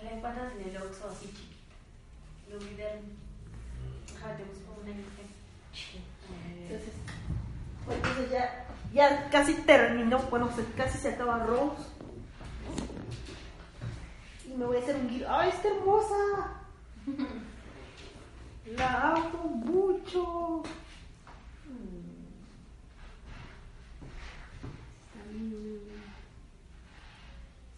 [0.03, 1.69] La encuentras en el Oxxo así chiquita.
[2.49, 3.05] Lubriderm.
[4.17, 5.29] Ajá, te busco una imagen.
[7.89, 10.19] Entonces, ya, ya casi terminó.
[10.29, 11.83] Bueno, casi se acaba Rose.
[14.45, 15.27] Y me voy a hacer un guido.
[15.29, 16.15] ¡Ay, está hermosa!
[18.77, 20.63] La amo mucho.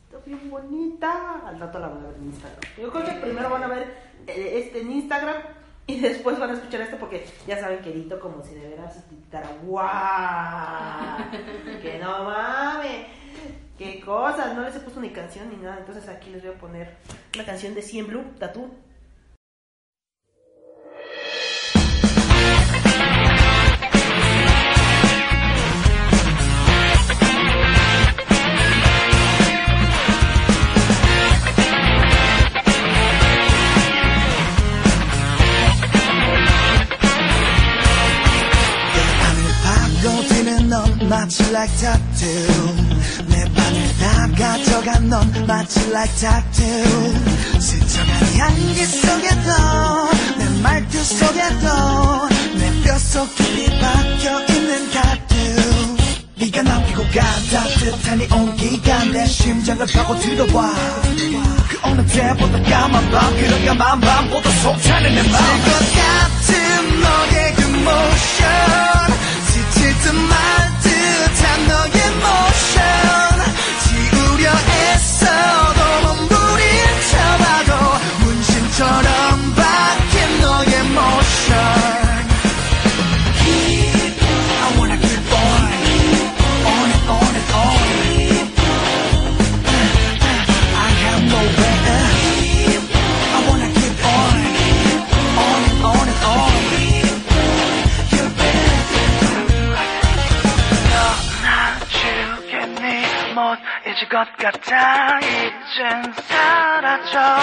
[0.05, 1.47] Está bien bonita.
[1.47, 2.61] Al rato la van a ver en Instagram.
[2.77, 5.41] Yo creo que primero van a ver eh, este en Instagram
[5.87, 9.03] y después van a escuchar esto porque ya saben que edito como si de veras
[9.11, 9.49] editara.
[9.63, 11.17] ¡Guau!
[11.81, 13.07] ¡Que no mames!
[13.77, 14.55] ¡Qué cosas!
[14.55, 15.77] No les he puesto ni canción ni nada.
[15.79, 16.95] Entonces aquí les voy a poner
[17.35, 18.69] una canción de Cien Blue, Tattoo.
[41.31, 42.75] 마치 like tattoo.
[43.27, 47.61] 내 방을 다 가져간 넌 마치 like tattoo.
[47.61, 49.49] 스쳐간 향기 속에도
[50.37, 52.27] 내 말투 속에도
[52.57, 55.35] 내 뼛속 깊이 박혀있는 타투
[56.35, 60.73] 네가 남기고 간 따뜻한 이 온기가 내 심장을 파고들어와
[61.69, 65.33] 그 어느 때보다 까만 밤 그런 까만 밤보다 속타는 내맘것
[65.95, 68.41] 같은 너의 그 모션
[69.47, 70.80] 지칠 듯말
[73.79, 75.81] 지구려 애써도
[76.27, 77.71] 몸부림쳐봐도
[78.19, 79.20] 문신처럼
[104.11, 107.37] 것 같아 이젠 사라져.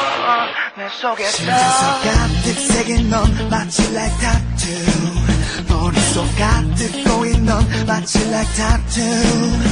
[0.76, 8.54] 내 속에서 심장속 가득 새긴 넌 마치 like tattoo 머릿속 가득 고인 넌 마치 like
[8.54, 9.67] tattoo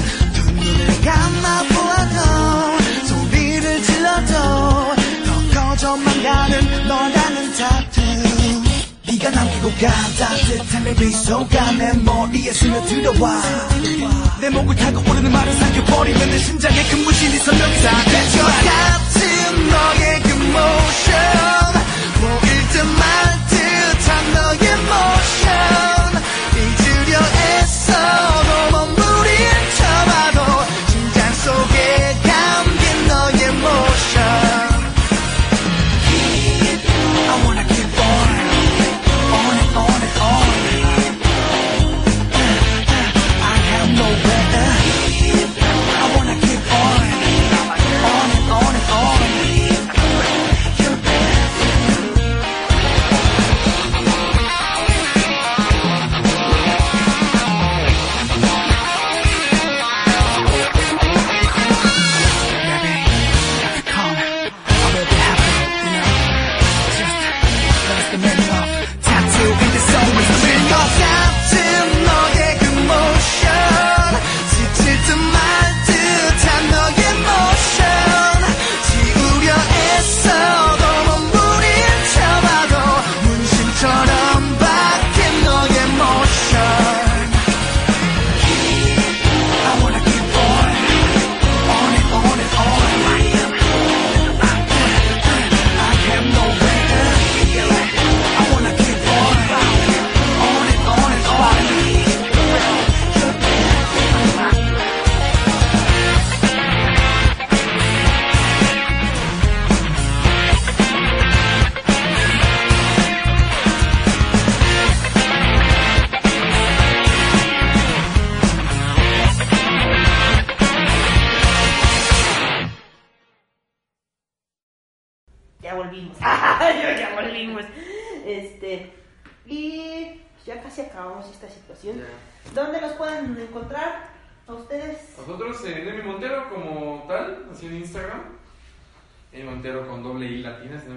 [9.76, 13.42] 네가 남기고 간 따뜻한 내 미소가 내 머리에 스며들어와.
[14.40, 20.28] 내 목을 타고 오르는 말을 삼켜버리면 내 심장에 큰 무신이 선명히 사라져 같은 너의 그
[20.30, 21.72] motion
[22.20, 23.02] 보일 듯말
[23.48, 25.75] 듯한 너의 잊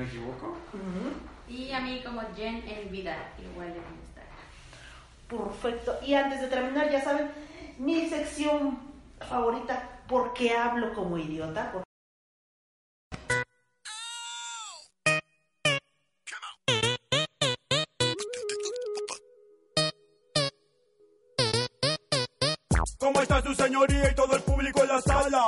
[0.10, 0.58] equivoco.
[1.48, 4.30] Y a mí como Jen El Vidal, igual de Instagram.
[5.28, 5.98] Perfecto.
[6.06, 7.32] Y antes de terminar, ya saben,
[7.78, 8.78] mi sección
[9.28, 11.72] favorita, ¿por qué hablo como idiota?
[11.72, 11.84] Por-
[22.98, 25.48] ¿Cómo está su señoría y todo el público en la sala?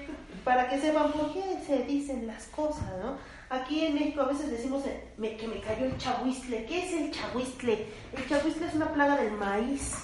[0.43, 3.17] para que sepan por qué se dicen las cosas, ¿no?
[3.49, 6.65] Aquí en México a veces decimos eh, que me cayó el chahuistle.
[6.65, 7.85] ¿Qué es el chahuistle?
[8.15, 9.95] El chahuistle es una plaga del maíz.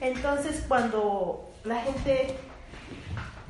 [0.00, 2.36] Entonces, cuando la gente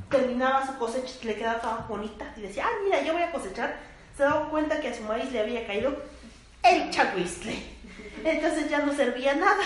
[0.09, 3.77] terminaba su cosecha, le quedaba toda bonita y decía, ah, mira, yo voy a cosechar,
[4.17, 5.95] se daba cuenta que a su maíz le había caído
[6.63, 7.55] el chahuistle.
[8.23, 9.63] Entonces ya no servía nada.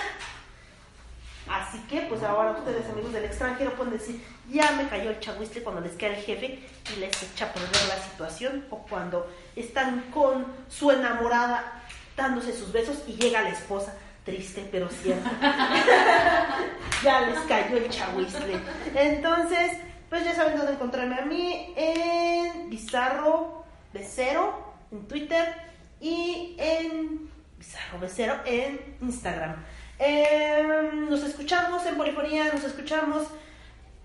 [1.48, 5.64] Así que, pues ahora ustedes, amigos del extranjero, pueden decir, ya me cayó el chahuistle
[5.64, 6.60] cuando les queda el jefe
[6.95, 11.84] y les echa a perder la situación, o cuando están con su enamorada
[12.15, 13.94] dándose sus besos y llega la esposa,
[14.24, 15.30] triste pero cierto.
[17.03, 18.60] ya les cayó el chahuizle.
[18.95, 19.72] Entonces,
[20.10, 25.56] pues ya saben dónde encontrarme a mí en Bizarro Becero en Twitter
[25.99, 29.56] y en Bizarro Becero en Instagram.
[29.99, 33.28] Em, nos escuchamos en Polifonía, nos escuchamos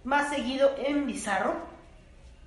[0.04, 1.56] más seguido en Bizarro.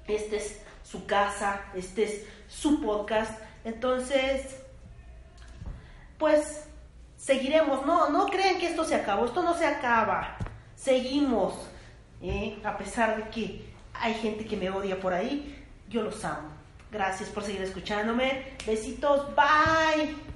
[0.08, 3.40] Este es su casa, este es su podcast.
[3.64, 4.58] Entonces,
[6.18, 6.66] pues
[7.18, 7.86] seguiremos.
[7.86, 10.38] No, no crean que esto se acabó, esto no se acaba.
[10.76, 11.54] Seguimos.
[12.22, 12.60] ¿eh?
[12.64, 16.50] A pesar de que hay gente que me odia por ahí, yo los amo.
[16.92, 18.56] Gracias por seguir escuchándome.
[18.66, 20.31] Besitos, bye.